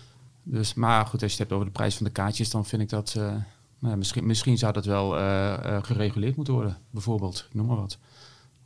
Dus, 0.42 0.74
maar 0.74 1.06
goed, 1.06 1.22
als 1.22 1.32
je 1.32 1.38
het 1.38 1.38
hebt 1.38 1.52
over 1.52 1.66
de 1.66 1.72
prijs 1.72 1.96
van 1.96 2.06
de 2.06 2.12
kaartjes, 2.12 2.50
dan 2.50 2.64
vind 2.66 2.82
ik 2.82 2.88
dat... 2.88 3.14
eh, 3.16 3.22
nou, 3.22 3.92
ja, 3.92 3.96
misschien, 3.96 4.26
misschien 4.26 4.58
zou 4.58 4.72
dat 4.72 4.84
wel 4.84 5.16
eh, 5.18 5.52
eh, 5.52 5.82
gereguleerd 5.82 6.36
moeten 6.36 6.54
worden, 6.54 6.76
bijvoorbeeld. 6.90 7.48
Noem 7.52 7.66
maar 7.66 7.76
wat. 7.76 7.98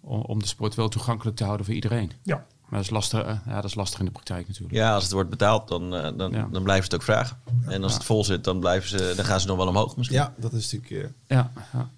Om, 0.01 0.21
om 0.21 0.39
de 0.39 0.47
sport 0.47 0.75
wel 0.75 0.89
toegankelijk 0.89 1.37
te 1.37 1.45
houden 1.45 1.67
voor 1.67 1.75
iedereen. 1.75 2.13
Ja. 2.23 2.47
Maar 2.71 2.79
dat 2.79 2.89
is 2.89 2.91
lastig, 2.91 3.21
eh, 3.23 3.37
ja, 3.47 3.55
dat 3.55 3.65
is 3.65 3.75
lastig 3.75 3.99
in 3.99 4.05
de 4.05 4.11
praktijk 4.11 4.47
natuurlijk. 4.49 4.75
Ja, 4.75 4.95
als 4.95 5.03
het 5.03 5.13
wordt 5.13 5.31
betaald, 5.31 5.69
dan, 5.69 5.95
eh, 5.95 6.11
dan, 6.17 6.31
Ja. 6.33 6.49
dan 6.53 6.63
blijft 6.63 6.85
het 6.85 6.95
ook 6.95 7.03
vragen. 7.03 7.37
En 7.67 7.83
als 7.83 7.95
het 7.95 8.05
vol 8.05 8.25
zit, 8.25 8.45
dan, 8.45 8.61
blijven 8.61 8.89
ze, 8.89 9.13
dan 9.17 9.25
gaan 9.25 9.41
ze 9.41 9.47
nog 9.47 9.57
wel 9.57 9.67
omhoog 9.69 9.97
misschien. 9.97 10.19
Ja, 10.19 10.35
dat 10.37 10.53
is 10.53 10.73
natuurlijk... 10.73 11.05
eh, 11.05 11.37
Ja, 11.37 11.53
ja. 11.73 11.91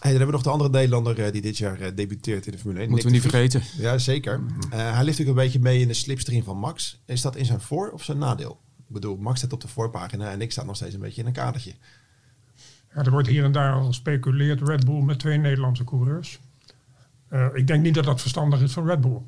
Hey, 0.00 0.10
dan 0.14 0.20
hebben 0.20 0.26
we 0.26 0.32
nog 0.32 0.42
de 0.42 0.50
andere 0.50 0.70
Nederlander 0.70 1.18
eh, 1.24 1.32
die 1.32 1.42
dit 1.42 1.58
jaar 1.58 1.80
eh, 1.80 1.90
debuteert 1.94 2.46
in 2.46 2.52
de 2.52 2.58
Formule 2.58 2.80
1. 2.80 2.90
moeten 2.90 3.06
we 3.08 3.12
niet 3.14 3.22
vergeten. 3.22 3.62
Ja, 3.78 3.98
zeker. 3.98 4.40
Eh, 4.70 4.78
hij 4.78 4.88
ligt 5.04 5.18
natuurlijk 5.18 5.28
een 5.28 5.44
beetje 5.44 5.58
mee 5.60 5.80
in 5.80 5.88
de 5.88 5.94
slipstream 5.94 6.42
van 6.44 6.56
Max. 6.58 6.98
Is 7.04 7.20
dat 7.20 7.36
in 7.36 7.44
zijn 7.44 7.60
voor- 7.60 7.90
of 7.90 8.02
zijn 8.04 8.18
nadeel? 8.18 8.58
Ik 8.88 8.92
bedoel, 8.94 9.16
Max 9.16 9.38
staat 9.38 9.52
op 9.52 9.60
de 9.60 9.68
voorpagina 9.68 10.30
en 10.30 10.40
ik 10.40 10.52
sta 10.52 10.64
nog 10.64 10.76
steeds 10.76 10.94
een 10.94 11.00
beetje 11.00 11.20
in 11.20 11.26
een 11.26 11.32
kadertje. 11.32 11.72
Ja, 12.94 13.02
er 13.04 13.10
wordt 13.10 13.28
hier 13.28 13.44
en 13.44 13.52
daar 13.52 13.72
al 13.72 13.84
gespeculeerd. 13.84 14.60
Red 14.68 14.84
Bull 14.84 15.00
met 15.02 15.18
twee 15.18 15.38
Nederlandse 15.38 15.84
coureurs. 15.84 16.38
Eh, 17.28 17.46
ik 17.52 17.66
denk 17.66 17.82
niet 17.82 17.94
dat 17.94 18.04
dat 18.04 18.20
verstandig 18.20 18.60
is 18.60 18.72
van 18.72 18.86
Red 18.86 19.00
Bull. 19.00 19.18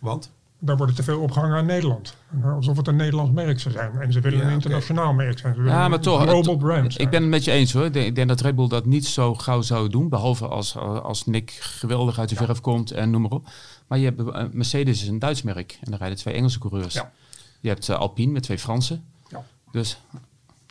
Want? 0.00 0.30
Daar 0.60 0.76
wordt 0.76 0.96
het 0.96 1.04
te 1.06 1.12
veel 1.12 1.20
opgehangen 1.20 1.56
aan 1.56 1.66
Nederland. 1.66 2.16
Alsof 2.44 2.76
het 2.76 2.86
een 2.86 2.96
Nederlands 2.96 3.32
merk 3.32 3.60
zou 3.60 3.74
zijn. 3.74 3.92
En 4.00 4.12
ze 4.12 4.20
willen 4.20 4.38
Ja, 4.38 4.44
een 4.44 4.50
internationaal 4.52 5.12
merk 5.12 5.38
zijn. 5.38 5.54
Ze 5.54 5.62
Ja, 5.62 5.88
maar 5.88 6.00
toch. 6.00 6.22
Global 6.22 6.52
het- 6.54 6.58
brand 6.58 7.00
ik 7.00 7.10
ben 7.10 7.20
het 7.20 7.30
met 7.30 7.44
je 7.44 7.50
eens 7.50 7.72
hoor. 7.72 7.84
Ik 7.96 8.14
denk, 8.14 8.28
dat 8.28 8.40
Red 8.40 8.54
Bull 8.54 8.68
dat 8.68 8.86
niet 8.86 9.06
zo 9.06 9.34
gauw 9.34 9.60
zou 9.62 9.88
doen. 9.88 10.08
Behalve 10.08 10.46
als, 10.48 10.76
als 10.76 11.26
Nick 11.26 11.50
geweldig 11.50 12.18
uit 12.18 12.28
de 12.28 12.34
verf 12.36 12.60
komt 12.60 12.90
en 12.90 13.10
noem 13.10 13.22
maar 13.22 13.30
op. 13.30 13.46
Maar 13.86 13.98
je 13.98 14.04
hebt 14.04 14.20
eh, 14.30 14.44
Mercedes 14.52 15.02
is 15.02 15.08
een 15.08 15.18
Duits 15.18 15.42
merk. 15.42 15.78
En 15.82 15.90
daar 15.90 15.98
rijden 16.00 16.18
twee 16.18 16.34
Engelse 16.34 16.58
coureurs. 16.58 16.94
Ja. 16.94 17.12
Je 17.60 17.68
hebt 17.68 17.88
eh, 17.88 17.96
Alpine 17.98 18.32
met 18.32 18.42
twee 18.42 18.58
Fransen. 18.58 19.04
Ja. 19.28 19.44
Dus 19.72 20.00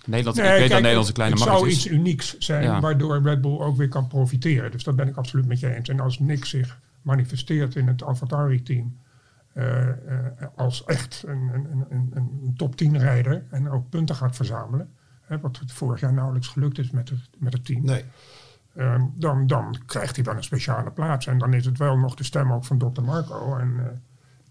Nederland, 0.05 0.37
Nee, 0.37 0.45
ik 0.45 0.51
weet 0.51 0.59
kijk, 0.59 0.71
dat 0.71 0.81
Nederland 0.81 1.07
een 1.07 1.13
het- 1.13 1.13
kleine 1.13 1.35
het 1.35 1.45
markt 1.45 1.59
zou 1.59 1.69
is. 1.71 1.75
iets 1.77 1.87
unieks 1.87 2.37
zijn 2.37 2.63
Ja. 2.63 2.79
waardoor 2.79 3.21
Red 3.21 3.41
Bull 3.41 3.59
ook 3.59 3.77
weer 3.77 3.87
kan 3.89 4.07
profiteren. 4.07 4.71
Dus 4.71 4.83
dat 4.83 4.95
ben 4.95 5.07
ik 5.07 5.15
absoluut 5.17 5.45
met 5.47 5.59
je 5.59 5.75
eens. 5.75 5.89
En 5.89 5.99
als 5.99 6.19
Nick 6.19 6.45
zich 6.45 6.77
manifesteert 7.01 7.75
in 7.75 7.87
het 7.87 8.03
AlphaTauri-team 8.03 8.77
eh, 8.77 8.83
eh, 8.83 9.06
als 10.55 10.83
echt 10.85 11.23
een, 11.27 11.49
een, 11.53 11.85
een, 11.89 12.11
een 12.13 12.53
top 12.57 12.75
10 12.75 12.97
rijder 12.97 13.43
en 13.49 13.69
ook 13.69 13.89
punten 13.89 14.15
gaat 14.15 14.35
verzamelen, 14.35 14.89
hè, 15.21 15.39
wat 15.39 15.59
het 15.59 15.71
vorig 15.71 15.99
jaar 15.99 16.13
nauwelijks 16.13 16.47
gelukt 16.47 16.77
is 16.77 16.91
met 16.91 17.09
het, 17.09 17.29
met 17.37 17.53
het 17.53 17.65
team, 17.65 17.85
Nee. 17.85 18.05
Ehm, 18.75 19.01
dan, 19.13 19.47
dan 19.47 19.77
krijgt 19.85 20.15
hij 20.15 20.25
wel 20.25 20.35
een 20.35 20.43
speciale 20.43 20.91
plaats. 20.91 21.27
En 21.27 21.37
dan 21.37 21.53
is 21.53 21.65
het 21.65 21.77
wel 21.77 21.97
nog 21.97 22.15
de 22.15 22.23
stem 22.23 22.51
ook 22.53 22.65
van 22.65 22.77
Dr. 22.77 23.01
Marco. 23.01 23.55
En, 23.57 24.01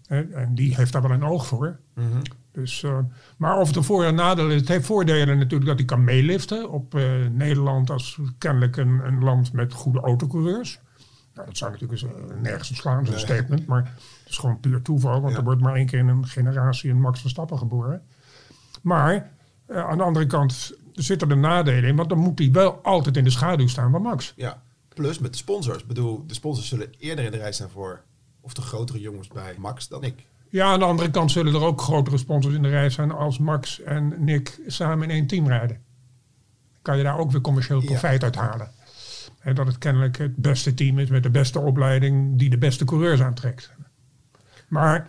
eh, 0.07 0.35
en 0.35 0.55
die 0.55 0.75
heeft 0.75 0.91
daar 0.91 1.01
wel 1.01 1.11
een 1.11 1.23
oog 1.23 1.47
voor. 1.47 1.79
Mhm. 1.93 2.21
Dus, 2.51 2.83
eh, 2.83 2.97
maar 3.37 3.57
of 3.57 3.67
het 3.67 3.75
een 3.75 3.83
voor- 3.83 4.03
en 4.03 4.15
nadeel 4.15 4.49
is, 4.49 4.59
het 4.59 4.67
heeft 4.67 4.85
voordelen 4.85 5.37
natuurlijk 5.37 5.65
dat 5.65 5.77
hij 5.77 5.85
kan 5.85 6.03
meeliften 6.03 6.69
op 6.69 6.95
eh, 6.95 7.03
Nederland 7.31 7.89
als 7.89 8.19
kennelijk 8.37 8.77
een, 8.77 9.05
een 9.05 9.23
land 9.23 9.53
met 9.53 9.73
goede 9.73 9.99
autocoureurs. 9.99 10.79
Nou, 11.33 11.47
dat 11.47 11.57
zou 11.57 11.71
natuurlijk 11.71 12.01
eens, 12.01 12.11
eh, 12.13 12.41
nergens 12.41 12.77
slaan, 12.77 13.05
zo'n 13.05 13.19
statement, 13.19 13.65
maar 13.65 13.93
het 14.27 14.35
is 14.35 14.41
gewoon 14.41 14.59
puur 14.59 14.81
toeval, 14.81 15.21
want 15.21 15.31
Ja. 15.33 15.37
er 15.39 15.43
wordt 15.43 15.61
maar 15.61 15.75
één 15.75 15.85
keer 15.85 15.99
in 15.99 16.07
een 16.07 16.27
generatie 16.27 16.89
een 16.89 17.01
Max 17.01 17.21
Verstappen 17.21 17.57
geboren. 17.57 18.01
Maar 18.81 19.31
eh, 19.65 19.83
aan 19.89 19.97
de 19.97 20.03
andere 20.03 20.25
kant 20.25 20.71
zitten 20.93 21.29
er 21.29 21.37
nadelen 21.37 21.83
in, 21.83 21.95
want 21.95 22.09
dan 22.09 22.17
moet 22.17 22.39
hij 22.39 22.51
wel 22.51 22.79
altijd 22.83 23.17
in 23.17 23.23
de 23.23 23.29
schaduw 23.29 23.67
staan 23.67 23.91
van 23.91 24.01
Max. 24.01 24.33
Ja. 24.35 24.61
Plus 24.93 25.19
met 25.19 25.31
de 25.31 25.37
sponsors. 25.37 25.81
Ik 25.81 25.87
bedoel, 25.87 26.23
de 26.27 26.33
sponsors 26.33 26.67
zullen 26.67 26.87
eerder 26.99 27.25
in 27.25 27.31
de 27.31 27.37
rij 27.37 27.51
staan 27.51 27.69
voor... 27.69 28.01
of 28.41 28.53
de 28.53 28.61
grotere 28.61 28.99
jongens 28.99 29.27
bij 29.27 29.53
Max 29.57 29.87
dan 29.87 30.03
ik. 30.03 30.25
Ja, 30.49 30.65
aan 30.71 30.79
de 30.79 30.85
andere 30.85 31.11
kant 31.11 31.31
zullen 31.31 31.53
er 31.53 31.63
ook 31.63 31.81
grotere 31.81 32.17
sponsors 32.17 32.55
in 32.55 32.61
de 32.61 32.69
rij 32.69 32.89
zijn 32.89 33.11
als 33.11 33.37
Max 33.39 33.81
en 33.81 34.13
Nick 34.23 34.59
samen 34.67 35.03
in 35.09 35.15
één 35.15 35.27
team 35.27 35.47
rijden. 35.47 35.81
Kan 36.81 36.97
je 36.97 37.03
daar 37.03 37.17
ook 37.17 37.31
weer 37.31 37.41
commercieel 37.41 37.79
Ja. 37.81 37.85
profijt 37.85 38.23
uit 38.23 38.35
halen. 38.35 38.71
En 39.39 39.55
dat 39.55 39.67
het 39.67 39.77
kennelijk 39.77 40.17
het 40.17 40.35
beste 40.35 40.73
team 40.73 40.99
is 40.99 41.09
met 41.09 41.23
de 41.23 41.29
beste 41.29 41.59
opleiding 41.59 42.37
die 42.39 42.49
de 42.49 42.57
beste 42.57 42.85
coureurs 42.85 43.21
aantrekt. 43.21 43.71
Maar 44.67 45.07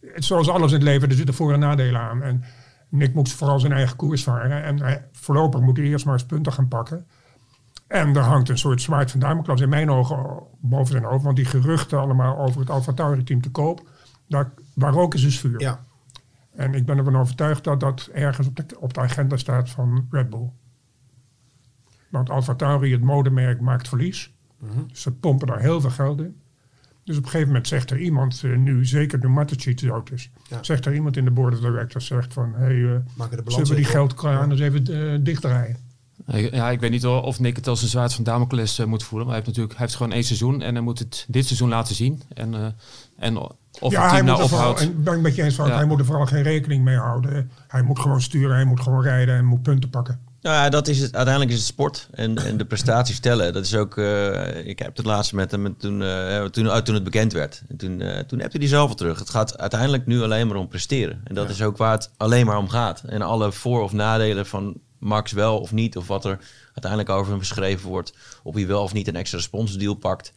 het- 0.00 0.24
zoals 0.24 0.48
alles 0.48 0.70
in 0.72 0.76
het 0.78 0.86
leven, 0.86 1.08
er 1.08 1.14
zitten 1.14 1.34
voor- 1.34 1.52
en 1.52 1.60
nadelen 1.60 2.00
aan. 2.00 2.22
En 2.22 2.44
Nick 2.88 3.14
moet 3.14 3.32
vooral 3.32 3.60
zijn 3.60 3.72
eigen 3.72 3.96
koers 3.96 4.22
varen. 4.22 4.62
En 4.62 4.80
hij, 4.80 5.08
voorlopig 5.12 5.60
moet 5.60 5.76
hij 5.76 5.86
eerst 5.86 6.04
maar 6.04 6.14
eens 6.14 6.24
punten 6.26 6.52
gaan 6.52 6.68
pakken. 6.68 7.06
En 7.86 8.16
er 8.16 8.22
hangt 8.22 8.48
een 8.48 8.58
soort 8.58 8.82
zwaard 8.82 9.10
van 9.10 9.20
Damocles 9.20 9.60
in 9.60 9.68
mijn 9.68 9.90
ogen 9.90 10.42
boven 10.60 10.92
zijn 10.92 11.04
hoofd. 11.04 11.24
Want 11.24 11.36
die 11.36 11.44
geruchten 11.44 11.98
allemaal 12.00 12.38
over 12.38 12.60
het 12.60 12.70
Alfa 12.70 12.92
Tauri 12.92 13.22
team 13.24 13.40
te 13.40 13.50
koop. 13.50 13.88
Daar, 14.28 14.52
waar 14.74 14.92
rook 14.92 15.14
is, 15.14 15.22
is 15.24 15.40
vuur. 15.40 15.60
Ja. 15.60 15.80
En 16.54 16.74
ik 16.74 16.86
ben 16.86 16.98
ervan 16.98 17.16
overtuigd 17.16 17.64
dat 17.64 17.80
dat 17.80 18.08
ergens 18.12 18.46
op 18.46 18.56
de, 18.56 18.80
op 18.80 18.94
de 18.94 19.00
agenda 19.00 19.36
staat 19.36 19.70
van 19.70 20.06
Red 20.10 20.30
Bull. 20.30 20.50
Want 22.08 22.30
Alfa 22.30 22.54
Tauri, 22.54 22.92
het 22.92 23.02
modemerk, 23.02 23.60
maakt 23.60 23.88
verlies. 23.88 24.32
Ze 24.92 25.12
pompen 25.12 25.46
daar 25.46 25.60
heel 25.60 25.80
veel 25.80 25.90
geld 25.90 26.20
in. 26.20 26.39
Dus 27.10 27.18
op 27.18 27.24
een 27.24 27.30
gegeven 27.30 27.52
moment 27.52 27.68
zegt 27.68 27.90
er 27.90 27.98
iemand, 27.98 28.40
eh, 28.44 28.56
nu 28.56 28.86
zeker 28.86 29.20
de 29.20 29.28
Mateschitz 29.28 29.82
dood 29.82 30.10
is, 30.12 30.30
Ja. 30.48 30.58
zegt 30.62 30.86
er 30.86 30.94
iemand 30.94 31.16
in 31.16 31.24
de 31.24 31.30
board 31.30 31.54
of 31.54 31.60
directors, 31.60 32.06
zegt 32.06 32.32
van, 32.32 32.52
hé, 32.56 32.64
hey, 32.64 33.02
Maken 33.16 33.36
de 33.36 33.42
balans 33.42 33.54
zullen 33.54 33.68
we 33.68 33.74
die 33.74 33.84
even 33.84 34.00
op. 34.02 34.08
geldkraan 34.08 34.50
eens 34.50 34.60
even 34.60 35.12
eh, 35.12 35.18
dichtdraaien? 35.20 35.76
Ik- 36.26 36.54
Ja, 36.54 36.70
ik 36.70 36.80
weet 36.80 36.90
niet 36.90 37.06
of 37.06 37.40
Nick 37.40 37.56
het 37.56 37.66
als 37.68 37.82
een 37.82 37.88
zwaard 37.88 38.14
van 38.14 38.24
Damocles 38.24 38.84
moet 38.84 39.02
voelen. 39.02 39.26
Maar 39.26 39.36
hij 39.36 39.44
heeft 39.44 39.46
natuurlijk 39.46 39.72
hij 39.78 39.84
heeft 39.86 39.96
gewoon 39.98 40.12
één 40.12 40.24
seizoen. 40.24 40.62
En 40.62 40.74
hij 40.74 40.82
moet 40.82 40.98
het 40.98 41.24
dit 41.28 41.46
seizoen 41.46 41.68
laten 41.68 41.94
zien. 41.94 42.22
En, 42.34 42.54
eh, 42.54 42.66
en 43.18 43.36
of 43.36 43.48
het 43.80 43.90
ja, 43.90 44.00
hij 44.00 44.10
team 44.10 44.24
moet 44.26 44.34
nou 44.34 44.42
ophoudt. 44.42 44.80
en 44.80 45.02
ben 45.02 45.14
ik 45.14 45.20
met 45.20 45.34
je 45.34 45.42
eens, 45.42 45.54
Frank, 45.54 45.70
Ja. 45.70 45.76
hij 45.76 45.86
moet 45.86 45.98
er 45.98 46.04
vooral 46.04 46.26
geen 46.26 46.42
rekening 46.42 46.84
mee 46.84 46.96
houden. 46.96 47.50
Hij 47.68 47.82
moet 47.82 47.98
gewoon 47.98 48.20
sturen, 48.20 48.54
hij 48.54 48.64
moet 48.64 48.80
gewoon 48.80 49.02
rijden 49.02 49.36
en 49.36 49.44
moet 49.44 49.62
punten 49.62 49.90
pakken. 49.90 50.20
Nou 50.42 50.56
ja, 50.56 50.68
dat 50.68 50.88
is 50.88 50.98
het. 51.00 51.14
Uiteindelijk 51.14 51.54
is 51.54 51.58
het 51.60 51.68
sport. 51.68 52.08
En, 52.10 52.38
en 52.44 52.56
de 52.56 52.64
prestaties 52.64 53.20
tellen. 53.20 53.52
Dat 53.52 53.64
is 53.64 53.74
ook. 53.74 53.98
eh, 53.98 54.66
ik 54.66 54.78
heb 54.78 54.96
het 54.96 55.06
laatst 55.06 55.32
met 55.32 55.50
hem 55.50 55.76
toen, 55.78 56.02
eh, 56.02 56.44
toen, 56.44 56.64
uh, 56.64 56.76
toen 56.76 56.94
het 56.94 57.04
bekend 57.04 57.32
werd. 57.32 57.62
En 57.68 57.76
toen, 57.76 58.02
toen 58.26 58.38
heb 58.40 58.52
hij 58.52 58.66
zelf 58.66 58.88
al 58.88 58.94
terug. 58.94 59.18
Het 59.18 59.30
gaat 59.30 59.58
uiteindelijk 59.58 60.06
nu 60.06 60.22
alleen 60.22 60.46
maar 60.46 60.56
om 60.56 60.68
presteren. 60.68 61.20
En 61.24 61.34
dat 61.34 61.44
Ja. 61.46 61.50
is 61.52 61.62
ook 61.62 61.76
waar 61.76 61.92
het 61.92 62.10
alleen 62.16 62.46
maar 62.46 62.58
om 62.58 62.68
gaat. 62.68 63.02
En 63.06 63.22
alle 63.22 63.52
voor- 63.52 63.82
of 63.82 63.92
nadelen 63.92 64.46
van 64.46 64.74
Max 64.98 65.32
wel 65.32 65.58
of 65.60 65.72
niet. 65.72 65.96
Of 65.96 66.06
wat 66.06 66.24
er 66.24 66.38
uiteindelijk 66.66 67.08
over 67.10 67.30
hem 67.30 67.40
geschreven 67.40 67.88
wordt. 67.88 68.12
Of 68.42 68.54
hij 68.54 68.66
wel 68.66 68.82
of 68.82 68.92
niet 68.92 69.08
een 69.08 69.16
extra 69.16 69.38
sponsordeal 69.40 69.94
pakt. 69.94 70.32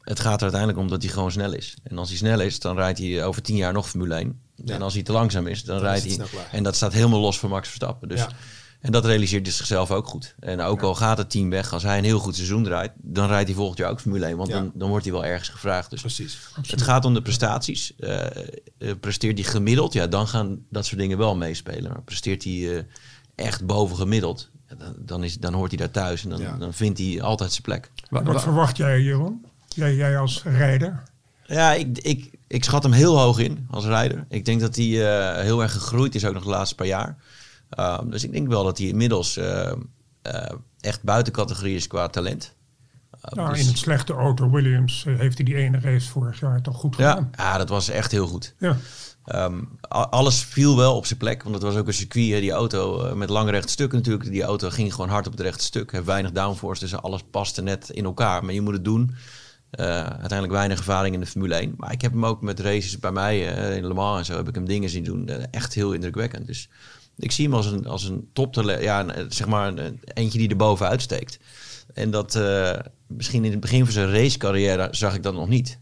Het 0.00 0.20
gaat 0.20 0.36
er 0.36 0.42
uiteindelijk 0.42 0.80
om 0.80 0.88
dat 0.88 1.02
hij 1.02 1.12
gewoon 1.12 1.30
snel 1.30 1.52
is. 1.52 1.74
En 1.82 1.98
als 1.98 2.08
hij 2.08 2.16
snel 2.18 2.40
is, 2.40 2.58
dan 2.60 2.76
rijdt 2.76 2.98
hij 2.98 3.24
over 3.24 3.42
tien 3.42 3.56
jaar 3.56 3.72
nog 3.72 3.88
Formule 3.88 4.14
1. 4.14 4.40
Ja. 4.64 4.74
En 4.74 4.82
als 4.82 4.94
hij 4.94 5.02
te 5.02 5.12
langzaam 5.12 5.46
is, 5.46 5.64
dan, 5.64 5.78
rijdt 5.78 6.04
hij. 6.16 6.26
En 6.52 6.62
dat 6.62 6.76
staat 6.76 6.92
helemaal 6.92 7.20
los 7.20 7.38
van 7.38 7.50
Max 7.50 7.66
Verstappen. 7.66 8.08
Dus 8.08 8.20
Ja. 8.20 8.28
En 8.80 8.92
dat 8.92 9.04
realiseert 9.04 9.46
hij 9.46 9.54
zichzelf 9.54 9.90
ook 9.90 10.06
goed. 10.06 10.34
En 10.40 10.60
ook 10.60 10.82
al 10.82 10.94
gaat 10.94 11.18
het 11.18 11.30
team 11.30 11.50
weg, 11.50 11.72
als 11.72 11.82
hij 11.82 11.98
een 11.98 12.04
heel 12.04 12.18
goed 12.18 12.34
seizoen 12.36 12.64
draait, 12.64 12.92
dan 12.96 13.26
rijdt 13.28 13.46
hij 13.48 13.56
volgend 13.56 13.78
jaar 13.78 13.90
ook 13.90 14.00
Formule 14.00 14.26
1. 14.26 14.36
Want 14.36 14.48
Ja. 14.48 14.54
dan, 14.54 14.70
dan 14.74 14.88
wordt 14.88 15.04
hij 15.04 15.12
wel 15.14 15.24
ergens 15.24 15.48
gevraagd. 15.48 15.90
Dus 15.90 16.00
Precies. 16.00 16.38
het 16.66 16.82
gaat 16.82 17.04
om 17.04 17.14
de 17.14 17.22
prestaties. 17.22 17.92
Eh, 17.98 18.26
eh, 18.26 18.32
presteert 19.00 19.38
hij 19.38 19.48
gemiddeld, 19.48 19.92
ja, 19.92 20.06
dan 20.06 20.28
gaan 20.28 20.58
dat 20.70 20.86
soort 20.86 21.00
dingen 21.00 21.18
wel 21.18 21.36
meespelen. 21.36 21.90
Maar 21.92 22.02
presteert 22.02 22.44
hij 22.44 22.76
eh, 22.76 22.82
echt 23.34 23.66
boven 23.66 23.96
gemiddeld, 23.96 24.50
ja, 24.68 24.74
dan, 24.74 24.94
dan, 24.98 25.24
is, 25.24 25.38
dan 25.38 25.54
hoort 25.54 25.70
hij 25.70 25.78
daar 25.78 25.90
thuis. 25.90 26.22
En 26.24 26.30
dan, 26.30 26.40
Ja. 26.40 26.56
dan 26.56 26.74
vindt 26.74 26.98
hij 26.98 27.22
altijd 27.22 27.50
zijn 27.50 27.62
plek. 27.62 27.90
Wa- 28.10 28.22
Wat 28.22 28.34
wa- 28.34 28.40
verwacht 28.40 28.76
jij, 28.76 29.00
Jeroen? 29.00 29.44
Jij, 29.68 29.94
jij 29.94 30.18
als 30.18 30.42
rijder? 30.44 31.02
Ja, 31.46 31.72
ik, 31.72 31.98
ik, 31.98 32.30
ik 32.46 32.64
schat 32.64 32.82
hem 32.82 32.92
heel 32.92 33.18
hoog 33.18 33.38
in 33.38 33.66
als 33.70 33.84
rijder. 33.84 34.24
Ik 34.28 34.44
denk 34.44 34.60
dat 34.60 34.76
hij 34.76 34.84
eh, 34.86 35.42
heel 35.42 35.62
erg 35.62 35.72
gegroeid 35.72 36.14
is, 36.14 36.24
ook 36.24 36.34
nog 36.34 36.42
de 36.42 36.48
laatste 36.48 36.74
paar 36.74 36.86
jaar. 36.86 37.16
Um, 37.78 38.10
dus 38.10 38.24
ik 38.24 38.32
denk 38.32 38.48
wel 38.48 38.64
dat 38.64 38.78
hij 38.78 38.86
inmiddels 38.86 39.38
uh, 39.38 39.72
uh, 40.26 40.42
echt 40.80 41.02
buiten 41.02 41.32
categorie 41.32 41.76
is 41.76 41.86
qua 41.86 42.08
talent. 42.08 42.54
Nou, 43.22 43.50
dus, 43.50 43.60
in 43.60 43.66
het 43.66 43.78
slechte 43.78 44.12
auto 44.12 44.50
Williams 44.50 45.04
uh, 45.04 45.18
heeft 45.18 45.36
hij 45.36 45.44
die 45.44 45.56
ene 45.56 45.80
race 45.80 46.08
vorig 46.08 46.40
jaar 46.40 46.62
toch 46.62 46.76
goed 46.76 46.94
gedaan. 46.94 47.30
Ja, 47.36 47.58
dat 47.58 47.68
was 47.68 47.88
echt 47.88 48.10
heel 48.10 48.26
goed. 48.26 48.54
Ja. 48.58 48.76
Um, 49.26 49.78
alles 49.88 50.44
viel 50.44 50.76
wel 50.76 50.96
op 50.96 51.06
zijn 51.06 51.18
plek, 51.18 51.42
want 51.42 51.54
het 51.54 51.64
was 51.64 51.76
ook 51.76 51.86
een 51.86 51.94
circuit, 51.94 52.32
hè, 52.32 52.40
die 52.40 52.50
auto 52.50 53.06
uh, 53.06 53.12
met 53.12 53.28
lang 53.28 53.50
recht 53.50 53.70
stuk 53.70 53.92
natuurlijk. 53.92 54.30
Die 54.30 54.42
auto 54.42 54.70
ging 54.70 54.94
gewoon 54.94 55.10
hard 55.10 55.26
op 55.26 55.32
het 55.32 55.40
rechte 55.40 55.64
stuk, 55.64 55.92
heeft 55.92 56.04
weinig 56.04 56.32
downforce, 56.32 56.80
dus 56.80 56.96
alles 56.96 57.22
paste 57.30 57.62
net 57.62 57.90
in 57.90 58.04
elkaar. 58.04 58.44
Maar 58.44 58.54
je 58.54 58.60
moet 58.60 58.72
het 58.72 58.84
doen. 58.84 59.14
Uh, 59.80 59.86
uiteindelijk 59.86 60.52
weinig 60.52 60.78
ervaring 60.78 61.14
in 61.14 61.20
de 61.20 61.26
Formule 61.26 61.54
1. 61.54 61.74
Maar 61.76 61.92
ik 61.92 62.00
heb 62.00 62.12
hem 62.12 62.26
ook 62.26 62.42
met 62.42 62.60
races 62.60 62.98
bij 62.98 63.12
mij 63.12 63.58
uh, 63.58 63.76
in 63.76 63.86
Le 63.86 63.94
Mans 63.94 64.18
en 64.18 64.24
zo 64.24 64.36
heb 64.36 64.48
ik 64.48 64.54
hem 64.54 64.66
dingen 64.66 64.90
zien 64.90 65.04
doen. 65.04 65.30
Uh, 65.30 65.36
echt 65.50 65.74
heel 65.74 65.92
indrukwekkend. 65.92 66.46
Dus 66.46 66.68
ik 67.20 67.32
zie 67.32 67.44
hem 67.44 67.54
als 67.54 67.66
een, 67.66 67.86
als 67.86 68.04
een. 68.04 68.28
Ja, 68.80 69.06
zeg 69.28 69.46
maar 69.46 69.78
een, 69.78 70.00
eentje 70.14 70.38
die 70.38 70.48
er 70.48 70.56
bovenuit 70.56 71.02
steekt. 71.02 71.38
En 71.94 72.10
dat 72.10 72.34
uh, 72.34 72.78
misschien 73.06 73.44
in 73.44 73.50
het 73.50 73.60
begin 73.60 73.84
van 73.84 73.92
zijn 73.92 74.12
racecarrière 74.12 74.88
zag 74.90 75.14
ik 75.14 75.22
dat 75.22 75.34
nog 75.34 75.48
niet. 75.48 75.78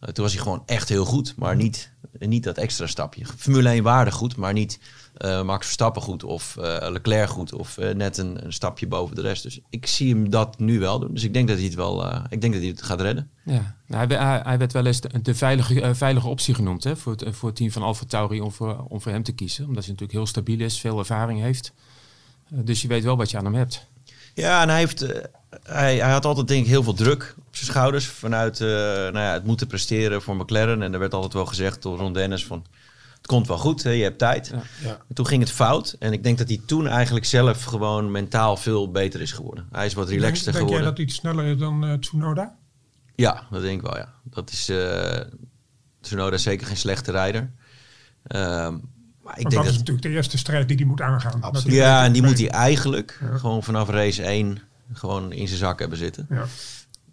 Uh, 0.00 0.08
toen 0.08 0.24
was 0.24 0.32
hij 0.32 0.42
gewoon 0.42 0.62
echt 0.66 0.88
heel 0.88 1.04
goed, 1.04 1.34
maar 1.36 1.56
niet, 1.56 1.90
niet 2.18 2.44
dat 2.44 2.58
extra 2.58 2.86
stapje. 2.86 3.24
Formule 3.36 3.68
1 3.68 3.82
waarde 3.82 4.10
goed, 4.10 4.36
maar 4.36 4.52
niet 4.52 4.78
uh, 5.24 5.42
Max 5.42 5.64
Verstappen 5.64 6.02
goed 6.02 6.24
of 6.24 6.56
uh, 6.58 6.86
Leclerc 6.90 7.28
goed 7.28 7.52
of 7.52 7.76
uh, 7.78 7.94
net 7.94 8.18
een, 8.18 8.44
een, 8.44 8.52
stapje 8.52 8.86
boven 8.86 9.16
de 9.16 9.22
rest. 9.22 9.42
Dus 9.42 9.60
ik 9.70 9.86
zie 9.86 10.14
hem 10.14 10.30
dat 10.30 10.58
nu 10.58 10.78
wel 10.78 10.98
doen. 10.98 11.12
Dus 11.12 11.24
ik 11.24 11.32
denk 11.32 11.48
dat 11.48 11.56
hij 11.56 11.66
het 11.66 11.74
wel, 11.74 12.06
ik 12.28 12.40
denk 12.40 12.52
dat 12.52 12.62
hij 12.62 12.70
het 12.70 12.82
gaat 12.82 13.00
redden. 13.00 13.30
Ja, 13.44 13.76
nou, 13.86 14.14
hij, 14.14 14.40
hij, 14.44 14.58
werd 14.58 14.72
wel 14.72 14.86
eens 14.86 15.00
de, 15.00 15.22
de 15.22 15.34
veilige, 15.34 15.94
veilige 15.94 16.28
optie 16.28 16.54
genoemd 16.54 16.84
hè, 16.84 16.96
voor, 16.96 17.12
het, 17.12 17.36
voor 17.36 17.48
het 17.48 17.56
team 17.56 17.70
van 17.70 17.82
Alfa 17.82 18.04
Tauri 18.08 18.40
om 18.40 18.52
voor, 18.52 18.84
om 18.88 19.00
voor 19.00 19.12
hem 19.12 19.22
te 19.22 19.32
kiezen. 19.32 19.66
Omdat 19.66 19.84
hij 19.84 19.92
natuurlijk 19.92 20.18
heel 20.18 20.26
stabiel 20.26 20.60
is, 20.60 20.80
veel 20.80 20.98
ervaring 20.98 21.40
heeft. 21.40 21.72
Dus 22.48 22.82
je 22.82 22.88
weet 22.88 23.04
wel 23.04 23.16
wat 23.16 23.30
je 23.30 23.38
aan 23.38 23.44
hem 23.44 23.54
hebt. 23.54 23.86
Ja, 24.34 24.62
en 24.62 24.68
hij, 24.68 24.78
heeft, 24.78 25.06
hij, 25.62 25.96
hij 25.96 26.10
had 26.10 26.24
altijd 26.24 26.48
denk 26.48 26.64
ik 26.64 26.70
heel 26.70 26.82
veel 26.82 26.94
druk 26.94 27.34
op 27.38 27.56
zijn 27.56 27.70
schouders 27.70 28.06
vanuit 28.06 28.58
nou 28.58 29.18
ja, 29.18 29.32
het 29.32 29.44
moeten 29.44 29.66
presteren 29.66 30.22
voor 30.22 30.36
McLaren. 30.36 30.82
En 30.82 30.92
er 30.92 30.98
werd 30.98 31.14
altijd 31.14 31.32
wel 31.32 31.46
gezegd 31.46 31.82
door 31.82 31.98
Ron 31.98 32.12
Dennis 32.12 32.46
van 32.46 32.64
het 33.26 33.34
komt 33.34 33.46
wel 33.46 33.58
goed, 33.58 33.82
hè, 33.82 33.90
je 33.90 34.02
hebt 34.02 34.18
tijd. 34.18 34.46
Ja. 34.52 34.62
Ja. 34.82 34.98
En 35.08 35.14
Toen 35.14 35.26
ging 35.26 35.42
het 35.42 35.52
fout. 35.52 35.96
En 35.98 36.12
ik 36.12 36.22
denk 36.22 36.38
dat 36.38 36.48
hij 36.48 36.60
toen 36.66 36.86
eigenlijk 36.86 37.26
zelf 37.26 37.64
gewoon 37.64 38.10
mentaal 38.10 38.56
veel 38.56 38.90
beter 38.90 39.20
is 39.20 39.32
geworden. 39.32 39.68
Hij 39.72 39.86
is 39.86 39.94
wat 39.94 40.08
relaxter 40.08 40.52
denk, 40.52 40.56
denk 40.56 40.68
jij 40.68 40.78
geworden. 40.78 40.84
dat 40.88 40.96
hij 40.96 41.06
iets 41.06 41.14
sneller 41.14 41.44
is 41.44 41.58
dan 41.58 41.84
eh, 41.86 41.92
Tsunoda? 41.92 42.56
Ja, 43.14 43.46
dat 43.50 43.62
denk 43.62 43.80
ik 43.80 43.86
wel, 43.86 43.96
ja. 43.96 44.12
Dat 44.24 44.50
is... 44.50 44.68
eh 44.68 45.20
Tsunoda 46.00 46.34
is 46.36 46.42
zeker 46.42 46.66
geen 46.66 46.76
slechte 46.76 47.10
rijder. 47.10 47.50
Ehm, 48.26 48.72
maar 49.22 49.36
ik 49.38 49.42
Want 49.42 49.50
denk 49.50 49.50
dat 49.50 49.64
dat... 49.64 49.72
is 49.72 49.78
natuurlijk 49.78 50.02
de 50.06 50.08
eerste 50.12 50.38
strijd 50.38 50.68
die 50.68 50.76
hij 50.76 50.86
moet 50.86 51.00
aangaan. 51.00 51.42
Absoluut. 51.42 51.76
Ja, 51.76 52.04
en 52.04 52.12
die 52.12 52.22
moet 52.22 52.38
hij 52.38 52.48
eigenlijk 52.50 53.18
Ja. 53.20 53.38
gewoon 53.38 53.62
vanaf 53.62 53.88
race 53.88 54.22
1 54.22 54.58
gewoon 54.92 55.32
in 55.32 55.46
zijn 55.48 55.58
zak 55.58 55.78
hebben 55.78 55.98
zitten. 55.98 56.26
Ja. 56.30 56.44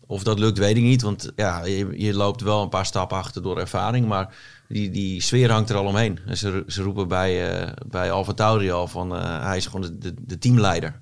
Of 0.08 0.24
dat 0.24 0.39
lukt, 0.39 0.58
weet 0.58 0.78
ik 0.78 0.84
niet. 0.84 1.01
Want 1.01 1.32
ja, 1.36 1.66
je, 1.66 1.99
je 1.99 2.14
loopt 2.14 2.41
wel 2.41 2.62
een 2.62 2.70
paar 2.70 2.86
stappen 2.86 3.18
achter 3.18 3.41
door 3.41 3.60
ervaring. 3.60 4.08
Maar 4.08 4.36
die, 4.68 4.89
die 4.89 5.22
sfeer 5.22 5.51
hangt 5.51 5.70
er 5.70 5.76
al 5.76 5.86
omheen. 5.86 6.20
En 6.26 6.38
ze, 6.38 6.64
ze 6.68 6.82
roepen 6.84 7.08
bij, 7.08 7.51
eh 7.62 7.72
bij 7.88 8.12
Alfa 8.12 8.34
Tauri 8.34 8.72
al 8.72 8.88
van 8.88 9.16
eh, 9.16 9.43
hij 9.43 9.58
is 9.58 9.66
gewoon 9.66 9.82
de, 9.82 9.97
de, 9.97 10.14
de 10.26 10.38
teamleider. 10.38 11.01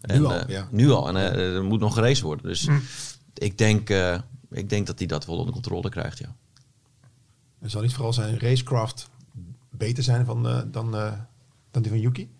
Nu 0.00 0.24
al, 0.24 0.32
eh, 0.34 0.48
ja. 0.48 0.68
Nu 0.70 0.90
al. 0.90 1.08
En 1.08 1.16
er 1.16 1.64
moet 1.64 1.80
nog 1.80 1.94
geraced 1.94 2.20
worden. 2.22 2.46
Dus 2.46 2.66
Hm. 2.66 2.78
ik, 3.34 3.58
denk, 3.58 3.90
eh, 3.90 4.18
ik 4.50 4.68
denk 4.68 4.86
dat 4.86 4.98
hij 4.98 5.06
dat 5.08 5.26
wel 5.26 5.36
onder 5.36 5.52
controle 5.52 5.88
krijgt, 5.88 6.18
ja. 6.18 6.34
En 7.60 7.70
zal 7.70 7.82
niet 7.82 7.94
vooral 7.94 8.12
zijn 8.12 8.38
racecraft 8.38 9.08
beter 9.70 10.02
zijn 10.02 10.24
van, 10.24 10.48
eh, 10.48 10.60
dan, 10.66 10.96
eh, 10.96 11.12
dan 11.70 11.82
die 11.82 11.90
van 11.90 12.00
Yuki? 12.00 12.30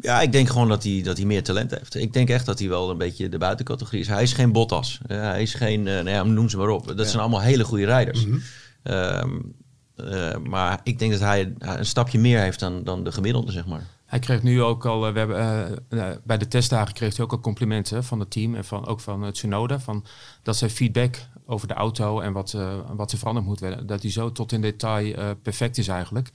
Ja, 0.00 0.20
ik 0.20 0.32
denk 0.32 0.48
gewoon 0.48 0.68
dat 0.68 0.82
hij, 0.82 1.02
dat 1.02 1.16
hij 1.16 1.26
meer 1.26 1.42
talent 1.42 1.70
heeft. 1.70 1.94
Ik 1.94 2.12
denk 2.12 2.28
echt 2.28 2.46
dat 2.46 2.58
hij 2.58 2.68
wel 2.68 2.90
een 2.90 2.98
beetje 2.98 3.28
de 3.28 3.38
buitencategorie 3.38 4.00
is. 4.00 4.08
Hij 4.08 4.22
is 4.22 4.32
geen 4.32 4.52
Bottas. 4.52 5.00
Eh, 5.06 5.20
hij 5.20 5.42
is 5.42 5.54
geen, 5.54 5.86
eh, 5.86 5.94
nou 5.94 6.08
ja, 6.08 6.22
noem 6.22 6.48
ze 6.48 6.56
maar 6.56 6.68
op. 6.68 6.96
Dat 6.96 7.08
zijn 7.08 7.20
allemaal 7.20 7.40
hele 7.40 7.64
goede 7.64 7.84
rijders. 7.84 8.26
Mhm. 8.26 8.38
Ehm, 8.82 9.38
eh, 9.96 10.36
maar 10.36 10.80
ik 10.82 10.98
denk 10.98 11.12
dat 11.12 11.20
hij 11.20 11.54
een 11.58 11.86
stapje 11.86 12.18
meer 12.18 12.40
heeft 12.40 12.60
dan, 12.60 12.84
dan 12.84 13.04
de 13.04 13.12
gemiddelde, 13.12 13.52
zeg 13.52 13.66
maar. 13.66 13.86
Hij 14.04 14.18
kreeg 14.18 14.42
nu 14.42 14.62
ook 14.62 14.86
al, 14.86 15.12
we 15.12 15.18
hebben, 15.18 15.84
bij 16.24 16.38
de 16.38 16.48
testdagen 16.48 16.94
kreeg 16.94 17.16
hij 17.16 17.24
ook 17.24 17.32
al 17.32 17.40
complimenten 17.40 18.04
van 18.04 18.20
het 18.20 18.30
team 18.30 18.54
en 18.54 18.64
van, 18.64 18.86
ook 18.86 19.00
van 19.00 19.22
het 19.22 19.34
Tsunoda. 19.34 19.80
Van, 19.80 20.04
dat 20.42 20.56
zijn 20.56 20.70
feedback 20.70 21.16
over 21.46 21.68
de 21.68 21.74
auto 21.74 22.20
en 22.20 22.32
wat, 22.32 22.52
eh, 22.52 22.74
wat 22.92 23.12
er 23.12 23.18
veranderd 23.18 23.46
moet 23.46 23.60
worden. 23.60 23.86
Dat 23.86 24.02
hij 24.02 24.10
zo 24.10 24.32
tot 24.32 24.52
in 24.52 24.60
detail 24.60 25.36
perfect 25.42 25.78
is 25.78 25.88
eigenlijk. 25.88 26.30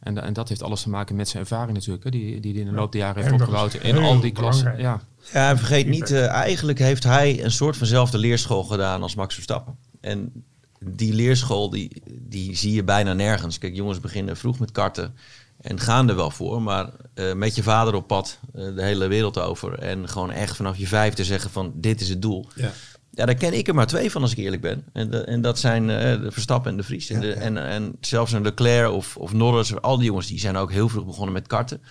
En, 0.00 0.22
en 0.22 0.32
dat 0.32 0.48
heeft 0.48 0.62
alles 0.62 0.82
te 0.82 0.88
maken 0.88 1.16
met 1.16 1.28
zijn 1.28 1.42
ervaring 1.42 1.72
natuurlijk, 1.72 2.04
hè, 2.04 2.10
die, 2.10 2.40
die 2.40 2.52
hij 2.52 2.60
in 2.60 2.68
de 2.68 2.74
loop 2.74 2.92
der 2.92 3.00
jaren 3.00 3.22
heeft 3.22 3.34
opgebouwd 3.34 3.74
is 3.74 3.80
in 3.80 3.96
al 3.96 4.20
die 4.20 4.32
klassen. 4.32 4.78
Ja, 4.78 5.00
Ja, 5.32 5.48
en 5.50 5.58
vergeet 5.58 5.86
niet, 5.86 6.10
eh, 6.10 6.26
eigenlijk 6.26 6.78
heeft 6.78 7.04
hij 7.04 7.44
een 7.44 7.50
soort 7.50 7.76
vanzelfde 7.76 8.18
leerschool 8.18 8.64
gedaan 8.64 9.02
als 9.02 9.14
Max 9.14 9.34
Verstappen. 9.34 9.76
En 10.00 10.44
die 10.80 11.14
leerschool, 11.14 11.70
die, 11.70 12.02
die 12.10 12.56
zie 12.56 12.72
je 12.72 12.84
bijna 12.84 13.12
nergens. 13.12 13.58
Kijk, 13.58 13.74
jongens 13.74 14.00
beginnen 14.00 14.36
vroeg 14.36 14.58
met 14.58 14.72
karten 14.72 15.14
en 15.60 15.80
gaan 15.80 16.08
er 16.08 16.16
wel 16.16 16.30
voor. 16.30 16.62
Maar 16.62 16.90
eh, 17.14 17.32
met 17.32 17.54
je 17.54 17.62
vader 17.62 17.94
op 17.94 18.06
pad 18.06 18.38
eh, 18.54 18.74
de 18.74 18.82
hele 18.82 19.06
wereld 19.06 19.38
over. 19.38 19.78
En 19.78 20.08
gewoon 20.08 20.30
echt 20.30 20.56
vanaf 20.56 20.76
je 20.76 20.86
vijfde 20.86 21.24
zeggen 21.24 21.50
van 21.50 21.72
dit 21.74 22.00
is 22.00 22.08
het 22.08 22.22
doel. 22.22 22.48
Ja. 22.54 22.72
Ja, 23.18 23.24
daar 23.26 23.34
ken 23.34 23.52
ik 23.58 23.68
er 23.68 23.74
maar 23.74 23.86
twee 23.86 24.10
van 24.10 24.22
als 24.22 24.32
ik 24.32 24.38
eerlijk 24.38 24.62
ben. 24.62 24.84
En, 24.92 25.10
de- 25.10 25.24
en 25.24 25.40
dat 25.40 25.58
zijn 25.58 25.90
eh, 25.90 26.20
de 26.20 26.30
Verstappen 26.32 26.70
en 26.70 26.76
de 26.76 26.82
Vries. 26.82 27.10
En, 27.10 27.20
de, 27.20 27.26
ja. 27.26 27.34
en, 27.34 27.56
en 27.68 27.96
zelfs 28.00 28.32
een 28.32 28.42
Leclerc 28.42 28.90
of, 28.92 29.16
of 29.16 29.32
Norris, 29.32 29.80
al 29.80 29.96
die 29.96 30.06
jongens, 30.06 30.26
die 30.26 30.38
zijn 30.40 30.56
ook 30.56 30.70
heel 30.72 30.88
vroeg 30.88 31.04
begonnen 31.06 31.32
met 31.32 31.46
karten. 31.46 31.82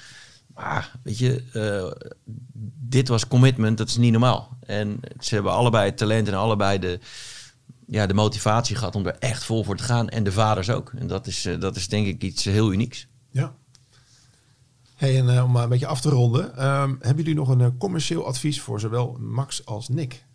Maar 0.56 0.92
weet 1.04 1.18
je, 1.18 1.44
eh, 1.54 2.08
dit 2.80 3.08
was 3.08 3.28
commitment, 3.28 3.78
dat 3.78 3.88
is 3.88 3.98
niet 3.98 4.12
normaal. 4.12 4.58
En 4.66 5.00
ze 5.20 5.34
hebben 5.34 5.52
allebei 5.52 5.86
het 5.90 5.98
talent 5.98 6.28
en 6.28 6.34
allebei 6.34 6.80
de, 6.80 7.00
ja, 7.88 8.06
de 8.06 8.14
motivatie 8.14 8.76
gehad 8.76 8.96
om 8.96 9.06
er 9.06 9.16
echt 9.20 9.44
vol 9.44 9.64
voor 9.64 9.78
te 9.78 9.84
gaan. 9.84 10.10
En 10.10 10.24
de 10.24 10.32
vaders 10.32 10.70
ook. 10.70 10.92
En 10.98 11.08
dat 11.08 11.28
is, 11.28 11.46
eh, 11.46 11.60
dat 11.60 11.76
is 11.76 11.88
denk 11.88 12.08
ik 12.08 12.24
iets 12.24 12.44
heel 12.44 12.72
unieks. 12.72 13.08
Ja. 13.32 13.54
Hey, 14.96 15.18
en 15.20 15.44
om 15.44 15.52
maar 15.52 15.64
een 15.64 15.70
beetje 15.70 15.88
af 15.88 16.02
te 16.02 16.10
ronden. 16.10 16.58
ehm, 16.58 16.90
hebben 17.00 17.24
jullie 17.24 17.40
nog 17.40 17.48
een 17.50 17.78
commercieel 17.78 18.26
advies 18.26 18.62
voor 18.62 18.80
zowel 18.80 19.18
Max 19.20 19.66
als 19.66 19.90
Nick? 19.90 20.26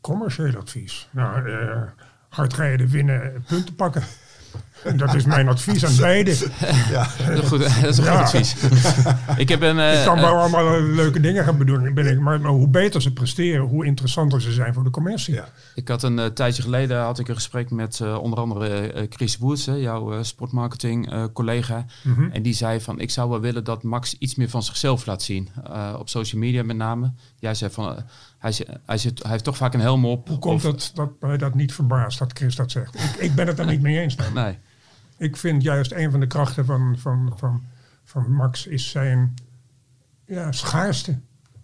Commercieel 0.00 0.56
advies. 0.56 1.08
Nou, 1.10 1.50
eh, 1.50 1.82
hard 2.28 2.54
rijden, 2.54 2.88
winnen, 2.88 3.44
punten 3.46 3.74
pakken. 3.74 4.02
En 4.84 4.96
dat 4.96 5.14
is 5.14 5.24
mijn 5.24 5.48
advies 5.48 5.84
aan 5.84 5.96
beide. 5.96 6.30
Ja. 6.90 7.08
dat 7.18 7.28
is 7.28 7.38
een 7.40 7.46
goed, 7.46 7.58
dat 7.60 7.68
is 7.68 7.82
een 7.82 7.94
goed 7.94 8.04
Ja. 8.04 8.20
advies. 8.20 8.54
ik 9.36 9.48
heb 9.48 9.62
een... 9.62 9.78
eh, 9.78 9.98
Ik 9.98 10.04
kan 10.04 10.16
eh, 10.16 10.22
wel 10.22 10.34
allemaal 10.38 10.80
leuke 10.82 11.20
dingen 11.20 11.44
gaan 11.44 11.58
bedoelen. 11.58 11.94
Ben 11.94 12.06
ik, 12.06 12.20
maar, 12.20 12.40
maar 12.40 12.50
hoe 12.50 12.68
beter 12.68 13.02
ze 13.02 13.12
presteren, 13.12 13.60
hoe 13.66 13.84
interessanter 13.86 14.40
ze 14.42 14.52
zijn 14.52 14.74
voor 14.74 14.84
de 14.84 14.90
commercie. 14.90 15.34
Ja. 15.34 15.48
Ik 15.74 15.88
had 15.88 16.02
een 16.02 16.18
eh, 16.18 16.26
tijdje 16.26 16.62
geleden 16.62 17.00
had 17.00 17.18
ik 17.18 17.28
een 17.28 17.34
gesprek 17.34 17.70
met 17.70 18.00
eh, 18.00 18.18
onder 18.18 18.38
andere 18.38 18.92
eh, 18.92 19.06
Chris 19.10 19.66
hè, 19.66 19.72
jouw 19.74 20.12
eh, 20.12 20.18
sportmarketing 20.22 21.10
eh, 21.12 21.24
collega. 21.32 21.84
Mhm. 22.02 22.30
En 22.32 22.42
die 22.42 22.54
zei 22.54 22.80
van 22.80 23.00
ik 23.00 23.10
zou 23.10 23.30
wel 23.30 23.40
willen 23.40 23.64
dat 23.64 23.82
Max 23.82 24.14
iets 24.18 24.34
meer 24.34 24.48
van 24.50 24.62
zichzelf 24.62 25.06
laat 25.06 25.22
zien. 25.22 25.48
Eh, 25.72 25.94
op 25.98 26.08
social 26.08 26.40
media 26.40 26.62
met 26.62 26.76
name. 26.76 27.12
Jij 27.38 27.54
zei 27.54 27.70
van 27.70 27.96
eh, 27.96 28.02
hij, 28.40 28.66
hij, 28.84 28.98
zit, 28.98 29.22
hij 29.22 29.30
heeft 29.30 29.44
toch 29.44 29.56
vaak 29.56 29.74
een 29.74 29.80
helm 29.80 30.04
op. 30.04 30.28
Hoe 30.28 30.38
komt 30.38 30.64
Of- 30.64 30.72
het 30.72 30.90
dat 30.94 31.20
mij 31.20 31.36
dat 31.36 31.54
niet 31.54 31.74
verbaast 31.74 32.18
dat 32.18 32.32
Chris 32.32 32.56
dat 32.56 32.70
zegt? 32.70 32.94
Ik, 32.94 33.14
ik 33.18 33.34
ben 33.34 33.46
het 33.46 33.58
er 33.58 33.66
niet 33.66 33.80
mee 33.80 33.98
eens. 33.98 34.16
Nee. 34.34 34.58
Ik 35.16 35.36
vind 35.36 35.62
juist 35.62 35.92
een 35.92 36.10
van 36.10 36.20
de 36.20 36.26
krachten 36.26 36.64
van, 36.64 36.98
van, 36.98 37.32
van, 37.36 37.62
van 38.04 38.32
Max 38.32 38.66
is 38.66 38.90
zijn 38.90 39.34
ja, 40.26 40.52
schaarste. 40.52 41.18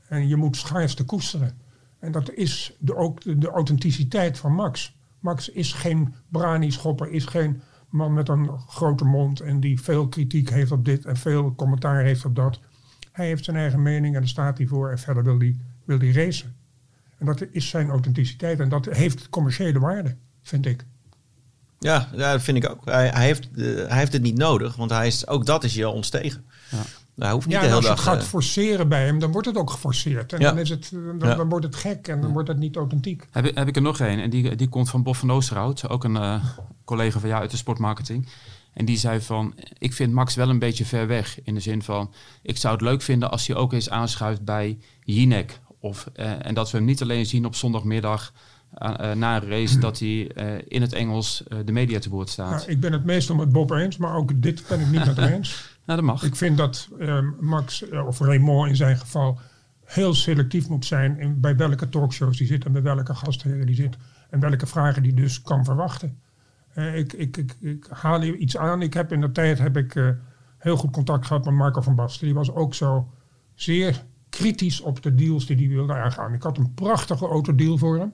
En 0.09 0.29
je 0.29 0.37
moet 0.37 0.57
schaarste 0.57 1.05
koesteren. 1.05 1.59
En 1.99 2.13
dat 2.13 2.33
is 2.33 2.77
de, 2.79 2.97
ook 2.97 3.23
de, 3.23 3.39
de 3.39 3.49
authenticiteit 3.49 4.39
van 4.39 4.53
Max. 4.53 4.97
Max 5.21 5.49
is 5.49 5.73
geen 5.73 6.15
brani-schopper, 6.29 7.11
is 7.11 7.25
geen 7.25 7.63
man 7.89 8.13
met 8.13 8.29
een 8.29 8.51
grote 8.59 9.05
mond 9.05 9.41
en 9.41 9.61
die 9.61 9.81
veel 9.81 10.09
kritiek 10.09 10.51
heeft 10.51 10.73
op 10.73 10.85
dit 10.85 11.05
en 11.05 11.17
veel 11.17 11.55
commentaar 11.55 12.03
heeft 12.03 12.25
op 12.25 12.35
dat. 12.35 12.61
Hij 13.13 13.27
heeft 13.27 13.45
zijn 13.45 13.57
eigen 13.57 13.83
mening 13.83 14.15
en 14.15 14.21
daar 14.21 14.29
staat 14.29 14.59
hij 14.59 14.67
voor 14.67 14.91
en 14.91 14.99
verder 14.99 15.25
wil 15.25 15.39
hij, 15.39 15.57
wil 15.85 15.99
hij 15.99 16.11
racen. 16.11 16.55
En 17.19 17.27
dat 17.27 17.45
is 17.53 17.69
zijn 17.69 17.89
authenticiteit 17.89 18.61
en 18.61 18.69
dat 18.69 18.85
heeft 18.85 19.29
commerciële 19.29 19.79
waarde, 19.79 20.17
vind 20.43 20.67
ik. 20.67 20.85
Ja, 21.79 22.09
dat 22.17 22.43
vind 22.43 22.57
ik 22.57 22.71
ook. 22.71 22.85
Hij, 22.85 23.09
hij, 23.09 23.25
heeft, 23.25 23.49
eh, 23.57 23.65
hij 23.65 23.99
heeft 23.99 24.13
het 24.13 24.23
niet 24.23 24.37
nodig, 24.39 24.77
want 24.77 24.91
hij 24.91 25.07
is, 25.07 25.27
ook 25.27 25.47
dat 25.47 25.65
is 25.65 25.75
je 25.75 25.85
al 25.85 25.93
ontstegen. 25.93 26.45
Ja. 26.71 26.83
Hij 27.17 27.31
hoeft 27.33 27.47
niet 27.47 27.55
Ja, 27.55 27.61
de 27.61 27.67
en 27.67 27.73
hele 27.75 27.89
als 27.89 27.99
je 27.99 28.03
het 28.05 28.13
gaat 28.15 28.23
eh, 28.23 28.29
forceren 28.29 28.89
bij 28.89 29.05
hem, 29.05 29.19
dan 29.19 29.33
wordt 29.33 29.47
het 29.47 29.57
ook 29.57 29.71
geforceerd. 29.71 30.33
En 30.33 30.41
Ja. 30.41 30.49
dan, 30.49 30.59
is 30.59 30.69
het, 30.69 30.91
dan, 30.93 31.29
Ja. 31.29 31.35
dan 31.35 31.49
wordt 31.49 31.65
het 31.65 31.77
gek 31.77 32.09
en 32.09 32.21
dan 32.21 32.33
wordt 32.33 32.49
het 32.49 32.59
niet 32.59 32.77
authentiek. 32.77 33.27
Heb, 33.31 33.45
ik- 33.45 33.57
heb 33.57 33.69
ik 33.69 33.77
er 33.77 33.83
nog 33.83 34.01
een 34.01 34.19
en 34.21 34.31
die, 34.31 34.55
die 34.57 34.69
komt 34.69 34.91
van 34.91 35.03
Bob 35.03 35.17
van 35.17 35.31
Oosterhout, 35.33 35.89
ook 35.89 36.05
een 36.05 36.17
eh, 36.17 36.45
collega 36.85 37.19
van 37.19 37.29
jou 37.29 37.41
uit 37.41 37.51
de 37.51 37.57
sportmarketing. 37.57 38.29
En 38.73 38.85
die 38.85 38.99
zei 38.99 39.21
van, 39.21 39.55
ik 39.79 39.93
vind 39.93 40.13
Max 40.13 40.35
wel 40.35 40.49
een 40.49 40.59
beetje 40.59 40.85
ver 40.85 41.07
weg. 41.07 41.39
In 41.43 41.55
de 41.55 41.61
zin 41.61 41.83
van, 41.83 42.13
ik 42.43 42.57
zou 42.57 42.73
het 42.75 42.83
leuk 42.83 43.03
vinden 43.03 43.31
als 43.31 43.47
hij 43.47 43.57
ook 43.57 43.73
eens 43.73 43.91
aanschuift 43.91 44.45
bij 44.45 44.79
Jinek. 45.05 45.61
Of, 45.87 46.11
eh, 46.13 46.47
en 46.47 46.55
dat 46.55 46.71
we 46.71 46.77
hem 46.77 46.87
niet 46.87 47.03
alleen 47.03 47.27
zien 47.27 47.45
op 47.45 47.55
zondagmiddag 47.55 48.33
eh, 48.73 49.11
eh, 49.11 49.17
na 49.17 49.37
een 49.37 49.49
race, 49.49 49.79
dat 49.79 49.99
hij 49.99 50.21
in 50.69 50.81
het 50.81 50.93
Engels 50.93 51.45
de 51.65 51.73
media 51.73 51.99
te 51.99 52.09
woord 52.09 52.29
staat. 52.29 52.51
Nou, 52.51 52.71
ik 52.71 52.81
ben 52.81 52.93
het 52.93 53.05
meestal 53.05 53.37
met 53.37 53.53
Bob 53.53 53.71
eens, 53.71 53.97
maar 53.97 54.15
ook 54.15 54.43
dit 54.43 54.65
ben 54.69 54.81
ik 54.81 54.87
niet 54.87 55.05
met 55.05 55.17
hem 55.17 55.33
eens. 55.33 55.69
nou, 55.87 55.99
dat 56.01 56.09
mag. 56.09 56.23
Ik 56.23 56.37
vind 56.37 56.57
dat 56.57 56.89
ehm, 56.99 57.27
Max, 57.41 57.89
of 58.07 58.19
Raymond 58.19 58.69
in 58.69 58.77
zijn 58.77 58.97
geval, 58.97 59.39
heel 59.85 60.15
selectief 60.15 60.69
moet 60.69 60.85
zijn 60.85 61.19
in, 61.19 61.41
bij 61.41 61.57
welke 61.57 61.89
talkshows 61.89 62.37
die 62.37 62.47
zit 62.47 62.65
en 62.65 62.73
bij 62.73 62.83
welke 62.83 63.15
gastheren 63.15 63.67
die 63.67 63.75
zit. 63.75 63.97
En 64.31 64.41
welke 64.41 64.67
vragen 64.67 65.03
die 65.03 65.15
dus 65.15 65.43
kan 65.43 65.65
verwachten. 65.65 66.21
Ik, 66.95 67.13
ik, 67.13 67.37
ik, 67.37 67.57
ik 67.61 67.87
haal 67.91 68.21
hier 68.21 68.37
iets 68.37 68.57
aan. 68.57 68.83
Ik 68.83 68.95
heb 68.95 69.13
in 69.13 69.21
de 69.21 69.33
tijd 69.33 69.59
heb 69.59 69.77
ik, 69.77 70.17
heel 70.59 70.77
goed 70.77 70.91
contact 70.91 71.27
gehad 71.27 71.45
met 71.45 71.55
Marco 71.55 71.81
van 71.81 71.95
Basten. 71.95 72.27
Die 72.27 72.35
was 72.35 72.53
ook 72.53 72.75
zo 72.75 73.09
zeer 73.55 74.05
kritisch 74.37 74.81
op 74.81 75.03
de 75.03 75.15
deals 75.15 75.47
die 75.47 75.57
hij 75.57 75.69
wilde 75.69 75.95
aangaan. 75.95 76.35
Ik 76.35 76.43
had 76.43 76.59
een 76.59 76.75
prachtige 76.75 77.27
autodeal 77.27 77.79
voor 77.79 77.99
hem. 77.99 78.13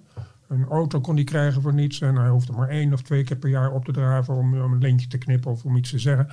Een 0.49 0.65
auto 0.65 1.01
kon 1.01 1.15
hij 1.15 1.25
krijgen 1.25 1.63
voor 1.63 1.75
niets. 1.75 2.01
En 2.01 2.17
hij 2.17 2.29
hoefde 2.29 2.53
maar 2.53 2.69
één 2.69 2.93
of 2.93 3.03
twee 3.03 3.25
keer 3.25 3.37
per 3.37 3.51
jaar 3.51 3.73
op 3.73 3.85
te 3.85 3.93
draven 3.93 4.35
om, 4.35 4.61
om 4.61 4.73
een 4.73 4.81
lintje 4.81 5.07
te 5.07 5.19
knippen 5.19 5.51
of 5.51 5.65
om 5.65 5.77
iets 5.77 5.91
te 5.91 5.99
zeggen. 5.99 6.29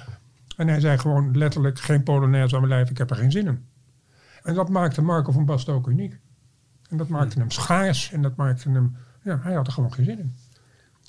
En 0.58 0.68
hij 0.68 0.80
zei 0.80 0.98
gewoon 0.98 1.38
letterlijk 1.38 1.80
geen 1.80 2.04
Polonaise 2.04 2.56
aan 2.56 2.62
mijn 2.62 2.74
lijf, 2.74 2.90
ik 2.90 2.98
heb 2.98 3.10
er 3.10 3.16
geen 3.16 3.32
zin 3.32 3.48
in. 3.48 3.66
En 4.44 4.54
dat 4.54 4.70
maakte 4.70 5.02
Marco 5.02 5.32
van 5.32 5.46
Basten 5.46 5.74
ook 5.74 5.88
uniek. 5.88 6.20
En 6.90 6.98
dat 6.98 7.08
maakte 7.08 7.40
hem 7.40 7.52
schaars 7.52 8.12
en 8.12 8.22
dat 8.22 8.36
maakte 8.36 8.70
hem, 8.70 8.96
ja, 9.24 9.40
hij 9.42 9.54
had 9.54 9.68
er 9.68 9.74
gewoon 9.74 9.94
geen 9.94 10.06
zin 10.06 10.20
in. 10.20 10.36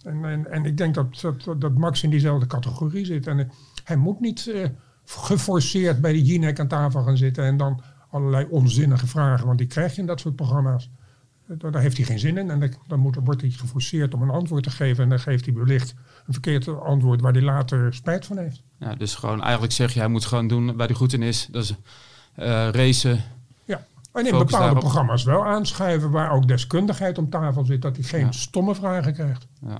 En, 0.02 0.50
en, 0.50 0.64
ik 0.64 0.76
denk 0.76 0.94
dat, 0.94 1.20
dat, 1.20 1.60
dat 1.60 1.74
Max 1.74 2.02
in 2.02 2.10
diezelfde 2.10 2.46
categorie 2.46 3.04
zit. 3.04 3.26
En 3.26 3.50
hij 3.84 3.96
moet 3.96 4.20
niet 4.20 4.48
eh, 4.48 4.68
geforceerd 5.04 6.00
bij 6.00 6.12
de 6.12 6.22
Jinek 6.22 6.60
aan 6.60 6.68
tafel 6.68 7.02
gaan 7.02 7.16
zitten 7.16 7.44
en 7.44 7.56
dan 7.56 7.82
allerlei 8.10 8.46
onzinnige 8.50 9.06
vragen, 9.06 9.46
want 9.46 9.58
die 9.58 9.66
krijg 9.66 9.94
je 9.94 10.00
in 10.00 10.06
dat 10.06 10.20
soort 10.20 10.36
programma's. 10.36 10.90
Daar 11.46 11.80
heeft 11.80 11.96
hij 11.96 12.06
geen 12.06 12.18
zin 12.18 12.36
in 12.38 12.50
en 12.50 12.60
dan, 12.60 12.70
dan 12.86 12.98
moet, 12.98 13.16
wordt 13.24 13.40
hij 13.40 13.50
geforceerd 13.50 14.14
om 14.14 14.22
een 14.22 14.30
antwoord 14.30 14.62
te 14.62 14.70
geven 14.70 15.02
en 15.02 15.08
dan 15.08 15.20
geeft 15.20 15.44
hij 15.44 15.54
wellicht 15.54 15.94
een 16.26 16.32
verkeerd 16.32 16.68
antwoord 16.80 17.20
waar 17.20 17.32
hij 17.32 17.42
later 17.42 17.94
spijt 17.94 18.26
van 18.26 18.38
heeft. 18.38 18.62
Ja, 18.78 18.94
dus 18.94 19.14
gewoon 19.14 19.42
eigenlijk 19.42 19.72
zeg 19.72 19.92
je, 19.92 19.98
hij 19.98 20.08
moet 20.08 20.24
gewoon 20.24 20.48
doen 20.48 20.76
waar 20.76 20.86
hij 20.86 20.96
goed 20.96 21.12
in 21.12 21.22
is. 21.22 21.48
Dat 21.50 21.62
is 21.62 21.74
eh, 22.34 22.68
racen. 22.68 23.20
Ja, 23.64 23.86
en 24.12 24.26
in 24.26 24.30
bepaalde 24.30 24.48
daarop. 24.50 24.78
programma's 24.78 25.24
wel 25.24 25.46
aanschuiven 25.46 26.10
waar 26.10 26.30
ook 26.32 26.48
deskundigheid 26.48 27.18
om 27.18 27.30
tafel 27.30 27.64
zit, 27.64 27.82
dat 27.82 27.96
hij 27.96 28.04
geen 28.04 28.24
Ja. 28.24 28.32
stomme 28.32 28.74
vragen 28.74 29.12
krijgt. 29.14 29.46
Ja. 29.60 29.78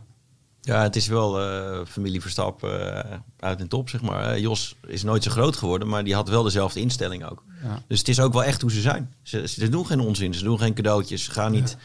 Ja, 0.63 0.83
het 0.83 0.97
is 0.97 1.07
wel 1.07 1.41
eh, 1.41 1.81
familie 1.87 2.21
Verstappen 2.21 3.05
eh, 3.05 3.19
uit 3.39 3.61
en 3.61 3.69
top, 3.69 3.89
zeg 3.89 4.01
maar. 4.03 4.23
Eh, 4.33 4.39
Jos 4.41 4.77
is 4.87 5.03
nooit 5.03 5.23
zo 5.23 5.31
groot 5.31 5.57
geworden, 5.57 5.89
maar 5.89 6.05
die 6.05 6.15
had 6.15 6.29
wel 6.29 6.43
dezelfde 6.43 6.81
instelling 6.81 7.25
ook. 7.31 7.43
Ja. 7.63 7.83
Dus 7.89 7.99
het 7.99 8.09
is 8.09 8.21
ook 8.21 8.33
wel 8.33 8.45
echt 8.45 8.61
hoe 8.61 8.71
ze 8.73 8.81
zijn. 8.81 9.15
Ze, 9.23 9.49
ze 9.49 9.69
doen 9.69 9.87
geen 9.87 10.01
onzin, 10.01 10.35
ze 10.35 10.45
doen 10.45 10.59
geen 10.59 10.75
cadeautjes. 10.75 11.25
Ze 11.25 11.31
gaan 11.31 11.53
niet, 11.53 11.77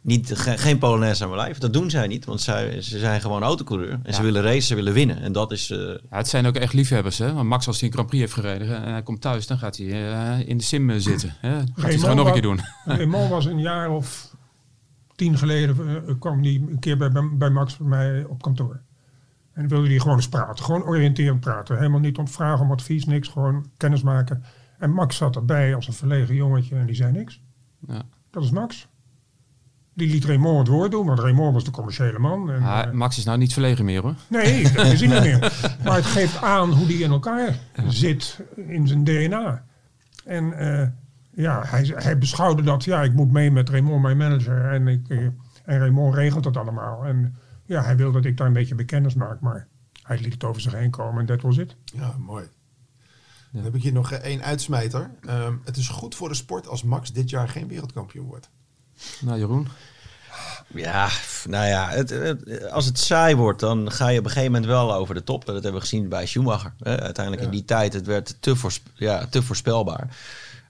niet 0.00 0.30
ge- 0.34 0.58
geen 0.58 0.78
Polonaise 0.78 1.22
aan 1.22 1.28
mijn 1.30 1.40
lijf. 1.42 1.58
Dat 1.58 1.72
doen 1.72 1.90
zij 1.90 2.06
niet, 2.06 2.24
want 2.24 2.40
zij, 2.40 2.80
ze 2.82 2.98
zijn 2.98 3.20
gewoon 3.20 3.42
autocoureur. 3.42 4.00
En 4.02 4.14
ze 4.14 4.22
willen 4.22 4.42
racen, 4.42 4.62
ze 4.62 4.74
willen 4.74 4.92
winnen. 4.92 5.20
En 5.22 5.32
dat 5.32 5.52
is... 5.52 5.70
eh, 5.70 5.78
Ja, 5.78 5.96
het 6.08 6.28
zijn 6.28 6.46
ook 6.46 6.56
echt 6.56 6.72
liefhebbers. 6.72 7.18
Hè? 7.18 7.32
Want 7.32 7.48
Max, 7.48 7.66
als 7.66 7.78
hij 7.78 7.86
een 7.88 7.94
Grand 7.94 8.08
Prix 8.08 8.22
heeft 8.22 8.34
gereden 8.46 8.84
en 8.84 8.92
hij 8.92 9.02
komt 9.02 9.20
thuis, 9.20 9.46
dan 9.46 9.58
gaat 9.58 9.76
hij 9.76 9.86
eh, 10.12 10.48
in 10.48 10.56
de 10.58 10.64
sim 10.64 11.00
zitten. 11.00 11.34
Hè? 11.40 11.58
Gaat 11.58 11.68
hij 11.74 11.90
het 11.92 12.00
gewoon 12.00 12.16
nog 12.16 12.26
een 12.26 12.32
keer 12.32 12.42
doen. 12.42 12.60
Raymond 12.84 13.30
was 13.30 13.44
een 13.44 13.60
jaar 13.60 13.90
of 13.90 14.29
tien 15.20 15.38
geleden, 15.38 16.06
eh, 16.06 16.14
kwam 16.18 16.42
die 16.42 16.60
een 16.70 16.78
keer 16.78 16.96
bij, 16.96 17.10
bij 17.32 17.50
Max 17.50 17.76
bij 17.76 17.86
mij 17.86 18.24
op 18.24 18.42
kantoor. 18.42 18.80
En 19.52 19.68
wilde 19.68 19.88
hij 19.88 19.98
gewoon 19.98 20.16
eens 20.16 20.28
praten. 20.28 20.64
Gewoon 20.64 20.82
oriënterend 20.82 21.40
praten. 21.40 21.76
Helemaal 21.76 22.00
niet 22.00 22.18
om 22.18 22.28
vragen 22.28 22.64
om 22.64 22.72
advies, 22.72 23.04
niks. 23.04 23.28
Gewoon 23.28 23.66
kennis 23.76 24.02
maken. 24.02 24.42
En 24.78 24.90
Max 24.90 25.16
zat 25.16 25.36
erbij 25.36 25.74
als 25.74 25.86
een 25.86 25.92
verlegen 25.92 26.34
jongetje 26.34 26.76
en 26.76 26.86
die 26.86 26.94
zei 26.94 27.12
niks. 27.12 27.42
Ja. 27.86 28.02
Dat 28.30 28.42
is 28.42 28.50
Max. 28.50 28.88
Die 29.94 30.10
liet 30.10 30.24
Raymond 30.24 30.58
het 30.58 30.68
woord 30.68 30.90
doen, 30.90 31.06
want 31.06 31.18
Raymond 31.18 31.54
was 31.54 31.64
de 31.64 31.70
commerciële 31.70 32.18
man. 32.18 32.50
En, 32.50 32.62
eh, 32.62 32.90
Max 32.90 33.18
is 33.18 33.24
nou 33.24 33.38
niet 33.38 33.52
verlegen 33.52 33.84
meer 33.84 34.02
hoor. 34.02 34.14
Nee, 34.28 34.62
dat 34.72 34.86
is 34.86 35.00
hij 35.00 35.08
niet 35.08 35.22
meer. 35.30 35.38
Maar 35.84 35.96
het 35.96 36.04
geeft 36.04 36.42
aan 36.42 36.72
hoe 36.72 36.86
die 36.86 37.02
in 37.02 37.10
elkaar 37.10 37.58
zit 37.86 38.40
in 38.56 38.88
zijn 38.88 39.04
DNA. 39.04 39.64
En 40.24 40.52
eh, 40.52 40.88
ja, 41.40 41.62
hij, 41.66 41.92
hij 41.94 42.18
beschouwde 42.18 42.62
dat, 42.62 42.84
ja, 42.84 43.02
ik 43.02 43.12
moet 43.12 43.30
mee 43.32 43.50
met 43.50 43.68
Raymond, 43.68 44.02
mijn 44.02 44.16
manager. 44.16 44.72
En, 44.72 44.88
ik, 44.88 45.08
eh, 45.08 45.18
en 45.64 45.78
Raymond 45.78 46.14
regelt 46.14 46.44
dat 46.44 46.56
allemaal. 46.56 47.04
En 47.04 47.36
ja, 47.64 47.82
hij 47.82 47.96
wil 47.96 48.12
dat 48.12 48.24
ik 48.24 48.36
daar 48.36 48.46
een 48.46 48.52
beetje 48.52 48.74
bekennis 48.74 49.14
maak. 49.14 49.40
Maar 49.40 49.66
hij 50.02 50.18
liet 50.20 50.32
het 50.32 50.44
over 50.44 50.60
zich 50.60 50.72
heen 50.72 50.90
komen 50.90 51.20
en 51.20 51.26
dat 51.26 51.40
was 51.42 51.56
het. 51.56 51.76
Ja, 51.84 52.14
mooi. 52.18 52.44
Dan 53.52 53.64
heb 53.64 53.74
ik 53.74 53.82
hier 53.82 53.92
nog 53.92 54.12
eh, 54.12 54.18
één 54.18 54.42
uitsmijter. 54.42 55.10
Ehm, 55.26 55.54
het 55.64 55.76
is 55.76 55.88
goed 55.88 56.14
voor 56.14 56.28
de 56.28 56.34
sport 56.34 56.68
als 56.68 56.82
Max 56.82 57.12
dit 57.12 57.30
jaar 57.30 57.48
geen 57.48 57.68
wereldkampioen 57.68 58.26
wordt. 58.26 58.48
Nou 59.20 59.38
Jeroen, 59.38 59.68
Ja, 60.74 61.08
nou 61.48 61.66
ja, 61.66 61.88
het, 61.88 62.10
het- 62.10 62.70
als 62.70 62.86
het 62.86 62.98
saai 62.98 63.34
wordt, 63.36 63.60
dan 63.60 63.90
ga 63.92 64.08
je 64.08 64.18
op 64.18 64.24
een 64.24 64.30
gegeven 64.30 64.52
moment 64.52 64.70
wel 64.70 64.94
over 64.94 65.14
de 65.14 65.24
top. 65.24 65.44
Dat 65.44 65.54
hebben 65.54 65.72
we 65.74 65.80
gezien 65.80 66.08
bij 66.08 66.26
Schumacher. 66.26 66.72
Hè. 66.78 67.00
Uiteindelijk 67.00 67.44
in 67.44 67.50
die 67.50 67.64
tijd, 67.64 67.92
het 67.92 68.06
werd 68.06 68.36
te, 68.40 68.56
ja, 68.94 69.26
te 69.26 69.42
voorspelbaar. 69.42 70.16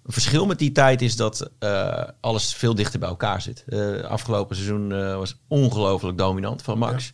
Een 0.04 0.12
verschil 0.12 0.46
met 0.46 0.58
die 0.58 0.72
tijd 0.72 1.02
is 1.02 1.16
dat 1.16 1.50
eh, 1.58 2.02
alles 2.20 2.54
veel 2.54 2.74
dichter 2.74 2.98
bij 2.98 3.08
elkaar 3.08 3.42
zit. 3.42 3.64
Eh 3.68 4.00
afgelopen 4.00 4.56
seizoen 4.56 4.92
eh, 4.92 5.16
was 5.16 5.36
ongelooflijk 5.48 6.18
dominant 6.18 6.62
van 6.62 6.78
Max. 6.78 7.10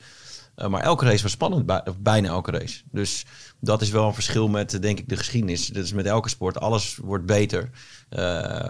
Maar 0.69 0.83
elke 0.83 1.05
race 1.05 1.23
was 1.23 1.33
spannend, 1.33 1.67
bij- 1.67 1.87
of 1.87 1.99
bijna 1.99 2.29
elke 2.29 2.51
race. 2.51 2.83
Dus 2.91 3.25
dat 3.61 3.83
is 3.83 3.91
wel 3.91 4.07
een 4.07 4.15
verschil 4.15 4.49
met, 4.49 4.83
denk 4.83 4.99
ik, 4.99 5.09
de 5.09 5.17
geschiedenis. 5.17 5.67
Dat 5.67 5.85
is 5.85 5.93
met 5.93 6.07
elke 6.07 6.29
sport. 6.29 6.59
Alles 6.61 6.97
wordt 6.97 7.27
beter. 7.27 7.71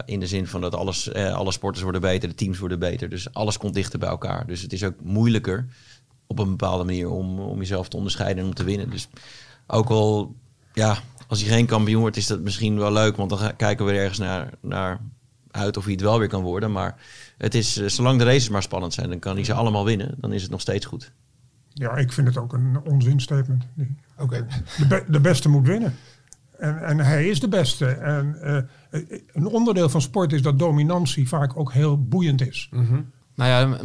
In 0.04 0.20
de 0.20 0.26
zin 0.26 0.46
van 0.46 0.60
dat 0.60 0.74
alles, 0.74 1.12
alle 1.14 1.52
sporters 1.52 1.82
worden 1.82 2.00
beter, 2.00 2.28
de 2.28 2.34
teams 2.34 2.58
worden 2.58 2.78
beter. 2.78 3.08
Dus 3.08 3.32
alles 3.32 3.58
komt 3.58 3.74
dichter 3.74 3.98
bij 3.98 4.08
elkaar. 4.08 4.46
Dus 4.46 4.62
het 4.62 4.72
is 4.72 4.84
ook 4.84 4.94
moeilijker 5.02 5.66
op 6.26 6.38
een 6.38 6.50
bepaalde 6.50 6.84
manier 6.84 7.10
om, 7.10 7.40
om 7.40 7.58
jezelf 7.58 7.88
te 7.88 7.96
onderscheiden 7.96 8.42
en 8.42 8.48
om 8.48 8.54
te 8.54 8.64
winnen. 8.64 8.90
Dus 8.90 9.08
ook 9.66 9.88
al, 9.90 10.34
ja, 10.72 10.98
als 11.28 11.40
hij 11.42 11.50
geen 11.50 11.66
kampioen 11.66 12.00
wordt, 12.00 12.16
is 12.16 12.26
dat 12.26 12.40
misschien 12.40 12.78
wel 12.78 12.92
leuk. 12.92 13.16
Want 13.16 13.30
dan 13.30 13.56
kijken 13.56 13.86
we 13.86 13.92
er 13.92 13.98
ergens 13.98 14.18
naar, 14.18 14.50
naar 14.60 15.00
uit 15.50 15.76
of 15.76 15.82
hij 15.84 15.92
het 15.92 16.02
wel 16.02 16.18
weer 16.18 16.28
kan 16.28 16.42
worden. 16.42 16.72
Maar 16.72 16.94
het 17.38 17.54
is, 17.54 17.78
eh, 17.78 17.88
zolang 17.88 18.18
de 18.18 18.24
races 18.24 18.48
maar 18.48 18.62
spannend 18.62 18.94
zijn, 18.94 19.08
dan 19.08 19.18
kan 19.18 19.34
hij 19.34 19.44
ze 19.44 19.52
allemaal 19.52 19.84
winnen. 19.84 20.14
Dan 20.18 20.32
is 20.32 20.42
het 20.42 20.50
nog 20.50 20.60
steeds 20.60 20.86
goed. 20.86 21.12
Ja, 21.72 21.96
ik 21.96 22.12
vind 22.12 22.26
het 22.26 22.36
ook 22.36 22.52
een 22.52 22.80
onzinstatement. 22.84 23.64
Oké. 24.18 24.46
De, 24.78 24.86
be- 24.86 25.04
de 25.08 25.20
beste 25.20 25.48
moet 25.48 25.66
winnen. 25.66 25.94
En, 26.58 26.82
en 26.84 26.98
hij 26.98 27.28
is 27.28 27.40
de 27.40 27.48
beste. 27.48 27.86
En 27.86 28.40
eh, 28.42 28.56
eh, 28.90 29.20
een 29.32 29.46
onderdeel 29.46 29.88
van 29.88 30.00
sport 30.00 30.32
is 30.32 30.42
dat 30.42 30.58
dominantie 30.58 31.28
vaak 31.28 31.56
ook 31.56 31.72
heel 31.72 32.02
boeiend 32.04 32.46
is. 32.46 32.68
Nou 33.36 33.50
ja, 33.50 33.78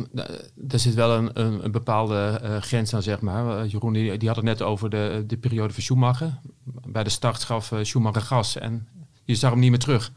er 0.69 0.79
zit 0.79 0.93
wel 0.93 1.17
een, 1.17 1.29
een, 1.33 1.63
een 1.65 1.71
bepaalde 1.71 2.39
eh, 2.43 2.57
grens 2.57 2.93
aan, 2.93 3.01
zeg 3.03 3.21
maar. 3.21 3.57
Eh, 3.63 3.71
Jeroen 3.71 3.93
die, 3.93 4.17
die 4.17 4.27
had 4.27 4.37
het 4.37 4.45
net 4.45 4.61
over 4.61 4.89
de, 4.89 5.23
de 5.27 5.37
periode 5.37 5.73
van 5.73 5.83
Schumacher. 5.83 6.39
Bij 6.87 7.03
de 7.03 7.09
start 7.09 7.43
gaf 7.43 7.71
eh, 7.71 7.79
Schumacher 7.81 8.21
gas 8.21 8.57
en 8.57 8.87
je 9.25 9.35
zag 9.35 9.49
hem 9.51 9.59
niet 9.59 9.69
meer 9.69 9.79
terug. 9.79 10.11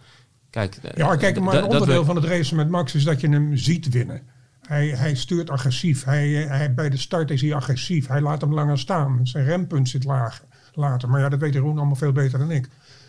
Kijk, 0.51 0.78
Ja, 0.97 1.16
kijk, 1.16 1.41
maar 1.41 1.55
een 1.55 1.62
onderdeel 1.64 1.99
we- 2.01 2.05
van 2.05 2.16
het 2.16 2.24
racen 2.24 2.57
met 2.57 2.68
Max 2.68 2.95
is 2.95 3.05
dat 3.05 3.20
je 3.20 3.28
hem 3.28 3.57
ziet 3.57 3.89
winnen. 3.89 4.22
Hij, 4.66 4.89
hij 4.89 5.14
stuurt 5.14 5.51
agressief. 5.51 6.05
Hij, 6.05 6.28
hij, 6.32 6.74
bij 6.74 6.91
de 6.91 6.97
start 6.97 7.30
is 7.30 7.41
hij 7.41 7.55
agressief. 7.55 8.07
Hij 8.07 8.20
laat 8.20 8.41
hem 8.41 8.55
langer 8.55 8.78
staan. 8.78 9.20
Zijn 9.22 9.45
rempunt 9.45 9.89
zit 9.89 10.05
laag, 10.05 10.45
later. 10.72 11.09
Maar 11.09 11.20
ja, 11.20 11.28
dat 11.28 11.41
weet 11.41 11.53
Jeroen 11.53 11.76
allemaal 11.76 11.95
veel 11.97 12.12
beter 12.12 12.39
dan 12.39 12.51
ik. 12.51 12.68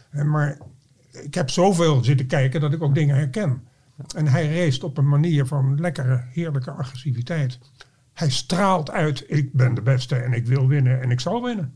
En, 0.10 0.30
maar 0.30 0.58
ik 1.12 1.34
heb 1.34 1.50
zoveel 1.50 2.04
zitten 2.04 2.28
kijken 2.28 2.62
dat 2.62 2.74
ik 2.74 2.84
ook 2.84 2.96
dingen 2.96 3.16
herken. 3.16 3.64
En 4.16 4.28
hij 4.28 4.56
race 4.56 4.86
op 4.86 4.98
een 4.98 5.08
manier 5.08 5.46
van 5.46 5.80
lekkere, 5.80 6.24
heerlijke 6.30 6.72
agressiviteit. 6.72 7.60
Hij 8.14 8.30
straalt 8.30 8.92
uit, 8.92 9.24
ik 9.28 9.54
ben 9.54 9.74
de 9.74 9.82
beste 9.82 10.16
en 10.16 10.34
ik 10.34 10.46
wil 10.46 10.68
winnen 10.68 11.02
en 11.02 11.12
ik 11.12 11.20
zal 11.20 11.44
winnen. 11.44 11.74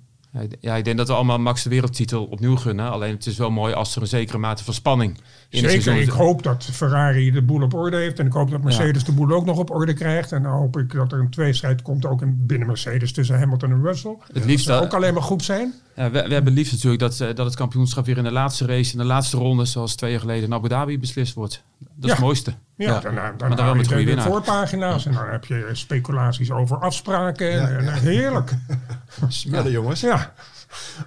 Ja, 0.59 0.75
ik- 0.75 0.85
denk 0.85 0.97
dat 0.97 1.07
we 1.07 1.13
allemaal 1.13 1.39
Max 1.39 1.63
de 1.63 1.69
wereldtitel 1.69 2.25
opnieuw 2.25 2.55
gunnen. 2.55 2.91
Alleen 2.91 3.13
het 3.13 3.25
is 3.25 3.37
wel 3.37 3.51
mooi 3.51 3.73
als 3.73 3.95
er 3.95 4.01
een 4.01 4.07
zekere 4.07 4.37
mate 4.37 4.63
van 4.63 4.73
spanning 4.73 5.17
in 5.49 5.59
Zeker, 5.59 5.69
seizoen 5.81 5.95
ik 6.03 6.09
hoop 6.09 6.43
dat 6.43 6.63
Ferrari 6.71 7.31
de 7.31 7.41
boel 7.41 7.61
op 7.61 7.73
orde 7.73 7.97
heeft. 7.97 8.19
En 8.19 8.25
ik 8.25 8.33
hoop 8.33 8.49
dat 8.51 8.61
Mercedes 8.63 9.03
de 9.03 9.11
boel 9.11 9.31
ook 9.31 9.45
nog 9.45 9.57
op 9.57 9.69
orde 9.69 9.93
krijgt. 9.93 10.31
En 10.31 10.43
dan 10.43 10.51
hoop 10.51 10.77
ik 10.77 10.93
dat 10.93 11.11
er 11.11 11.19
een 11.19 11.29
tweestrijd 11.29 11.81
komt 11.81 12.05
ook 12.05 12.21
in, 12.21 12.45
binnen 12.45 12.67
Mercedes 12.67 13.11
tussen 13.13 13.39
Hamilton 13.39 13.71
en 13.71 13.83
Russell. 13.83 14.15
Het 14.33 14.45
liefst 14.45 14.67
Dat 14.67 14.83
ook 14.83 14.93
alleen 14.93 15.13
maar 15.13 15.23
goed 15.23 15.43
zijn. 15.43 15.73
Ja, 15.95 16.11
we, 16.11 16.27
we 16.27 16.33
hebben 16.33 16.53
liefst 16.53 16.71
natuurlijk 16.73 17.01
dat, 17.01 17.19
eh, 17.19 17.27
dat 17.35 17.45
het 17.45 17.55
kampioenschap 17.55 18.05
weer 18.05 18.17
in 18.17 18.23
de 18.23 18.31
laatste 18.31 18.65
race, 18.65 18.91
in 18.91 18.97
de 18.97 19.03
laatste 19.05 19.37
ronde, 19.37 19.65
zoals 19.65 19.95
twee 19.95 20.11
jaar 20.11 20.19
geleden 20.19 20.43
in 20.43 20.53
Abu 20.53 20.67
Dhabi 20.67 20.99
beslist 20.99 21.33
wordt. 21.33 21.63
Dat 21.79 21.87
is 21.99 22.05
Ja. 22.05 22.11
het 22.11 22.19
mooiste. 22.19 22.53
Ja, 22.79 22.87
Ja. 22.93 22.99
dan, 22.99 23.15
dan, 23.15 23.23
Maar 23.23 23.37
dan 23.39 23.49
wel 23.49 23.65
haal 23.65 23.75
met 23.75 23.89
je 23.89 24.21
voorpagina's. 24.21 25.05
En 25.05 25.13
dan 25.13 25.29
heb 25.29 25.45
je 25.45 25.69
speculaties 25.71 26.51
over 26.51 26.77
afspraken. 26.77 27.51
Ja, 27.51 27.67
en, 27.69 27.83
ja. 27.83 27.91
en 27.91 27.99
heerlijk. 28.01 28.51
Smullen 29.27 29.71
jongens. 29.71 29.99
Ja, 30.01 30.33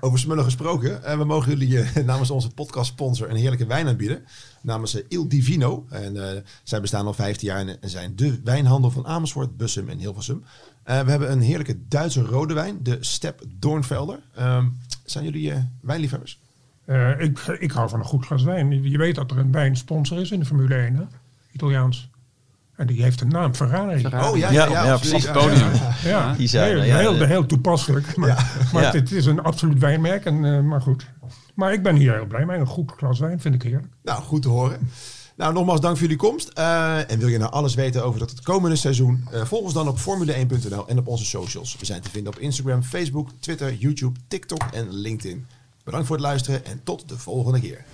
Over 0.00 0.18
smullen 0.18 0.44
gesproken. 0.44 1.04
En 1.04 1.18
we 1.18 1.24
mogen 1.24 1.48
jullie 1.58 1.80
eh, 1.80 2.04
namens 2.04 2.30
onze 2.30 2.50
podcast 2.50 2.90
sponsor 2.90 3.30
een 3.30 3.36
heerlijke 3.36 3.66
wijn 3.66 3.88
aanbieden. 3.88 4.24
Namens 4.62 4.94
eh, 4.94 5.04
Il 5.08 5.28
Divino. 5.28 5.86
En 5.90 6.28
eh, 6.36 6.40
zij 6.62 6.80
bestaan 6.80 7.06
al 7.06 7.14
15 7.14 7.48
jaar 7.48 7.66
en 7.66 7.90
zijn 7.90 8.16
de 8.16 8.40
wijnhandel 8.44 8.90
van 8.90 9.06
Amersfoort, 9.06 9.56
Bussum 9.56 9.88
en 9.88 9.98
Hilversum. 9.98 10.44
Eh, 10.82 11.00
we 11.00 11.10
hebben 11.10 11.32
een 11.32 11.40
heerlijke 11.40 11.78
Duitse 11.88 12.22
rode 12.22 12.54
wijn, 12.54 12.78
de 12.82 12.96
Step 13.00 13.42
Doornvelder. 13.58 14.18
Ehm, 14.34 14.66
zijn 15.04 15.24
jullie 15.24 15.52
eh, 15.52 15.58
wijnliefhebbers? 15.80 16.38
Eh, 16.84 17.20
ik, 17.20 17.38
ik 17.38 17.70
hou 17.70 17.88
van 17.88 17.98
een 17.98 18.04
goed 18.04 18.26
glas 18.26 18.42
wijn. 18.42 18.90
Je 18.90 18.98
weet 18.98 19.14
dat 19.14 19.30
er 19.30 19.38
een 19.38 19.52
wijnsponsor 19.52 20.18
is 20.20 20.30
in 20.30 20.38
de 20.40 20.46
Formule 20.46 20.74
1, 20.74 20.94
hè? 20.94 21.02
Italiaans. 21.52 22.10
En 22.76 22.86
die 22.86 23.02
heeft 23.02 23.20
een 23.20 23.28
naam, 23.28 23.54
Ferrari. 23.54 24.00
Ferrari. 24.00 24.28
Oh 24.30 24.36
ja, 24.36 24.50
Ja, 24.50 24.66
ja, 24.68 24.84
ja, 24.84 24.96
precies. 24.96 25.24
Ja, 25.24 25.32
Podium. 25.32 25.70
ja. 25.72 25.94
Ja, 26.04 26.34
Die 26.34 26.46
zijn, 26.48 26.68
heel, 26.68 26.82
ja, 26.82 26.96
heel, 26.98 27.14
heel 27.24 27.46
toepasselijk. 27.46 28.16
Maar, 28.16 28.66
maar 28.72 28.82
Ja. 28.82 28.90
het 28.90 29.12
is 29.12 29.26
een 29.26 29.42
absoluut 29.42 29.78
wijnmerk. 29.78 30.24
En, 30.24 30.44
eh, 30.44 30.60
maar 30.60 30.80
goed. 30.80 31.06
Maar 31.54 31.72
ik 31.72 31.82
ben 31.82 31.96
hier 31.96 32.12
heel 32.14 32.26
blij 32.26 32.44
mee. 32.46 32.58
Een 32.58 32.66
goed 32.66 32.92
glas 32.96 33.18
wijn 33.18 33.40
vind 33.40 33.54
ik 33.54 33.62
heerlijk. 33.62 33.92
Nou, 34.02 34.22
goed 34.22 34.42
te 34.42 34.48
horen. 34.48 34.90
Nou, 35.36 35.52
nogmaals 35.54 35.80
dank 35.80 35.92
voor 35.96 36.02
jullie 36.02 36.16
komst. 36.22 36.48
Eh, 36.48 37.10
en 37.10 37.18
wil 37.18 37.28
je 37.28 37.38
nou 37.38 37.50
alles 37.52 37.74
weten 37.74 38.04
over 38.04 38.20
dat 38.20 38.30
het 38.30 38.40
komende 38.40 38.76
seizoen? 38.76 39.24
eh, 39.32 39.44
volg 39.44 39.62
ons 39.62 39.72
dan 39.72 39.88
op 39.88 39.98
formule1.nl 39.98 40.88
en 40.88 40.98
op 40.98 41.06
onze 41.08 41.24
socials. 41.24 41.76
We 41.78 41.84
zijn 41.86 42.00
te 42.00 42.10
vinden 42.10 42.32
op 42.32 42.38
Instagram, 42.38 42.82
Facebook, 42.82 43.28
Twitter, 43.40 43.74
YouTube, 43.74 44.18
TikTok 44.28 44.62
en 44.72 44.92
LinkedIn. 44.94 45.46
Bedankt 45.84 46.06
voor 46.06 46.16
het 46.16 46.24
luisteren 46.24 46.64
en 46.64 46.80
tot 46.84 47.08
de 47.08 47.18
volgende 47.18 47.60
keer. 47.60 47.84